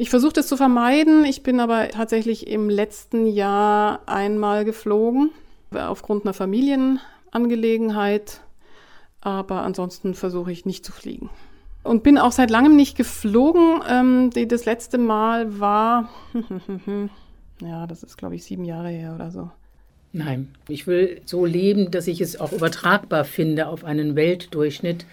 Ich 0.00 0.08
versuche 0.08 0.32
das 0.32 0.46
zu 0.46 0.56
vermeiden. 0.56 1.26
Ich 1.26 1.42
bin 1.42 1.60
aber 1.60 1.90
tatsächlich 1.90 2.46
im 2.46 2.70
letzten 2.70 3.26
Jahr 3.26 4.00
einmal 4.06 4.64
geflogen, 4.64 5.28
aufgrund 5.74 6.24
einer 6.24 6.32
Familienangelegenheit. 6.32 8.40
Aber 9.20 9.60
ansonsten 9.60 10.14
versuche 10.14 10.52
ich 10.52 10.64
nicht 10.64 10.86
zu 10.86 10.92
fliegen. 10.92 11.28
Und 11.82 12.02
bin 12.02 12.16
auch 12.16 12.32
seit 12.32 12.48
langem 12.48 12.76
nicht 12.76 12.96
geflogen. 12.96 13.82
Ähm, 13.86 14.30
das 14.48 14.64
letzte 14.64 14.96
Mal 14.96 15.60
war, 15.60 16.08
ja, 17.60 17.86
das 17.86 18.02
ist, 18.02 18.16
glaube 18.16 18.36
ich, 18.36 18.44
sieben 18.44 18.64
Jahre 18.64 18.88
her 18.88 19.12
oder 19.14 19.30
so. 19.30 19.50
Nein, 20.14 20.48
ich 20.66 20.86
will 20.86 21.20
so 21.26 21.44
leben, 21.44 21.90
dass 21.90 22.06
ich 22.06 22.22
es 22.22 22.40
auch 22.40 22.52
übertragbar 22.52 23.26
finde 23.26 23.66
auf 23.66 23.84
einen 23.84 24.16
Weltdurchschnitt. 24.16 25.04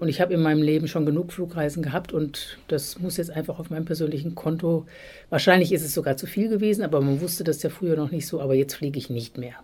Und 0.00 0.08
ich 0.08 0.22
habe 0.22 0.32
in 0.32 0.40
meinem 0.40 0.62
Leben 0.62 0.88
schon 0.88 1.04
genug 1.04 1.30
Flugreisen 1.30 1.82
gehabt 1.82 2.14
und 2.14 2.58
das 2.68 2.98
muss 2.98 3.18
jetzt 3.18 3.30
einfach 3.30 3.58
auf 3.58 3.68
meinem 3.68 3.84
persönlichen 3.84 4.34
Konto. 4.34 4.86
Wahrscheinlich 5.28 5.72
ist 5.72 5.84
es 5.84 5.92
sogar 5.92 6.16
zu 6.16 6.26
viel 6.26 6.48
gewesen, 6.48 6.82
aber 6.82 7.02
man 7.02 7.20
wusste 7.20 7.44
das 7.44 7.62
ja 7.62 7.68
früher 7.68 7.96
noch 7.96 8.10
nicht 8.10 8.26
so, 8.26 8.40
aber 8.40 8.54
jetzt 8.54 8.74
fliege 8.74 8.98
ich 8.98 9.10
nicht 9.10 9.36
mehr. 9.36 9.56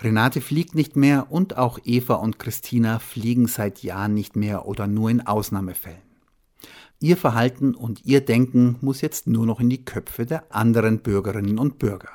Renate 0.00 0.42
fliegt 0.42 0.74
nicht 0.74 0.96
mehr 0.96 1.28
und 1.30 1.56
auch 1.56 1.78
Eva 1.82 2.16
und 2.16 2.38
Christina 2.38 2.98
fliegen 2.98 3.46
seit 3.46 3.82
Jahren 3.82 4.12
nicht 4.12 4.36
mehr 4.36 4.66
oder 4.66 4.86
nur 4.86 5.08
in 5.08 5.26
Ausnahmefällen. 5.26 6.02
Ihr 7.00 7.16
Verhalten 7.16 7.74
und 7.74 8.04
ihr 8.04 8.20
Denken 8.20 8.76
muss 8.82 9.00
jetzt 9.00 9.26
nur 9.28 9.46
noch 9.46 9.60
in 9.60 9.70
die 9.70 9.84
Köpfe 9.84 10.26
der 10.26 10.54
anderen 10.54 10.98
Bürgerinnen 10.98 11.58
und 11.58 11.78
Bürger. 11.78 12.10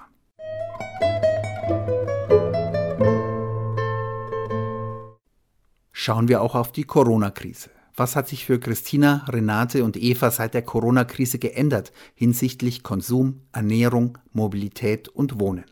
Schauen 6.06 6.28
wir 6.28 6.42
auch 6.42 6.54
auf 6.54 6.74
die 6.74 6.84
Corona-Krise. 6.84 7.70
Was 7.96 8.18
hat 8.18 8.28
sich 8.28 8.46
für 8.46 8.60
Christina, 8.60 9.24
Renate 9.30 9.86
und 9.86 9.96
Eva 9.96 10.32
seit 10.32 10.54
der 10.54 10.62
Corona-Krise 10.62 11.40
geändert 11.40 11.94
hinsichtlich 12.14 12.84
Konsum, 12.84 13.40
Ernährung, 13.54 14.18
Mobilität 14.34 15.08
und 15.08 15.40
Wohnen? 15.40 15.64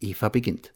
Eva 0.00 0.30
beginnt. 0.30 0.72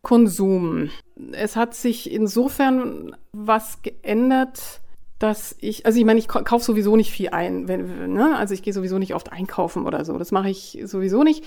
Konsum. 0.00 0.88
Es 1.32 1.56
hat 1.56 1.74
sich 1.74 2.10
insofern 2.10 3.14
was 3.32 3.82
geändert, 3.82 4.80
dass 5.18 5.54
ich, 5.60 5.84
also 5.84 5.98
ich 5.98 6.06
meine, 6.06 6.18
ich 6.18 6.28
kaufe 6.28 6.64
sowieso 6.64 6.96
nicht 6.96 7.10
viel 7.10 7.28
ein. 7.28 7.68
Wenn, 7.68 8.14
ne? 8.14 8.34
Also 8.38 8.54
ich 8.54 8.62
gehe 8.62 8.72
sowieso 8.72 8.98
nicht 8.98 9.14
oft 9.14 9.30
einkaufen 9.30 9.84
oder 9.84 10.06
so. 10.06 10.16
Das 10.16 10.32
mache 10.32 10.48
ich 10.48 10.80
sowieso 10.86 11.22
nicht. 11.22 11.44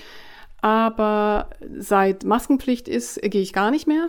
Aber 0.60 1.50
seit 1.80 2.22
Maskenpflicht 2.22 2.86
ist, 2.86 3.20
gehe 3.22 3.42
ich 3.42 3.52
gar 3.52 3.72
nicht 3.72 3.88
mehr 3.88 4.06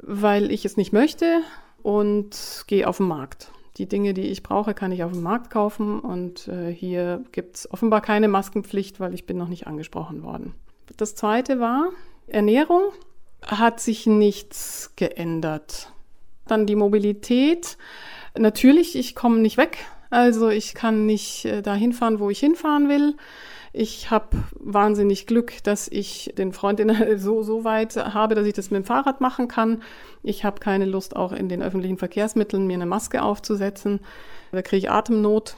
weil 0.00 0.50
ich 0.50 0.64
es 0.64 0.76
nicht 0.76 0.92
möchte 0.92 1.40
und 1.82 2.64
gehe 2.66 2.88
auf 2.88 2.98
den 2.98 3.08
Markt. 3.08 3.50
Die 3.76 3.86
Dinge, 3.86 4.14
die 4.14 4.22
ich 4.22 4.42
brauche, 4.42 4.72
kann 4.72 4.92
ich 4.92 5.02
auf 5.02 5.12
dem 5.12 5.22
Markt 5.22 5.50
kaufen 5.50 5.98
und 5.98 6.46
äh, 6.48 6.70
hier 6.70 7.24
gibt 7.32 7.56
es 7.56 7.70
offenbar 7.72 8.00
keine 8.00 8.28
Maskenpflicht, 8.28 9.00
weil 9.00 9.14
ich 9.14 9.26
bin 9.26 9.36
noch 9.36 9.48
nicht 9.48 9.66
angesprochen 9.66 10.22
worden. 10.22 10.54
Das 10.96 11.14
zweite 11.14 11.58
war 11.58 11.88
Ernährung. 12.26 12.82
Hat 13.42 13.80
sich 13.80 14.06
nichts 14.06 14.92
geändert. 14.96 15.92
Dann 16.46 16.66
die 16.66 16.76
Mobilität. 16.76 17.76
Natürlich, 18.38 18.96
ich 18.96 19.14
komme 19.14 19.38
nicht 19.38 19.56
weg. 19.56 19.78
Also 20.10 20.48
ich 20.48 20.74
kann 20.74 21.06
nicht 21.06 21.44
äh, 21.44 21.60
dahin 21.60 21.92
fahren, 21.92 22.20
wo 22.20 22.30
ich 22.30 22.38
hinfahren 22.38 22.88
will. 22.88 23.16
Ich 23.76 24.08
habe 24.08 24.36
wahnsinnig 24.60 25.26
Glück, 25.26 25.54
dass 25.64 25.88
ich 25.88 26.32
den 26.38 26.52
Freund 26.52 26.80
so, 27.16 27.42
so 27.42 27.64
weit 27.64 27.96
habe, 27.96 28.36
dass 28.36 28.46
ich 28.46 28.52
das 28.52 28.70
mit 28.70 28.84
dem 28.84 28.84
Fahrrad 28.84 29.20
machen 29.20 29.48
kann. 29.48 29.82
Ich 30.22 30.44
habe 30.44 30.60
keine 30.60 30.84
Lust, 30.84 31.16
auch 31.16 31.32
in 31.32 31.48
den 31.48 31.60
öffentlichen 31.60 31.98
Verkehrsmitteln 31.98 32.68
mir 32.68 32.74
eine 32.74 32.86
Maske 32.86 33.20
aufzusetzen. 33.20 33.98
Da 34.52 34.62
kriege 34.62 34.78
ich 34.78 34.90
Atemnot. 34.92 35.56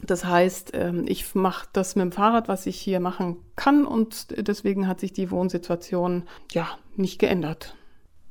Das 0.00 0.24
heißt, 0.24 0.74
ähm, 0.74 1.06
ich 1.08 1.34
mache 1.34 1.66
das 1.72 1.96
mit 1.96 2.04
dem 2.04 2.12
Fahrrad, 2.12 2.46
was 2.46 2.66
ich 2.66 2.76
hier 2.76 3.00
machen 3.00 3.38
kann 3.56 3.84
und 3.84 4.26
deswegen 4.46 4.86
hat 4.86 5.00
sich 5.00 5.12
die 5.12 5.32
Wohnsituation 5.32 6.22
ja 6.52 6.68
nicht 6.94 7.18
geändert. 7.18 7.74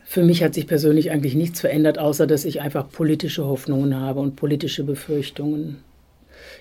Für 0.06 0.24
mich 0.24 0.44
hat 0.44 0.54
sich 0.54 0.66
persönlich 0.66 1.12
eigentlich 1.12 1.36
nichts 1.36 1.60
verändert, 1.60 2.00
außer 2.00 2.26
dass 2.26 2.46
ich 2.46 2.62
einfach 2.62 2.88
politische 2.90 3.46
Hoffnungen 3.46 4.00
habe 4.00 4.22
und 4.22 4.38
politische 4.38 4.86
Befürchtungen. 4.86 5.84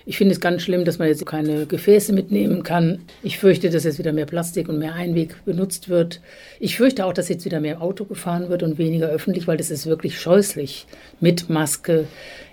Ich 0.07 0.17
finde 0.17 0.33
es 0.33 0.39
ganz 0.39 0.61
schlimm, 0.61 0.85
dass 0.85 0.99
man 0.99 1.07
jetzt 1.07 1.25
keine 1.25 1.65
Gefäße 1.65 2.13
mitnehmen 2.13 2.61
kann. 2.61 2.99
Ich 3.23 3.39
fürchte, 3.39 3.71
dass 3.71 3.85
jetzt 3.85 3.97
wieder 3.97 4.13
mehr 4.13 4.27
Plastik 4.27 4.69
und 4.69 4.77
mehr 4.77 4.93
Einweg 4.93 5.43
benutzt 5.45 5.89
wird. 5.89 6.21
Ich 6.59 6.77
fürchte 6.77 7.05
auch, 7.05 7.13
dass 7.13 7.27
jetzt 7.27 7.45
wieder 7.45 7.59
mehr 7.59 7.81
Auto 7.81 8.05
gefahren 8.05 8.49
wird 8.49 8.61
und 8.61 8.77
weniger 8.77 9.07
öffentlich, 9.07 9.47
weil 9.47 9.57
das 9.57 9.71
ist 9.71 9.87
wirklich 9.87 10.19
scheußlich, 10.19 10.85
mit 11.19 11.49
Maske 11.49 12.05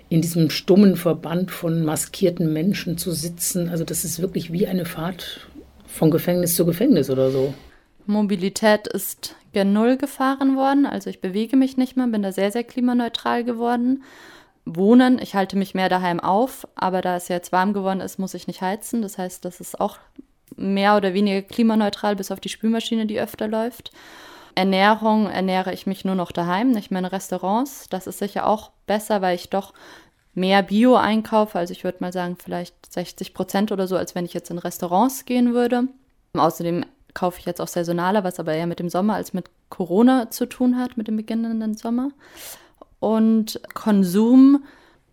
in 0.09 0.21
diesem 0.21 0.49
stummen 0.49 0.95
Verband 0.95 1.51
von 1.51 1.85
maskierten 1.85 2.51
Menschen 2.51 2.97
zu 2.97 3.11
sitzen. 3.11 3.69
Also 3.69 3.83
das 3.83 4.03
ist 4.03 4.19
wirklich 4.19 4.51
wie 4.51 4.67
eine 4.67 4.85
Fahrt 4.85 5.47
von 5.85 6.09
Gefängnis 6.09 6.55
zu 6.55 6.65
Gefängnis 6.65 7.11
oder 7.11 7.29
so. 7.29 7.53
Mobilität 8.05 8.87
ist 8.87 9.35
gen 9.53 9.73
Null 9.73 9.97
gefahren 9.97 10.55
worden. 10.55 10.85
Also 10.85 11.09
ich 11.09 11.21
bewege 11.21 11.55
mich 11.55 11.77
nicht 11.77 11.95
mehr, 11.95 12.07
bin 12.07 12.23
da 12.23 12.31
sehr, 12.31 12.51
sehr 12.51 12.63
klimaneutral 12.63 13.43
geworden. 13.43 14.03
Wohnen. 14.65 15.19
Ich 15.19 15.35
halte 15.35 15.57
mich 15.57 15.73
mehr 15.73 15.89
daheim 15.89 16.19
auf, 16.19 16.67
aber 16.75 17.01
da 17.01 17.15
es 17.15 17.27
jetzt 17.27 17.51
warm 17.51 17.73
geworden 17.73 18.01
ist, 18.01 18.17
muss 18.17 18.33
ich 18.33 18.47
nicht 18.47 18.61
heizen. 18.61 19.01
Das 19.01 19.17
heißt, 19.17 19.43
das 19.45 19.59
ist 19.59 19.79
auch 19.79 19.97
mehr 20.55 20.95
oder 20.95 21.13
weniger 21.13 21.41
klimaneutral, 21.41 22.15
bis 22.15 22.31
auf 22.31 22.39
die 22.39 22.49
Spülmaschine, 22.49 23.05
die 23.05 23.19
öfter 23.19 23.47
läuft. 23.47 23.91
Ernährung 24.55 25.29
ernähre 25.29 25.73
ich 25.73 25.87
mich 25.87 26.05
nur 26.05 26.15
noch 26.15 26.31
daheim, 26.31 26.71
nicht 26.71 26.91
mehr 26.91 26.99
in 26.99 27.05
Restaurants. 27.05 27.87
Das 27.89 28.07
ist 28.07 28.19
sicher 28.19 28.47
auch 28.47 28.71
besser, 28.85 29.21
weil 29.21 29.35
ich 29.35 29.49
doch 29.49 29.73
mehr 30.35 30.61
Bio 30.63 30.95
einkaufe. 30.95 31.57
Also 31.57 31.71
ich 31.71 31.83
würde 31.83 31.99
mal 32.01 32.13
sagen, 32.13 32.37
vielleicht 32.41 32.91
60 32.91 33.33
Prozent 33.33 33.71
oder 33.71 33.87
so, 33.87 33.97
als 33.97 34.15
wenn 34.15 34.25
ich 34.25 34.33
jetzt 34.33 34.51
in 34.51 34.59
Restaurants 34.59 35.25
gehen 35.25 35.53
würde. 35.53 35.87
Außerdem 36.33 36.85
kaufe 37.13 37.39
ich 37.39 37.45
jetzt 37.45 37.61
auch 37.61 37.67
saisonaler, 37.67 38.23
was 38.23 38.39
aber 38.39 38.53
eher 38.53 38.67
mit 38.67 38.79
dem 38.79 38.89
Sommer 38.89 39.15
als 39.15 39.33
mit 39.33 39.49
Corona 39.69 40.29
zu 40.29 40.45
tun 40.45 40.77
hat, 40.77 40.97
mit 40.97 41.07
dem 41.07 41.17
beginnenden 41.17 41.75
Sommer 41.75 42.11
und 43.03 43.59
Konsum. 43.73 44.63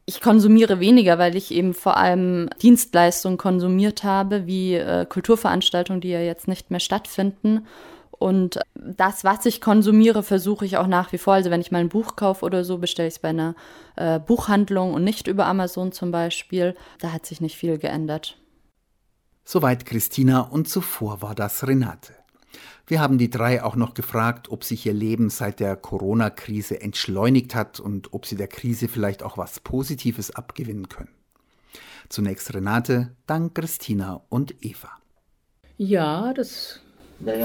Ich 0.07 0.21
konsumiere 0.21 0.79
weniger, 0.79 1.19
weil 1.19 1.35
ich 1.35 1.53
eben 1.53 1.75
vor 1.75 1.97
allem 1.97 2.49
Dienstleistungen 2.63 3.37
konsumiert 3.37 4.05
habe, 4.05 4.47
wie 4.47 4.75
äh, 4.75 5.07
Kulturveranstaltungen, 5.07 6.01
die 6.01 6.11
ja 6.11 6.21
jetzt 6.21 6.47
nicht 6.47 6.71
mehr 6.71 6.79
stattfinden. 6.79 7.67
Und 8.13 8.61
das, 8.75 9.25
was 9.25 9.45
ich 9.47 9.61
konsumiere, 9.61 10.23
versuche 10.23 10.65
ich 10.65 10.77
auch 10.77 10.87
nach 10.87 11.11
wie 11.13 11.19
vor. 11.19 11.35
Also 11.35 11.51
wenn 11.51 11.61
ich 11.61 11.73
mal 11.73 11.79
ein 11.79 11.89
Buch 11.89 12.15
kaufe 12.15 12.45
oder 12.45 12.65
so, 12.65 12.79
bestelle 12.79 13.09
ich 13.09 13.15
es 13.15 13.21
bei 13.21 13.31
einer 13.31 13.57
äh, 13.97 14.21
Buchhandlung 14.21 14.95
und 14.95 15.03
nicht 15.03 15.27
über 15.27 15.47
Amazon 15.47 15.91
zum 15.91 16.13
Beispiel. 16.13 16.77
Da 17.01 17.13
hat 17.13 17.27
sich 17.27 17.41
nicht 17.41 17.57
viel 17.57 17.79
geändert. 17.79 18.37
Soweit 19.45 19.85
Christina 19.85 20.43
und 20.43 20.69
zuvor 20.69 21.23
war 21.23 21.35
das 21.35 21.67
Renate. 21.67 22.20
Wir 22.91 22.99
haben 23.01 23.19
die 23.19 23.31
drei 23.31 23.63
auch 23.63 23.77
noch 23.77 23.95
gefragt, 23.95 24.51
ob 24.51 24.65
sich 24.65 24.85
ihr 24.85 24.93
Leben 24.93 25.31
seit 25.31 25.61
der 25.61 25.77
Corona-Krise 25.77 26.81
entschleunigt 26.81 27.55
hat 27.55 27.79
und 27.79 28.13
ob 28.13 28.27
sie 28.27 28.35
der 28.35 28.49
Krise 28.49 28.89
vielleicht 28.89 29.23
auch 29.23 29.39
was 29.39 29.61
Positives 29.61 30.35
abgewinnen 30.35 30.89
können. 30.89 31.11
Zunächst 32.09 32.53
Renate, 32.53 33.13
dann 33.29 33.55
Christina 33.55 34.23
und 34.29 34.57
Eva. 34.61 34.89
Ja, 35.79 36.35
das 36.35 36.81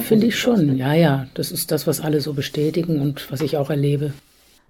finde 0.01 0.25
ich 0.25 0.39
schon. 0.39 0.77
Ja, 0.77 0.93
ja, 0.93 1.27
das 1.35 1.51
ist 1.51 1.69
das, 1.69 1.85
was 1.85 2.01
alle 2.01 2.21
so 2.21 2.33
bestätigen 2.33 2.99
und 2.99 3.31
was 3.31 3.41
ich 3.41 3.55
auch 3.57 3.69
erlebe. 3.69 4.15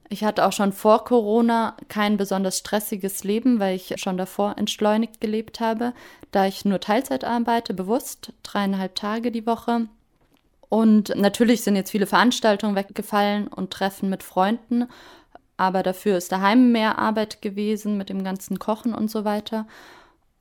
Ich 0.10 0.26
hatte 0.26 0.46
auch 0.46 0.52
schon 0.52 0.74
vor 0.74 1.06
Corona 1.06 1.78
kein 1.88 2.18
besonders 2.18 2.58
stressiges 2.58 3.24
Leben, 3.24 3.62
weil 3.62 3.78
ich 3.78 3.94
schon 3.96 4.18
davor 4.18 4.58
entschleunigt 4.58 5.22
gelebt 5.22 5.62
habe, 5.62 5.94
da 6.32 6.48
ich 6.48 6.66
nur 6.66 6.82
Teilzeit 6.82 7.24
arbeite, 7.24 7.74
bewusst 7.74 8.34
dreieinhalb 8.44 8.96
Tage 8.96 9.32
die 9.32 9.48
Woche 9.48 9.88
und 10.70 11.16
natürlich 11.16 11.62
sind 11.62 11.76
jetzt 11.76 11.92
viele 11.92 12.08
Veranstaltungen 12.08 12.76
weggefallen 12.76 13.48
und 13.48 13.72
Treffen 13.72 14.10
mit 14.10 14.24
Freunden, 14.24 14.88
aber 15.58 15.84
dafür 15.84 16.18
ist 16.18 16.32
daheim 16.32 16.72
mehr 16.72 17.00
Arbeit 17.00 17.42
gewesen 17.42 17.98
mit 17.98 18.10
dem 18.10 18.24
ganzen 18.24 18.60
Kochen 18.60 18.94
und 18.94 19.10
so 19.10 19.26
weiter. 19.26 19.68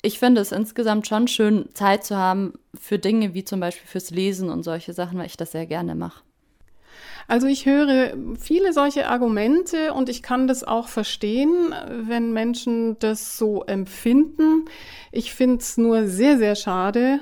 Ich 0.03 0.18
finde 0.18 0.41
es 0.41 0.53
insgesamt 0.53 1.07
schon 1.07 1.29
schön, 1.29 1.68
Zeit 1.75 2.05
zu 2.05 2.16
haben 2.16 2.55
für 2.79 2.99
Dinge 2.99 3.33
wie 3.33 3.45
zum 3.45 3.61
Beispiel 3.61 3.87
fürs 3.87 4.11
Lesen 4.11 4.51
und 4.51 4.62
solche 4.62 4.93
Sachen, 4.93 5.18
weil 5.18 5.27
ich 5.27 5.37
das 5.37 5.53
sehr 5.53 5.66
gerne 5.66 5.95
mache. 5.95 6.22
Also 7.27 7.47
ich 7.47 7.64
höre 7.64 8.14
viele 8.39 8.72
solche 8.72 9.09
Argumente 9.09 9.95
und 9.95 10.09
ich 10.09 10.22
kann 10.22 10.47
das 10.47 10.62
auch 10.62 10.89
verstehen, 10.89 11.75
wenn 11.89 12.33
Menschen 12.33 12.99
das 12.99 13.39
so 13.39 13.64
empfinden. 13.64 14.66
Ich 15.11 15.33
finde 15.33 15.57
es 15.57 15.79
nur 15.79 16.07
sehr, 16.07 16.37
sehr 16.37 16.55
schade, 16.55 17.20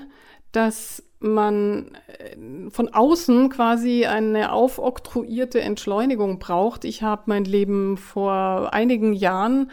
dass 0.50 1.04
man 1.22 1.92
äh, 2.18 2.70
von 2.70 2.92
außen 2.92 3.48
quasi 3.48 4.06
eine 4.06 4.52
aufoktroyierte 4.52 5.60
Entschleunigung 5.60 6.38
braucht. 6.38 6.84
Ich 6.84 7.02
habe 7.02 7.22
mein 7.26 7.44
Leben 7.44 7.96
vor 7.96 8.72
einigen 8.72 9.12
Jahren 9.12 9.70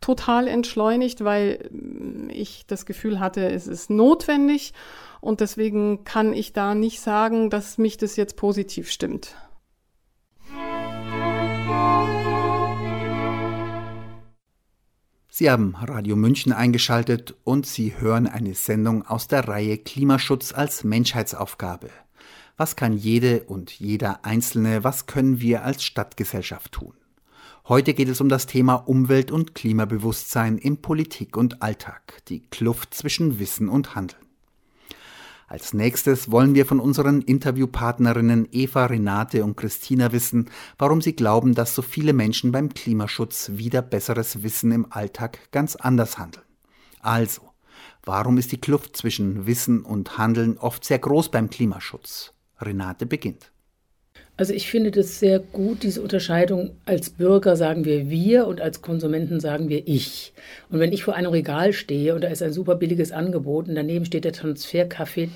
total 0.00 0.48
entschleunigt, 0.48 1.24
weil 1.24 1.70
äh, 1.70 2.32
ich 2.32 2.66
das 2.66 2.86
Gefühl 2.86 3.20
hatte, 3.20 3.50
es 3.50 3.66
ist 3.66 3.90
notwendig 3.90 4.72
und 5.20 5.40
deswegen 5.40 6.04
kann 6.04 6.32
ich 6.32 6.52
da 6.52 6.74
nicht 6.74 7.00
sagen, 7.00 7.50
dass 7.50 7.78
mich 7.78 7.96
das 7.96 8.16
jetzt 8.16 8.36
positiv 8.36 8.90
stimmt. 8.90 9.36
Sie 15.34 15.50
haben 15.50 15.74
Radio 15.80 16.14
München 16.14 16.52
eingeschaltet 16.52 17.34
und 17.42 17.64
Sie 17.64 17.98
hören 17.98 18.26
eine 18.26 18.52
Sendung 18.52 19.06
aus 19.06 19.28
der 19.28 19.48
Reihe 19.48 19.78
Klimaschutz 19.78 20.52
als 20.52 20.84
Menschheitsaufgabe. 20.84 21.88
Was 22.58 22.76
kann 22.76 22.92
jede 22.92 23.44
und 23.44 23.70
jeder 23.70 24.26
Einzelne, 24.26 24.84
was 24.84 25.06
können 25.06 25.40
wir 25.40 25.64
als 25.64 25.84
Stadtgesellschaft 25.84 26.72
tun? 26.72 26.92
Heute 27.66 27.94
geht 27.94 28.10
es 28.10 28.20
um 28.20 28.28
das 28.28 28.44
Thema 28.44 28.74
Umwelt- 28.74 29.30
und 29.30 29.54
Klimabewusstsein 29.54 30.58
in 30.58 30.82
Politik 30.82 31.34
und 31.38 31.62
Alltag, 31.62 32.22
die 32.28 32.40
Kluft 32.40 32.92
zwischen 32.92 33.38
Wissen 33.38 33.70
und 33.70 33.94
Handeln. 33.94 34.21
Als 35.52 35.74
nächstes 35.74 36.30
wollen 36.30 36.54
wir 36.54 36.64
von 36.64 36.80
unseren 36.80 37.20
Interviewpartnerinnen 37.20 38.48
Eva, 38.52 38.86
Renate 38.86 39.44
und 39.44 39.54
Christina 39.54 40.10
wissen, 40.10 40.48
warum 40.78 41.02
sie 41.02 41.14
glauben, 41.14 41.54
dass 41.54 41.74
so 41.74 41.82
viele 41.82 42.14
Menschen 42.14 42.52
beim 42.52 42.72
Klimaschutz 42.72 43.50
wieder 43.52 43.82
besseres 43.82 44.42
Wissen 44.42 44.72
im 44.72 44.90
Alltag 44.90 45.50
ganz 45.50 45.76
anders 45.76 46.16
handeln. 46.16 46.46
Also, 47.00 47.42
warum 48.02 48.38
ist 48.38 48.52
die 48.52 48.62
Kluft 48.62 48.96
zwischen 48.96 49.44
Wissen 49.44 49.82
und 49.82 50.16
Handeln 50.16 50.56
oft 50.56 50.86
sehr 50.86 50.98
groß 50.98 51.30
beim 51.30 51.50
Klimaschutz? 51.50 52.32
Renate 52.58 53.04
beginnt. 53.04 53.51
Also 54.38 54.54
ich 54.54 54.70
finde 54.70 54.90
das 54.90 55.20
sehr 55.20 55.38
gut, 55.38 55.82
diese 55.82 56.00
Unterscheidung. 56.00 56.70
Als 56.86 57.10
Bürger 57.10 57.54
sagen 57.54 57.84
wir 57.84 58.08
wir 58.08 58.46
und 58.46 58.60
als 58.60 58.80
Konsumenten 58.80 59.40
sagen 59.40 59.68
wir 59.68 59.86
ich. 59.86 60.32
Und 60.70 60.80
wenn 60.80 60.92
ich 60.92 61.04
vor 61.04 61.14
einem 61.14 61.30
Regal 61.30 61.72
stehe 61.74 62.14
und 62.14 62.22
da 62.24 62.28
ist 62.28 62.42
ein 62.42 62.52
super 62.52 62.76
billiges 62.76 63.12
Angebot 63.12 63.68
und 63.68 63.74
daneben 63.74 64.06
steht 64.06 64.24
der 64.24 64.32
Transferkaffee, 64.32 65.28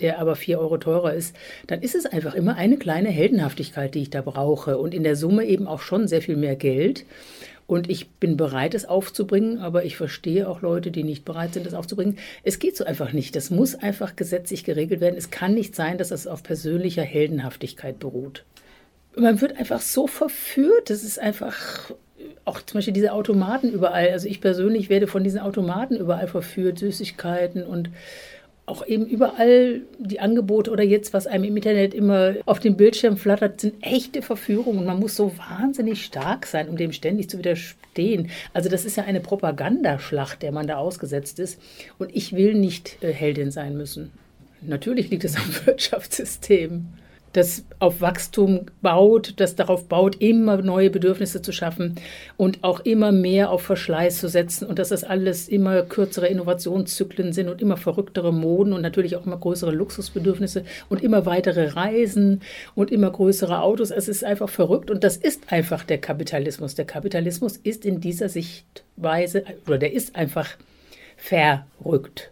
der 0.00 0.18
aber 0.18 0.36
vier 0.36 0.58
Euro 0.58 0.76
teurer 0.76 1.14
ist, 1.14 1.34
dann 1.66 1.80
ist 1.80 1.94
es 1.94 2.04
einfach 2.04 2.34
immer 2.34 2.56
eine 2.56 2.76
kleine 2.76 3.08
Heldenhaftigkeit, 3.08 3.94
die 3.94 4.02
ich 4.02 4.10
da 4.10 4.20
brauche 4.20 4.76
und 4.76 4.92
in 4.92 5.04
der 5.04 5.16
Summe 5.16 5.46
eben 5.46 5.66
auch 5.66 5.80
schon 5.80 6.06
sehr 6.06 6.20
viel 6.20 6.36
mehr 6.36 6.56
Geld. 6.56 7.06
Und 7.72 7.88
ich 7.88 8.10
bin 8.10 8.36
bereit, 8.36 8.74
es 8.74 8.84
aufzubringen, 8.84 9.58
aber 9.58 9.86
ich 9.86 9.96
verstehe 9.96 10.46
auch 10.46 10.60
Leute, 10.60 10.90
die 10.90 11.04
nicht 11.04 11.24
bereit 11.24 11.54
sind, 11.54 11.66
es 11.66 11.72
aufzubringen. 11.72 12.18
Es 12.44 12.58
geht 12.58 12.76
so 12.76 12.84
einfach 12.84 13.14
nicht. 13.14 13.34
Das 13.34 13.48
muss 13.48 13.74
einfach 13.76 14.14
gesetzlich 14.14 14.64
geregelt 14.64 15.00
werden. 15.00 15.16
Es 15.16 15.30
kann 15.30 15.54
nicht 15.54 15.74
sein, 15.74 15.96
dass 15.96 16.10
es 16.10 16.26
auf 16.26 16.42
persönlicher 16.42 17.02
Heldenhaftigkeit 17.02 17.98
beruht. 17.98 18.44
Man 19.16 19.40
wird 19.40 19.56
einfach 19.56 19.80
so 19.80 20.06
verführt. 20.06 20.90
Das 20.90 21.02
ist 21.02 21.18
einfach 21.18 21.92
auch 22.44 22.60
zum 22.60 22.76
Beispiel 22.76 22.92
diese 22.92 23.14
Automaten 23.14 23.70
überall. 23.70 24.10
Also 24.10 24.28
ich 24.28 24.42
persönlich 24.42 24.90
werde 24.90 25.06
von 25.06 25.24
diesen 25.24 25.40
Automaten 25.40 25.96
überall 25.96 26.28
verführt, 26.28 26.78
Süßigkeiten 26.78 27.62
und 27.64 27.88
auch 28.64 28.86
eben 28.86 29.06
überall 29.06 29.82
die 29.98 30.20
Angebote 30.20 30.70
oder 30.70 30.84
jetzt, 30.84 31.12
was 31.12 31.26
einem 31.26 31.44
im 31.44 31.56
Internet 31.56 31.94
immer 31.94 32.34
auf 32.46 32.60
dem 32.60 32.76
Bildschirm 32.76 33.16
flattert, 33.16 33.60
sind 33.60 33.74
echte 33.82 34.22
Verführungen. 34.22 34.86
Man 34.86 35.00
muss 35.00 35.16
so 35.16 35.32
wahnsinnig 35.36 36.04
stark 36.04 36.46
sein, 36.46 36.68
um 36.68 36.76
dem 36.76 36.92
ständig 36.92 37.28
zu 37.28 37.38
widerstehen. 37.38 38.30
Also 38.54 38.68
das 38.68 38.84
ist 38.84 38.96
ja 38.96 39.04
eine 39.04 39.20
Propagandaschlacht, 39.20 40.42
der 40.42 40.52
man 40.52 40.68
da 40.68 40.76
ausgesetzt 40.76 41.40
ist. 41.40 41.60
Und 41.98 42.14
ich 42.14 42.34
will 42.34 42.54
nicht 42.54 43.02
äh, 43.02 43.12
Heldin 43.12 43.50
sein 43.50 43.76
müssen. 43.76 44.12
Natürlich 44.60 45.10
liegt 45.10 45.24
es 45.24 45.36
am 45.36 45.54
Wirtschaftssystem 45.66 46.86
das 47.32 47.64
auf 47.78 48.00
Wachstum 48.00 48.66
baut, 48.82 49.34
das 49.38 49.56
darauf 49.56 49.88
baut, 49.88 50.16
immer 50.20 50.58
neue 50.58 50.90
Bedürfnisse 50.90 51.42
zu 51.42 51.52
schaffen 51.52 51.96
und 52.36 52.62
auch 52.62 52.80
immer 52.80 53.10
mehr 53.12 53.50
auf 53.50 53.62
Verschleiß 53.62 54.18
zu 54.18 54.28
setzen 54.28 54.66
und 54.66 54.78
dass 54.78 54.90
das 54.90 55.04
alles 55.04 55.48
immer 55.48 55.82
kürzere 55.82 56.28
Innovationszyklen 56.28 57.32
sind 57.32 57.48
und 57.48 57.62
immer 57.62 57.76
verrücktere 57.76 58.32
Moden 58.32 58.72
und 58.72 58.82
natürlich 58.82 59.16
auch 59.16 59.26
immer 59.26 59.38
größere 59.38 59.72
Luxusbedürfnisse 59.72 60.64
und 60.88 61.02
immer 61.02 61.26
weitere 61.26 61.68
Reisen 61.68 62.42
und 62.74 62.90
immer 62.90 63.10
größere 63.10 63.62
Autos. 63.62 63.90
Es 63.90 64.08
ist 64.08 64.24
einfach 64.24 64.48
verrückt 64.48 64.90
und 64.90 65.02
das 65.02 65.16
ist 65.16 65.52
einfach 65.52 65.84
der 65.84 65.98
Kapitalismus. 65.98 66.74
Der 66.74 66.84
Kapitalismus 66.84 67.56
ist 67.56 67.84
in 67.84 68.00
dieser 68.00 68.28
Sichtweise 68.28 69.44
oder 69.66 69.78
der 69.78 69.92
ist 69.92 70.16
einfach 70.16 70.50
verrückt. 71.16 72.30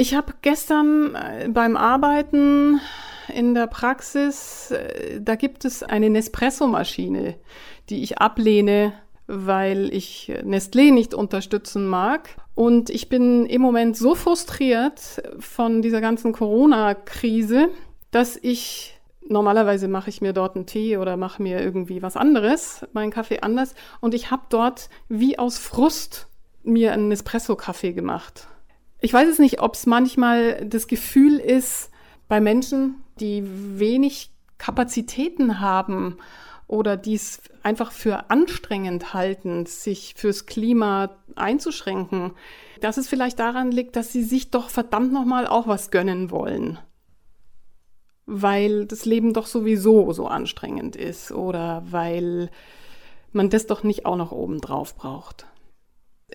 Ich 0.00 0.14
habe 0.14 0.32
gestern 0.40 1.14
äh, 1.14 1.50
beim 1.50 1.76
Arbeiten 1.76 2.80
in 3.28 3.52
der 3.52 3.66
Praxis, 3.66 4.70
äh, 4.70 5.20
da 5.20 5.34
gibt 5.34 5.66
es 5.66 5.82
eine 5.82 6.08
Nespresso-Maschine, 6.08 7.34
die 7.90 8.02
ich 8.02 8.16
ablehne, 8.16 8.94
weil 9.26 9.92
ich 9.92 10.32
Nestlé 10.42 10.90
nicht 10.90 11.12
unterstützen 11.12 11.86
mag. 11.86 12.30
Und 12.54 12.88
ich 12.88 13.10
bin 13.10 13.44
im 13.44 13.60
Moment 13.60 13.94
so 13.94 14.14
frustriert 14.14 15.22
von 15.38 15.82
dieser 15.82 16.00
ganzen 16.00 16.32
Corona-Krise, 16.32 17.68
dass 18.10 18.38
ich 18.40 18.98
normalerweise 19.28 19.86
mache 19.86 20.08
ich 20.08 20.22
mir 20.22 20.32
dort 20.32 20.56
einen 20.56 20.64
Tee 20.64 20.96
oder 20.96 21.18
mache 21.18 21.42
mir 21.42 21.60
irgendwie 21.60 22.00
was 22.00 22.16
anderes, 22.16 22.86
meinen 22.94 23.10
Kaffee 23.10 23.40
anders. 23.40 23.74
Und 24.00 24.14
ich 24.14 24.30
habe 24.30 24.44
dort 24.48 24.88
wie 25.10 25.38
aus 25.38 25.58
Frust 25.58 26.26
mir 26.62 26.94
einen 26.94 27.12
Espresso-Kaffee 27.12 27.92
gemacht. 27.92 28.46
Ich 29.00 29.12
weiß 29.12 29.28
es 29.28 29.38
nicht, 29.38 29.60
ob 29.60 29.74
es 29.74 29.86
manchmal 29.86 30.66
das 30.66 30.86
Gefühl 30.86 31.38
ist 31.38 31.90
bei 32.28 32.40
Menschen, 32.40 33.02
die 33.18 33.42
wenig 33.78 34.30
Kapazitäten 34.58 35.60
haben 35.60 36.18
oder 36.66 36.96
dies 36.96 37.40
einfach 37.62 37.92
für 37.92 38.30
anstrengend 38.30 39.14
halten, 39.14 39.66
sich 39.66 40.14
fürs 40.16 40.46
Klima 40.46 41.16
einzuschränken, 41.34 42.32
dass 42.80 42.98
es 42.98 43.08
vielleicht 43.08 43.38
daran 43.38 43.72
liegt, 43.72 43.96
dass 43.96 44.12
sie 44.12 44.22
sich 44.22 44.50
doch 44.50 44.68
verdammt 44.68 45.12
nochmal 45.12 45.46
auch 45.46 45.66
was 45.66 45.90
gönnen 45.90 46.30
wollen. 46.30 46.78
Weil 48.26 48.86
das 48.86 49.06
Leben 49.06 49.32
doch 49.32 49.46
sowieso 49.46 50.12
so 50.12 50.28
anstrengend 50.28 50.94
ist 50.94 51.32
oder 51.32 51.82
weil 51.90 52.50
man 53.32 53.50
das 53.50 53.66
doch 53.66 53.82
nicht 53.82 54.06
auch 54.06 54.16
noch 54.16 54.30
oben 54.30 54.60
drauf 54.60 54.94
braucht. 54.94 55.46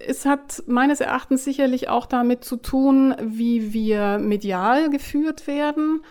Es 0.05 0.25
hat 0.25 0.63
meines 0.67 0.99
Erachtens 0.99 1.43
sicherlich 1.43 1.89
auch 1.89 2.05
damit 2.05 2.43
zu 2.43 2.57
tun, 2.57 3.15
wie 3.21 3.73
wir 3.73 4.17
medial 4.19 4.89
geführt 4.89 5.47
werden 5.47 6.01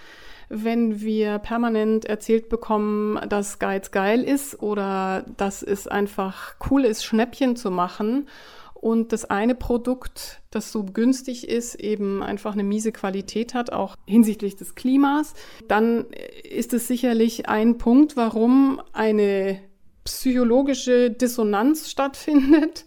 wenn 0.48 1.00
wir 1.00 1.38
permanent 1.38 2.04
erzählt 2.04 2.48
bekommen, 2.48 3.18
dass 3.28 3.58
Geiz 3.58 3.90
geil 3.90 4.22
ist 4.22 4.62
oder 4.62 5.24
dass 5.36 5.62
es 5.62 5.88
einfach 5.88 6.56
cool 6.70 6.84
ist, 6.84 7.04
Schnäppchen 7.04 7.56
zu 7.56 7.70
machen 7.70 8.28
und 8.74 9.12
das 9.12 9.24
eine 9.24 9.54
Produkt, 9.54 10.42
das 10.50 10.70
so 10.70 10.84
günstig 10.84 11.48
ist, 11.48 11.74
eben 11.76 12.22
einfach 12.22 12.52
eine 12.52 12.64
miese 12.64 12.92
Qualität 12.92 13.54
hat, 13.54 13.72
auch 13.72 13.96
hinsichtlich 14.06 14.56
des 14.56 14.74
Klimas, 14.74 15.32
dann 15.68 16.04
ist 16.42 16.74
es 16.74 16.86
sicherlich 16.86 17.48
ein 17.48 17.78
Punkt, 17.78 18.16
warum 18.16 18.82
eine 18.92 19.58
psychologische 20.04 21.10
Dissonanz 21.10 21.88
stattfindet. 21.88 22.84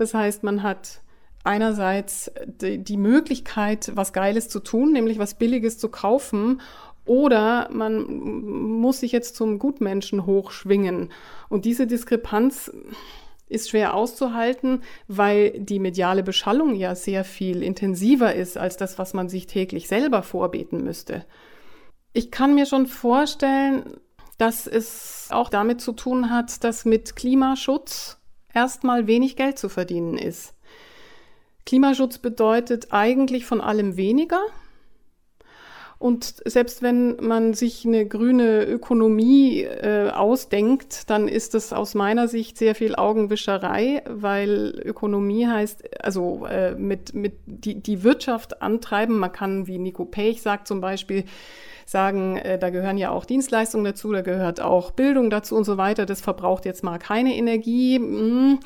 Das 0.00 0.14
heißt, 0.14 0.44
man 0.44 0.62
hat 0.62 1.02
einerseits 1.44 2.32
die, 2.46 2.78
die 2.82 2.96
Möglichkeit, 2.96 3.92
was 3.96 4.14
Geiles 4.14 4.48
zu 4.48 4.60
tun, 4.60 4.94
nämlich 4.94 5.18
was 5.18 5.34
Billiges 5.34 5.76
zu 5.76 5.90
kaufen 5.90 6.62
oder 7.04 7.68
man 7.70 8.06
muss 8.80 9.00
sich 9.00 9.12
jetzt 9.12 9.36
zum 9.36 9.58
Gutmenschen 9.58 10.24
hochschwingen. 10.24 11.12
Und 11.50 11.66
diese 11.66 11.86
Diskrepanz 11.86 12.72
ist 13.50 13.68
schwer 13.68 13.92
auszuhalten, 13.92 14.80
weil 15.06 15.50
die 15.60 15.80
mediale 15.80 16.22
Beschallung 16.22 16.76
ja 16.76 16.94
sehr 16.94 17.22
viel 17.22 17.62
intensiver 17.62 18.34
ist 18.34 18.56
als 18.56 18.78
das, 18.78 18.98
was 18.98 19.12
man 19.12 19.28
sich 19.28 19.48
täglich 19.48 19.86
selber 19.86 20.22
vorbeten 20.22 20.82
müsste. 20.82 21.26
Ich 22.14 22.30
kann 22.30 22.54
mir 22.54 22.64
schon 22.64 22.86
vorstellen, 22.86 24.00
dass 24.38 24.66
es 24.66 25.28
auch 25.30 25.50
damit 25.50 25.82
zu 25.82 25.92
tun 25.92 26.30
hat, 26.30 26.64
dass 26.64 26.86
mit 26.86 27.16
Klimaschutz 27.16 28.19
erstmal 28.54 29.06
wenig 29.06 29.36
Geld 29.36 29.58
zu 29.58 29.68
verdienen 29.68 30.18
ist. 30.18 30.54
Klimaschutz 31.66 32.18
bedeutet 32.18 32.88
eigentlich 32.90 33.44
von 33.46 33.60
allem 33.60 33.96
weniger, 33.96 34.40
und 36.00 36.36
selbst 36.46 36.80
wenn 36.80 37.16
man 37.16 37.52
sich 37.52 37.84
eine 37.84 38.06
grüne 38.06 38.64
Ökonomie 38.64 39.64
äh, 39.64 40.08
ausdenkt, 40.08 41.10
dann 41.10 41.28
ist 41.28 41.52
das 41.52 41.74
aus 41.74 41.94
meiner 41.94 42.26
Sicht 42.26 42.56
sehr 42.56 42.74
viel 42.74 42.94
Augenwischerei, 42.94 44.02
weil 44.08 44.80
Ökonomie 44.82 45.46
heißt, 45.46 46.02
also 46.02 46.46
äh, 46.46 46.74
mit, 46.74 47.12
mit 47.12 47.34
die, 47.44 47.82
die 47.82 48.02
Wirtschaft 48.02 48.62
antreiben. 48.62 49.18
Man 49.18 49.30
kann, 49.30 49.66
wie 49.66 49.76
Nico 49.76 50.06
Pech 50.06 50.40
sagt 50.40 50.68
zum 50.68 50.80
Beispiel, 50.80 51.24
sagen, 51.84 52.38
äh, 52.38 52.58
da 52.58 52.70
gehören 52.70 52.96
ja 52.96 53.10
auch 53.10 53.26
Dienstleistungen 53.26 53.84
dazu, 53.84 54.10
da 54.10 54.22
gehört 54.22 54.58
auch 54.58 54.92
Bildung 54.92 55.28
dazu 55.28 55.54
und 55.54 55.64
so 55.64 55.76
weiter. 55.76 56.06
Das 56.06 56.22
verbraucht 56.22 56.64
jetzt 56.64 56.82
mal 56.82 56.98
keine 56.98 57.36
Energie. 57.36 57.98
Hm. 57.98 58.58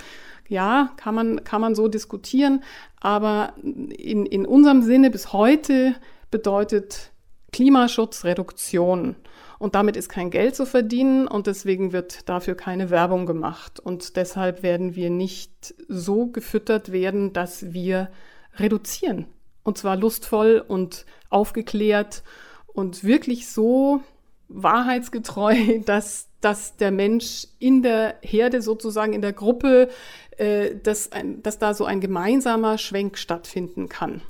Ja, 0.47 0.93
kann 0.99 1.16
man, 1.16 1.43
kann 1.43 1.61
man 1.61 1.74
so 1.74 1.89
diskutieren. 1.89 2.62
Aber 3.01 3.55
in, 3.61 4.24
in 4.24 4.47
unserem 4.47 4.82
Sinne 4.82 5.11
bis 5.11 5.32
heute 5.32 5.97
bedeutet 6.30 7.11
Klimaschutzreduktion. 7.55 9.14
Und 9.61 9.76
damit 9.76 9.96
ist 9.96 10.09
kein 10.09 10.30
Geld 10.30 10.57
zu 10.57 10.66
verdienen 10.66 11.28
und 11.28 11.46
deswegen 11.46 11.92
wird 11.92 12.28
dafür 12.28 12.57
keine 12.57 12.90
Werbung 12.90 13.26
gemacht. 13.26 13.78
Und 13.78 14.16
deshalb 14.16 14.64
werden 14.64 14.96
wir 14.96 15.09
nicht 15.09 15.72
so 15.86 16.26
gefüttert 16.26 16.90
werden, 16.90 17.32
dass 17.32 17.72
wir 17.72 18.11
reduzieren. 18.57 19.26
Und 19.62 19.78
zwar 19.78 19.94
lustvoll 19.94 20.64
und 20.66 21.07
aufgeklärt 21.30 22.24
und 22.66 23.05
wirklich 23.05 23.48
so 23.48 24.02
wahrheitsgetreu, 24.48 25.55
dass, 25.86 26.30
dass 26.40 26.76
der 26.76 26.90
Mensch 26.90 27.46
in 27.61 27.82
der 27.82 28.16
Herde 28.20 28.62
sozusagen, 28.62 29.12
in 29.12 29.22
der 29.22 29.32
Gruppe, 29.32 29.90
äh, 30.38 30.74
dass, 30.74 31.12
ein, 31.12 31.40
dass 31.44 31.61
da 31.61 31.72
so 31.72 31.84
ein 31.84 32.00
gemeinsamer 32.00 32.78
Schwenk 32.78 33.16
stattfinden 33.16 33.88
kann. 33.88 34.22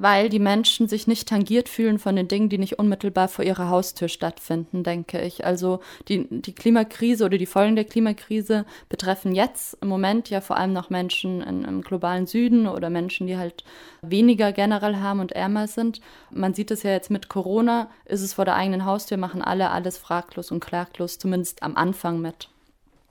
Weil 0.00 0.28
die 0.28 0.38
Menschen 0.38 0.86
sich 0.86 1.08
nicht 1.08 1.28
tangiert 1.28 1.68
fühlen 1.68 1.98
von 1.98 2.14
den 2.14 2.28
Dingen, 2.28 2.48
die 2.48 2.58
nicht 2.58 2.78
unmittelbar 2.78 3.26
vor 3.26 3.44
ihrer 3.44 3.68
Haustür 3.68 4.06
stattfinden, 4.06 4.84
denke 4.84 5.20
ich. 5.20 5.44
Also 5.44 5.80
die, 6.06 6.28
die 6.30 6.54
Klimakrise 6.54 7.24
oder 7.24 7.36
die 7.36 7.46
Folgen 7.46 7.74
der 7.74 7.84
Klimakrise 7.84 8.64
betreffen 8.88 9.34
jetzt 9.34 9.76
im 9.80 9.88
Moment 9.88 10.30
ja 10.30 10.40
vor 10.40 10.56
allem 10.56 10.72
noch 10.72 10.88
Menschen 10.88 11.40
in, 11.40 11.64
im 11.64 11.82
globalen 11.82 12.28
Süden 12.28 12.68
oder 12.68 12.90
Menschen, 12.90 13.26
die 13.26 13.36
halt 13.36 13.64
weniger 14.00 14.52
generell 14.52 14.98
haben 14.98 15.18
und 15.18 15.32
ärmer 15.32 15.66
sind. 15.66 16.00
Man 16.30 16.54
sieht 16.54 16.70
es 16.70 16.84
ja 16.84 16.92
jetzt 16.92 17.10
mit 17.10 17.28
Corona, 17.28 17.90
ist 18.04 18.22
es 18.22 18.34
vor 18.34 18.44
der 18.44 18.54
eigenen 18.54 18.84
Haustür, 18.84 19.16
machen 19.16 19.42
alle 19.42 19.70
alles 19.70 19.98
fraglos 19.98 20.52
und 20.52 20.60
klaglos, 20.60 21.18
zumindest 21.18 21.64
am 21.64 21.76
Anfang 21.76 22.20
mit. 22.20 22.50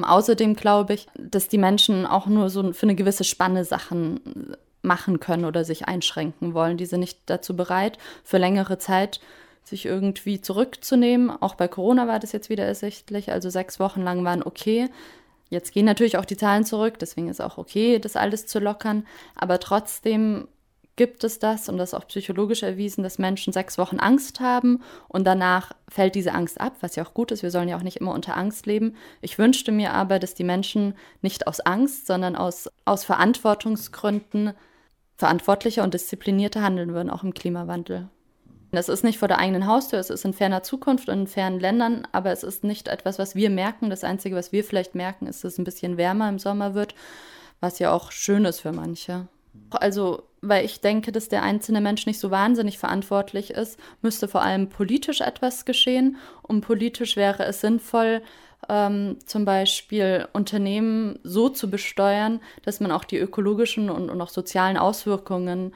Außerdem 0.01 0.55
glaube 0.55 0.93
ich, 0.93 1.07
dass 1.17 1.49
die 1.49 1.57
Menschen 1.57 2.05
auch 2.05 2.27
nur 2.27 2.49
so 2.49 2.71
für 2.71 2.83
eine 2.83 2.95
gewisse 2.95 3.25
Spanne 3.25 3.65
Sachen 3.65 4.55
machen 4.88 5.19
können 5.19 5.45
oder 5.45 5.63
sich 5.63 5.88
einschränken 5.88 6.53
wollen. 6.53 6.77
Die 6.77 6.85
sind 6.88 7.01
nicht 7.01 7.19
dazu 7.27 7.55
bereit, 7.55 7.99
für 8.23 8.38
längere 8.38 8.79
Zeit 8.79 9.19
sich 9.63 9.85
irgendwie 9.85 10.41
zurückzunehmen. 10.41 11.29
Auch 11.29 11.55
bei 11.55 11.67
Corona 11.67 12.07
war 12.07 12.19
das 12.19 12.31
jetzt 12.31 12.49
wieder 12.49 12.65
ersichtlich. 12.65 13.31
Also 13.31 13.49
sechs 13.49 13.79
Wochen 13.79 14.01
lang 14.01 14.23
waren 14.23 14.41
okay. 14.41 14.89
Jetzt 15.49 15.71
gehen 15.73 15.85
natürlich 15.85 16.17
auch 16.17 16.25
die 16.25 16.38
Zahlen 16.38 16.65
zurück, 16.65 16.99
deswegen 16.99 17.29
ist 17.29 17.41
auch 17.41 17.57
okay, 17.57 17.99
das 17.99 18.15
alles 18.15 18.47
zu 18.47 18.59
lockern. 18.59 19.05
Aber 19.35 19.59
trotzdem 19.59 20.47
gibt 20.97 21.23
es 21.23 21.39
das, 21.39 21.69
und 21.69 21.77
das 21.77 21.93
auch 21.93 22.07
psychologisch 22.07 22.63
erwiesen, 22.63 23.03
dass 23.03 23.19
Menschen 23.19 23.53
sechs 23.53 23.77
Wochen 23.77 23.99
Angst 23.99 24.39
haben 24.39 24.81
und 25.07 25.25
danach 25.25 25.71
fällt 25.88 26.15
diese 26.15 26.33
Angst 26.33 26.59
ab, 26.59 26.73
was 26.81 26.95
ja 26.95 27.05
auch 27.05 27.13
gut 27.13 27.31
ist. 27.31 27.43
Wir 27.43 27.51
sollen 27.51 27.69
ja 27.69 27.77
auch 27.77 27.83
nicht 27.83 27.97
immer 27.97 28.13
unter 28.13 28.35
Angst 28.35 28.65
leben. 28.65 28.95
Ich 29.21 29.38
wünschte 29.38 29.71
mir 29.71 29.93
aber, 29.93 30.19
dass 30.19 30.33
die 30.33 30.43
Menschen 30.43 30.95
nicht 31.21 31.47
aus 31.47 31.59
Angst, 31.61 32.07
sondern 32.07 32.35
aus, 32.35 32.67
aus 32.83 33.05
Verantwortungsgründen 33.05 34.53
verantwortlicher 35.18 35.84
und 35.84 35.93
disziplinierter 35.93 36.61
handeln 36.61 36.93
würden, 36.93 37.09
auch 37.09 37.24
im 37.24 37.34
Klimawandel. 37.34 38.09
Das 38.72 38.89
ist 38.89 39.03
nicht 39.03 39.18
vor 39.18 39.28
der 39.28 39.39
eigenen 39.39 39.65
Haustür, 39.65 39.99
es 39.99 40.09
ist 40.09 40.26
in 40.26 40.34
ferner 40.34 40.61
Zukunft 40.61 41.07
und 41.09 41.20
in 41.22 41.28
fernen 41.28 41.59
Ländern, 41.59 42.07
aber 42.11 42.32
es 42.32 42.43
ist 42.43 42.63
nicht 42.63 42.88
etwas, 42.88 43.18
was 43.18 43.34
wir 43.34 43.49
merken. 43.49 43.89
Das 43.89 44.03
Einzige, 44.03 44.36
was 44.36 44.51
wir 44.51 44.63
vielleicht 44.63 44.93
merken, 44.93 45.26
ist, 45.26 45.43
dass 45.43 45.53
es 45.53 45.59
ein 45.59 45.63
bisschen 45.63 45.97
wärmer 45.97 46.28
im 46.28 46.38
Sommer 46.38 46.74
wird, 46.74 46.93
was 47.61 47.80
ja 47.80 47.91
auch 47.93 48.11
schön 48.11 48.45
ist 48.45 48.59
für 48.59 48.74
manche. 48.74 49.28
Also, 49.72 50.24
weil 50.41 50.65
ich 50.65 50.82
denke, 50.82 51.11
dass 51.11 51.30
der 51.30 51.43
einzelne 51.43 51.82
Mensch 51.82 52.05
nicht 52.05 52.20
so 52.20 52.30
wahnsinnig 52.30 52.78
verantwortlich 52.78 53.51
ist, 53.51 53.80
müsste 54.01 54.28
vor 54.28 54.41
allem 54.41 54.70
politisch 54.70 55.22
etwas 55.22 55.65
geschehen. 55.65 56.18
Und 56.43 56.61
politisch 56.61 57.15
wäre 57.15 57.45
es 57.45 57.61
sinnvoll, 57.61 58.22
ähm, 58.70 59.18
zum 59.26 59.45
Beispiel 59.45 60.28
Unternehmen 60.34 61.20
so 61.24 61.49
zu 61.49 61.70
besteuern, 61.70 62.41
dass 62.63 62.80
man 62.80 62.91
auch 62.91 63.03
die 63.03 63.18
ökologischen 63.18 63.89
und, 63.89 64.09
und 64.09 64.22
auch 64.22 64.30
sozialen 64.30 64.78
Auswirkungen 64.78 65.74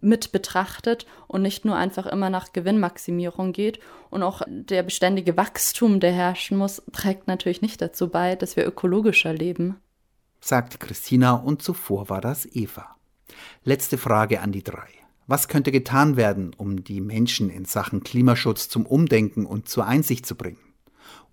mit 0.00 0.32
betrachtet 0.32 1.06
und 1.26 1.42
nicht 1.42 1.64
nur 1.64 1.76
einfach 1.76 2.06
immer 2.06 2.30
nach 2.30 2.52
Gewinnmaximierung 2.52 3.52
geht. 3.52 3.80
Und 4.10 4.22
auch 4.22 4.42
der 4.46 4.82
beständige 4.82 5.36
Wachstum, 5.36 6.00
der 6.00 6.12
herrschen 6.12 6.56
muss, 6.56 6.82
trägt 6.92 7.28
natürlich 7.28 7.62
nicht 7.62 7.80
dazu 7.82 8.08
bei, 8.08 8.36
dass 8.36 8.56
wir 8.56 8.66
ökologischer 8.66 9.32
leben. 9.32 9.76
Sagt 10.40 10.80
Christina 10.80 11.34
und 11.34 11.62
zuvor 11.62 12.08
war 12.08 12.20
das 12.20 12.46
Eva. 12.46 12.96
Letzte 13.64 13.98
Frage 13.98 14.40
an 14.40 14.52
die 14.52 14.64
drei. 14.64 14.88
Was 15.26 15.48
könnte 15.48 15.70
getan 15.70 16.16
werden, 16.16 16.52
um 16.56 16.82
die 16.82 17.00
Menschen 17.00 17.48
in 17.48 17.64
Sachen 17.64 18.02
Klimaschutz 18.02 18.68
zum 18.68 18.84
Umdenken 18.84 19.46
und 19.46 19.68
zur 19.68 19.86
Einsicht 19.86 20.26
zu 20.26 20.34
bringen? 20.34 20.71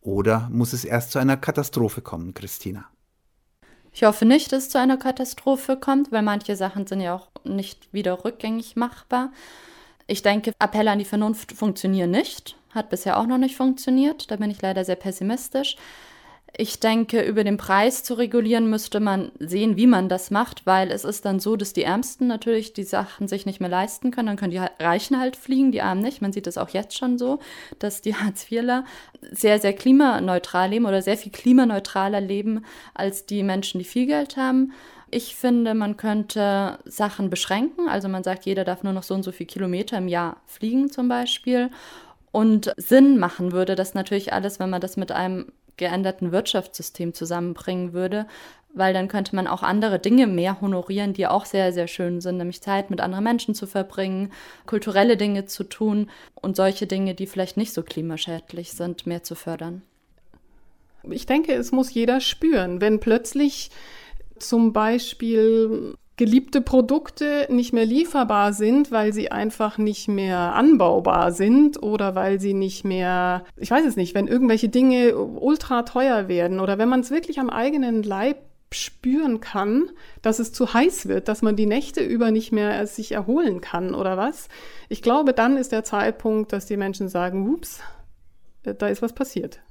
Oder 0.02 0.50
muss 0.52 0.74
es 0.74 0.86
erst 0.86 1.12
zu 1.12 1.20
einer 1.20 1.38
Katastrophe 1.38 2.02
kommen, 2.02 2.34
Christina? 2.34 2.86
Ich 3.92 4.04
hoffe 4.04 4.26
nicht, 4.26 4.52
dass 4.52 4.64
es 4.64 4.70
zu 4.70 4.80
einer 4.80 4.98
Katastrophe 4.98 5.78
kommt, 5.78 6.12
weil 6.12 6.22
manche 6.22 6.56
Sachen 6.56 6.88
sind 6.88 7.02
ja 7.02 7.16
auch 7.16 7.30
nicht 7.44 7.92
wieder 7.92 8.24
rückgängig 8.24 8.76
machbar. 8.76 9.32
Ich 10.08 10.22
denke, 10.22 10.54
Appelle 10.60 10.92
an 10.92 11.00
die 11.00 11.06
Vernunft 11.06 11.52
funktionieren 11.52 12.12
nicht. 12.12 12.56
Hat 12.72 12.90
bisher 12.90 13.20
auch 13.20 13.26
noch 13.26 13.38
nicht 13.38 13.56
funktioniert. 13.56 14.30
Da 14.32 14.36
bin 14.36 14.52
ich 14.52 14.62
leider 14.62 14.86
sehr 14.86 14.96
pessimistisch. 14.96 15.76
Ich 16.62 16.82
denke, 16.82 17.22
über 17.22 17.46
den 17.46 17.56
Preis 17.56 18.04
zu 18.04 18.16
regulieren, 18.16 18.70
müsste 18.70 19.00
man 19.00 19.32
sehen, 19.40 19.78
wie 19.78 19.88
man 19.88 20.10
das 20.10 20.30
macht, 20.30 20.66
weil 20.66 20.92
es 20.92 21.06
ist 21.06 21.24
dann 21.24 21.40
so, 21.40 21.56
dass 21.56 21.72
die 21.72 21.84
Ärmsten 21.84 22.28
natürlich 22.28 22.74
die 22.74 22.84
Sachen 22.84 23.30
sich 23.30 23.46
nicht 23.46 23.62
mehr 23.62 23.70
leisten 23.70 24.12
können. 24.12 24.28
Dann 24.28 24.36
können 24.36 24.52
die 24.52 24.84
Reichen 24.84 25.18
halt 25.18 25.38
fliegen, 25.38 25.72
die 25.72 25.82
Armen 25.82 26.02
nicht. 26.02 26.22
Man 26.22 26.34
sieht 26.34 26.48
es 26.48 26.58
auch 26.58 26.68
jetzt 26.68 26.98
schon 26.98 27.18
so, 27.18 27.40
dass 27.80 28.02
die 28.02 28.14
Hartz-IVler 28.18 28.84
sehr, 29.32 29.60
sehr 29.60 29.72
klimaneutral 29.72 30.72
leben 30.72 30.86
oder 30.86 31.02
sehr 31.02 31.16
viel 31.16 31.32
klimaneutraler 31.32 32.20
leben 32.20 32.66
als 32.94 33.26
die 33.26 33.42
Menschen, 33.42 33.80
die 33.80 33.86
viel 33.86 34.06
Geld 34.06 34.36
haben. 34.36 34.74
Ich 35.12 35.38
finde, 35.38 35.74
man 35.74 35.96
könnte 35.96 36.80
Sachen 36.84 37.30
beschränken. 37.30 37.88
Also 37.88 38.10
man 38.10 38.26
sagt, 38.26 38.46
jeder 38.46 38.66
darf 38.66 38.84
nur 38.84 38.92
noch 38.92 39.04
so 39.04 39.14
und 39.14 39.24
so 39.24 39.32
viele 39.32 39.48
Kilometer 39.48 39.98
im 39.98 40.10
Jahr 40.10 40.42
fliegen 40.46 40.92
zum 40.92 41.08
Beispiel. 41.08 41.72
Und 42.32 42.74
Sinn 42.76 43.18
machen 43.18 43.54
würde 43.54 43.76
das 43.76 43.94
natürlich 43.94 44.34
alles, 44.34 44.60
wenn 44.60 44.70
man 44.70 44.82
das 44.82 44.98
mit 44.98 45.14
einem 45.14 45.54
geänderten 45.80 46.32
Wirtschaftssystem 46.32 47.16
zusammenbringen 47.16 47.94
würde, 47.94 48.28
weil 48.74 48.94
dann 48.94 49.08
könnte 49.08 49.36
man 49.36 49.48
auch 49.48 49.64
andere 49.64 49.98
Dinge 49.98 50.28
mehr 50.28 50.62
honorieren, 50.62 51.14
die 51.14 51.26
auch 51.26 51.46
sehr, 51.46 51.74
sehr 51.74 51.88
schön 51.88 52.22
sind, 52.22 52.38
nämlich 52.38 52.62
Zeit 52.62 52.92
mit 52.92 53.02
anderen 53.02 53.24
Menschen 53.24 53.56
zu 53.56 53.66
verbringen, 53.66 54.32
kulturelle 54.68 55.18
Dinge 55.18 55.46
zu 55.46 55.64
tun 55.64 56.12
und 56.36 56.56
solche 56.56 56.86
Dinge, 56.86 57.16
die 57.16 57.26
vielleicht 57.26 57.58
nicht 57.58 57.74
so 57.74 57.82
klimaschädlich 57.82 58.74
sind, 58.74 59.08
mehr 59.08 59.24
zu 59.24 59.34
fördern. 59.34 59.82
Ich 61.10 61.26
denke, 61.26 61.54
es 61.54 61.72
muss 61.72 61.94
jeder 61.94 62.22
spüren, 62.22 62.82
wenn 62.82 63.00
plötzlich 63.00 63.72
zum 64.38 64.74
Beispiel 64.74 65.96
geliebte 66.20 66.60
Produkte 66.60 67.48
nicht 67.50 67.72
mehr 67.72 67.86
lieferbar 67.86 68.52
sind, 68.52 68.92
weil 68.92 69.14
sie 69.14 69.32
einfach 69.32 69.78
nicht 69.78 70.10
mehr 70.10 70.54
anbaubar 70.54 71.32
sind 71.32 71.82
oder 71.82 72.14
weil 72.14 72.42
sie 72.42 72.54
nicht 72.54 72.84
mehr, 72.84 73.46
ich 73.56 73.72
weiß 73.72 73.86
es 73.86 73.96
nicht, 73.96 74.16
wenn 74.16 74.28
irgendwelche 74.28 74.68
Dinge 74.68 75.16
ultra 75.16 75.84
teuer 75.84 76.28
werden 76.28 76.60
oder 76.60 76.78
wenn 76.78 76.90
man 76.90 77.00
es 77.00 77.10
wirklich 77.10 77.40
am 77.40 77.50
eigenen 77.50 78.04
Leib 78.04 78.36
spüren 78.70 79.40
kann, 79.40 79.92
dass 80.22 80.40
es 80.40 80.52
zu 80.52 80.74
heiß 80.74 81.08
wird, 81.08 81.30
dass 81.30 81.42
man 81.42 81.56
die 81.56 81.66
Nächte 81.66 82.04
über 82.04 82.32
nicht 82.32 82.52
mehr 82.52 82.86
sich 82.86 83.14
erholen 83.14 83.62
kann 83.62 83.96
oder 83.96 84.18
was. 84.18 84.50
Ich 84.90 85.02
glaube, 85.02 85.32
dann 85.32 85.56
ist 85.56 85.72
der 85.72 85.86
Zeitpunkt, 85.86 86.52
dass 86.52 86.66
die 86.66 86.76
Menschen 86.76 87.08
sagen, 87.08 87.48
ups, 87.48 87.80
da 88.64 88.90
ist 88.90 89.02
was 89.02 89.14
passiert. 89.14 89.62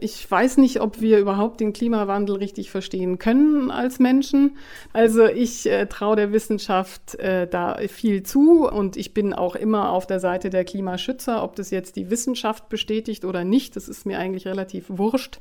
Ich 0.00 0.30
weiß 0.30 0.58
nicht, 0.58 0.80
ob 0.80 1.00
wir 1.00 1.18
überhaupt 1.18 1.60
den 1.60 1.72
Klimawandel 1.72 2.36
richtig 2.36 2.70
verstehen 2.70 3.18
können 3.18 3.70
als 3.70 3.98
Menschen. 3.98 4.56
Also 4.92 5.26
ich 5.26 5.66
äh, 5.66 5.86
traue 5.86 6.16
der 6.16 6.32
Wissenschaft 6.32 7.14
äh, 7.16 7.46
da 7.46 7.76
viel 7.88 8.22
zu 8.22 8.68
und 8.68 8.96
ich 8.96 9.14
bin 9.14 9.32
auch 9.32 9.54
immer 9.54 9.90
auf 9.90 10.06
der 10.06 10.20
Seite 10.20 10.50
der 10.50 10.64
Klimaschützer. 10.64 11.42
Ob 11.42 11.56
das 11.56 11.70
jetzt 11.70 11.96
die 11.96 12.10
Wissenschaft 12.10 12.68
bestätigt 12.68 13.24
oder 13.24 13.44
nicht, 13.44 13.76
das 13.76 13.88
ist 13.88 14.06
mir 14.06 14.18
eigentlich 14.18 14.46
relativ 14.46 14.86
wurscht, 14.88 15.40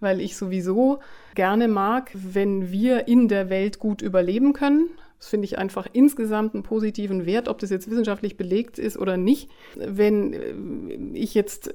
weil 0.00 0.20
ich 0.20 0.36
sowieso 0.36 1.00
gerne 1.34 1.68
mag, 1.68 2.10
wenn 2.14 2.70
wir 2.70 3.08
in 3.08 3.28
der 3.28 3.50
Welt 3.50 3.78
gut 3.78 4.02
überleben 4.02 4.52
können. 4.52 4.88
Das 5.18 5.28
finde 5.28 5.46
ich 5.46 5.58
einfach 5.58 5.86
insgesamt 5.92 6.54
einen 6.54 6.62
positiven 6.62 7.26
Wert, 7.26 7.48
ob 7.48 7.58
das 7.58 7.70
jetzt 7.70 7.90
wissenschaftlich 7.90 8.36
belegt 8.36 8.78
ist 8.78 8.96
oder 8.96 9.16
nicht. 9.16 9.50
Wenn 9.74 10.32
äh, 10.32 11.18
ich 11.18 11.34
jetzt 11.34 11.72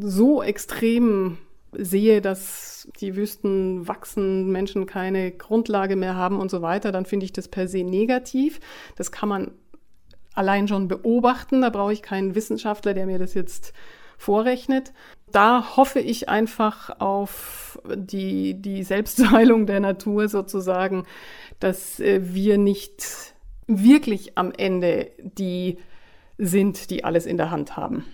so 0.00 0.42
extrem 0.42 1.38
sehe, 1.76 2.20
dass 2.20 2.88
die 3.00 3.16
Wüsten 3.16 3.86
wachsen, 3.88 4.50
Menschen 4.50 4.86
keine 4.86 5.32
Grundlage 5.32 5.96
mehr 5.96 6.14
haben 6.14 6.38
und 6.40 6.50
so 6.50 6.62
weiter, 6.62 6.92
dann 6.92 7.06
finde 7.06 7.24
ich 7.24 7.32
das 7.32 7.48
per 7.48 7.68
se 7.68 7.84
negativ. 7.84 8.60
Das 8.96 9.12
kann 9.12 9.28
man 9.28 9.50
allein 10.34 10.68
schon 10.68 10.88
beobachten. 10.88 11.62
Da 11.62 11.70
brauche 11.70 11.92
ich 11.92 12.02
keinen 12.02 12.34
Wissenschaftler, 12.34 12.94
der 12.94 13.06
mir 13.06 13.18
das 13.18 13.34
jetzt 13.34 13.72
vorrechnet. 14.18 14.92
Da 15.34 15.76
hoffe 15.76 15.98
ich 15.98 16.28
einfach 16.28 17.00
auf 17.00 17.80
die, 17.92 18.54
die 18.54 18.84
Selbstheilung 18.84 19.66
der 19.66 19.80
Natur 19.80 20.28
sozusagen, 20.28 21.06
dass 21.58 21.98
äh, 21.98 22.20
wir 22.22 22.56
nicht 22.56 23.34
wirklich 23.66 24.38
am 24.38 24.52
Ende 24.56 25.10
die 25.18 25.78
sind, 26.38 26.90
die 26.90 27.02
alles 27.02 27.26
in 27.26 27.36
der 27.36 27.50
Hand 27.50 27.76
haben. 27.76 28.04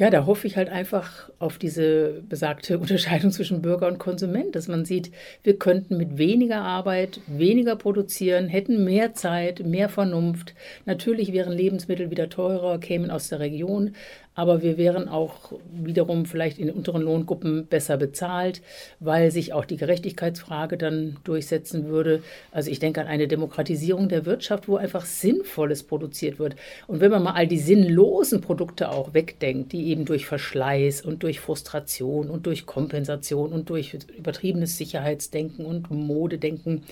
Ja, 0.00 0.08
da 0.08 0.24
hoffe 0.24 0.46
ich 0.46 0.56
halt 0.56 0.70
einfach 0.70 1.28
auf 1.38 1.58
diese 1.58 2.22
besagte 2.26 2.78
Unterscheidung 2.78 3.30
zwischen 3.32 3.60
Bürger 3.60 3.86
und 3.86 3.98
Konsument, 3.98 4.56
dass 4.56 4.66
man 4.66 4.86
sieht, 4.86 5.12
wir 5.42 5.58
könnten 5.58 5.98
mit 5.98 6.16
weniger 6.16 6.62
Arbeit 6.62 7.20
weniger 7.26 7.76
produzieren, 7.76 8.48
hätten 8.48 8.82
mehr 8.82 9.12
Zeit, 9.12 9.60
mehr 9.60 9.90
Vernunft. 9.90 10.54
Natürlich 10.86 11.34
wären 11.34 11.52
Lebensmittel 11.52 12.10
wieder 12.10 12.30
teurer, 12.30 12.78
kämen 12.80 13.10
aus 13.10 13.28
der 13.28 13.40
Region, 13.40 13.94
aber 14.34 14.62
wir 14.62 14.78
wären 14.78 15.08
auch 15.08 15.52
wiederum 15.72 16.24
vielleicht 16.24 16.58
in 16.58 16.70
unteren 16.70 17.02
Lohngruppen 17.02 17.66
besser 17.66 17.96
bezahlt, 17.96 18.62
weil 19.00 19.30
sich 19.30 19.52
auch 19.52 19.64
die 19.64 19.76
Gerechtigkeitsfrage 19.76 20.78
dann 20.78 21.16
durchsetzen 21.24 21.88
würde. 21.88 22.22
Also 22.52 22.70
ich 22.70 22.78
denke 22.78 23.00
an 23.00 23.08
eine 23.08 23.28
Demokratisierung 23.28 24.08
der 24.08 24.26
Wirtschaft, 24.26 24.68
wo 24.68 24.76
einfach 24.76 25.04
Sinnvolles 25.04 25.82
produziert 25.82 26.38
wird. 26.38 26.56
Und 26.86 27.00
wenn 27.00 27.10
man 27.10 27.22
mal 27.22 27.32
all 27.32 27.48
die 27.48 27.58
sinnlosen 27.58 28.40
Produkte 28.40 28.90
auch 28.90 29.14
wegdenkt, 29.14 29.72
die 29.72 29.88
eben 29.88 30.04
durch 30.04 30.26
Verschleiß 30.26 31.02
und 31.02 31.22
durch 31.22 31.40
Frustration 31.40 32.30
und 32.30 32.46
durch 32.46 32.66
Kompensation 32.66 33.52
und 33.52 33.68
durch 33.68 33.98
übertriebenes 34.16 34.78
Sicherheitsdenken 34.78 35.66
und 35.66 35.90
Modedenken 35.90 36.84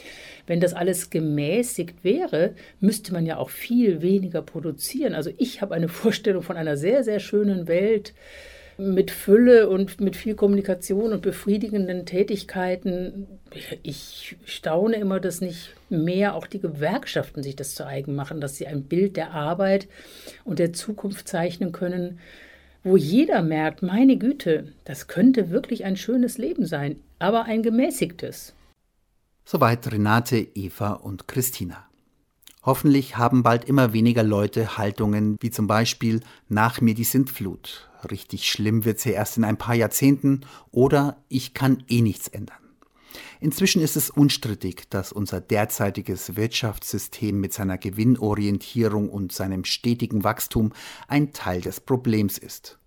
Wenn 0.49 0.61
das 0.61 0.73
alles 0.73 1.11
gemäßigt 1.11 2.03
wäre, 2.03 2.55
müsste 2.81 3.13
man 3.13 3.27
ja 3.27 3.37
auch 3.37 3.51
viel 3.51 4.03
weniger 4.03 4.43
produzieren. 4.43 5.15
Also 5.15 5.31
ich 5.37 5.61
habe 5.63 5.75
eine 5.75 5.89
Vorstellung 5.89 6.43
von 6.43 6.57
einer 6.57 6.77
sehr, 6.77 7.05
sehr 7.05 7.21
schönen 7.21 7.69
Welt 7.69 8.15
mit 8.79 9.11
Fülle 9.11 9.69
und 9.69 10.01
mit 10.01 10.17
viel 10.17 10.37
Kommunikation 10.37 11.13
und 11.13 11.21
befriedigenden 11.21 12.07
Tätigkeiten. 12.07 13.27
Ich 13.83 14.37
staune 14.45 14.97
immer, 14.97 15.21
dass 15.21 15.41
nicht 15.41 15.75
mehr 15.91 16.35
auch 16.35 16.47
die 16.47 16.61
Gewerkschaften 16.61 17.43
sich 17.43 17.57
das 17.57 17.75
zu 17.75 17.85
eigen 17.85 18.15
machen, 18.15 18.41
dass 18.41 18.57
sie 18.57 18.69
ein 18.69 18.85
Bild 18.85 19.17
der 19.17 19.33
Arbeit 19.33 19.89
und 20.45 20.61
der 20.61 20.73
Zukunft 20.73 21.29
zeichnen 21.29 21.73
können, 21.73 22.21
wo 22.85 22.97
jeder 22.97 23.43
merkt, 23.43 23.83
meine 23.83 24.17
Güte, 24.17 24.73
das 24.85 25.09
könnte 25.09 25.51
wirklich 25.51 25.85
ein 25.85 25.97
schönes 25.97 26.39
Leben 26.39 26.65
sein, 26.65 27.01
aber 27.19 27.45
ein 27.45 27.65
gemäßigtes. 27.65 28.55
Soweit 29.51 29.91
Renate, 29.91 30.47
Eva 30.55 30.91
und 30.91 31.27
Christina. 31.27 31.89
Hoffentlich 32.65 33.17
haben 33.17 33.43
bald 33.43 33.65
immer 33.65 33.95
weniger 33.95 34.23
Leute 34.23 34.77
Haltungen 34.77 35.39
wie 35.41 35.49
zum 35.49 35.67
Beispiel 35.67 36.21
nach 36.51 36.83
mir 36.83 36.93
die 36.93 37.05
Sintflut. 37.05 37.89
Richtig 38.11 38.47
schlimm 38.47 38.85
wird 38.85 38.99
sie 38.99 39.13
erst 39.13 39.39
in 39.39 39.45
ein 39.45 39.57
paar 39.57 39.75
Jahrzehnten 39.75 40.43
oder 40.71 41.25
ich 41.31 41.55
kann 41.55 41.83
eh 41.89 42.03
nichts 42.03 42.29
ändern. 42.29 42.59
Inzwischen 43.41 43.81
ist 43.81 43.97
es 43.97 44.11
unstrittig, 44.11 44.91
dass 44.91 45.13
unser 45.13 45.41
derzeitiges 45.41 46.37
Wirtschaftssystem 46.37 47.41
mit 47.41 47.55
seiner 47.55 47.79
Gewinnorientierung 47.79 49.09
und 49.09 49.33
seinem 49.33 49.65
stetigen 49.65 50.25
Wachstum 50.25 50.75
ein 51.07 51.33
Teil 51.33 51.63
des 51.63 51.81
Problems 51.81 52.37
ist. 52.37 52.79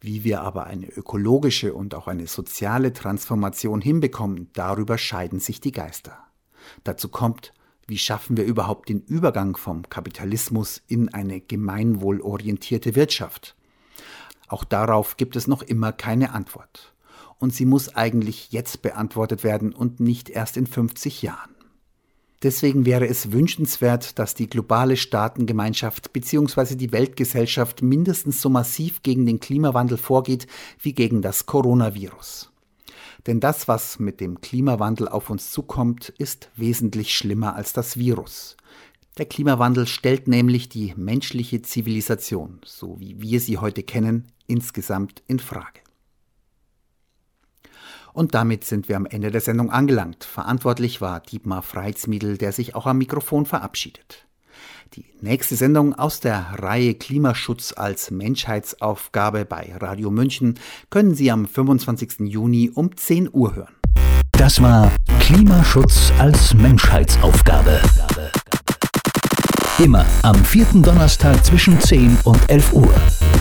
Wie 0.00 0.22
wir 0.24 0.42
aber 0.42 0.66
eine 0.66 0.86
ökologische 0.86 1.74
und 1.74 1.94
auch 1.94 2.06
eine 2.06 2.26
soziale 2.26 2.92
Transformation 2.92 3.80
hinbekommen, 3.80 4.50
darüber 4.52 4.96
scheiden 4.96 5.40
sich 5.40 5.60
die 5.60 5.72
Geister. 5.72 6.18
Dazu 6.84 7.08
kommt, 7.08 7.52
wie 7.86 7.98
schaffen 7.98 8.36
wir 8.36 8.44
überhaupt 8.44 8.90
den 8.90 9.00
Übergang 9.00 9.56
vom 9.56 9.88
Kapitalismus 9.88 10.82
in 10.86 11.12
eine 11.12 11.40
gemeinwohlorientierte 11.40 12.94
Wirtschaft? 12.94 13.56
Auch 14.46 14.64
darauf 14.64 15.16
gibt 15.16 15.36
es 15.36 15.46
noch 15.46 15.62
immer 15.62 15.92
keine 15.92 16.32
Antwort 16.32 16.94
und 17.38 17.54
sie 17.54 17.64
muss 17.64 17.94
eigentlich 17.94 18.52
jetzt 18.52 18.82
beantwortet 18.82 19.44
werden 19.44 19.72
und 19.72 20.00
nicht 20.00 20.28
erst 20.28 20.56
in 20.56 20.66
50 20.66 21.22
Jahren. 21.22 21.57
Deswegen 22.42 22.86
wäre 22.86 23.08
es 23.08 23.32
wünschenswert, 23.32 24.18
dass 24.18 24.34
die 24.34 24.48
globale 24.48 24.96
Staatengemeinschaft 24.96 26.12
bzw. 26.12 26.76
die 26.76 26.92
Weltgesellschaft 26.92 27.82
mindestens 27.82 28.40
so 28.40 28.48
massiv 28.48 29.02
gegen 29.02 29.26
den 29.26 29.40
Klimawandel 29.40 29.98
vorgeht 29.98 30.46
wie 30.80 30.92
gegen 30.92 31.20
das 31.20 31.46
Coronavirus. 31.46 32.52
Denn 33.26 33.40
das, 33.40 33.66
was 33.66 33.98
mit 33.98 34.20
dem 34.20 34.40
Klimawandel 34.40 35.08
auf 35.08 35.30
uns 35.30 35.50
zukommt, 35.50 36.10
ist 36.18 36.50
wesentlich 36.54 37.16
schlimmer 37.16 37.56
als 37.56 37.72
das 37.72 37.96
Virus. 37.98 38.56
Der 39.18 39.26
Klimawandel 39.26 39.88
stellt 39.88 40.28
nämlich 40.28 40.68
die 40.68 40.94
menschliche 40.96 41.60
Zivilisation, 41.60 42.60
so 42.64 43.00
wie 43.00 43.20
wir 43.20 43.40
sie 43.40 43.58
heute 43.58 43.82
kennen, 43.82 44.28
insgesamt 44.46 45.24
in 45.26 45.40
Frage. 45.40 45.80
Und 48.18 48.34
damit 48.34 48.64
sind 48.64 48.88
wir 48.88 48.96
am 48.96 49.06
Ende 49.06 49.30
der 49.30 49.40
Sendung 49.40 49.70
angelangt. 49.70 50.24
Verantwortlich 50.24 51.00
war 51.00 51.20
Dietmar 51.20 51.62
Freitsmiedel, 51.62 52.36
der 52.36 52.50
sich 52.50 52.74
auch 52.74 52.86
am 52.86 52.98
Mikrofon 52.98 53.46
verabschiedet. 53.46 54.26
Die 54.94 55.04
nächste 55.20 55.54
Sendung 55.54 55.94
aus 55.94 56.18
der 56.18 56.46
Reihe 56.58 56.94
Klimaschutz 56.94 57.74
als 57.76 58.10
Menschheitsaufgabe 58.10 59.44
bei 59.44 59.72
Radio 59.78 60.10
München 60.10 60.58
können 60.90 61.14
Sie 61.14 61.30
am 61.30 61.46
25. 61.46 62.26
Juni 62.28 62.72
um 62.74 62.96
10 62.96 63.30
Uhr 63.32 63.54
hören. 63.54 63.76
Das 64.32 64.60
war 64.60 64.90
Klimaschutz 65.20 66.12
als 66.18 66.54
Menschheitsaufgabe. 66.54 67.80
Immer 69.78 70.04
am 70.22 70.44
vierten 70.44 70.82
Donnerstag 70.82 71.44
zwischen 71.44 71.80
10 71.80 72.18
und 72.24 72.50
11 72.50 72.72
Uhr. 72.72 72.92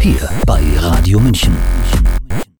Hier 0.01 0.29
bei 0.45 0.61
Radio 0.77 1.19
München. 1.19 1.57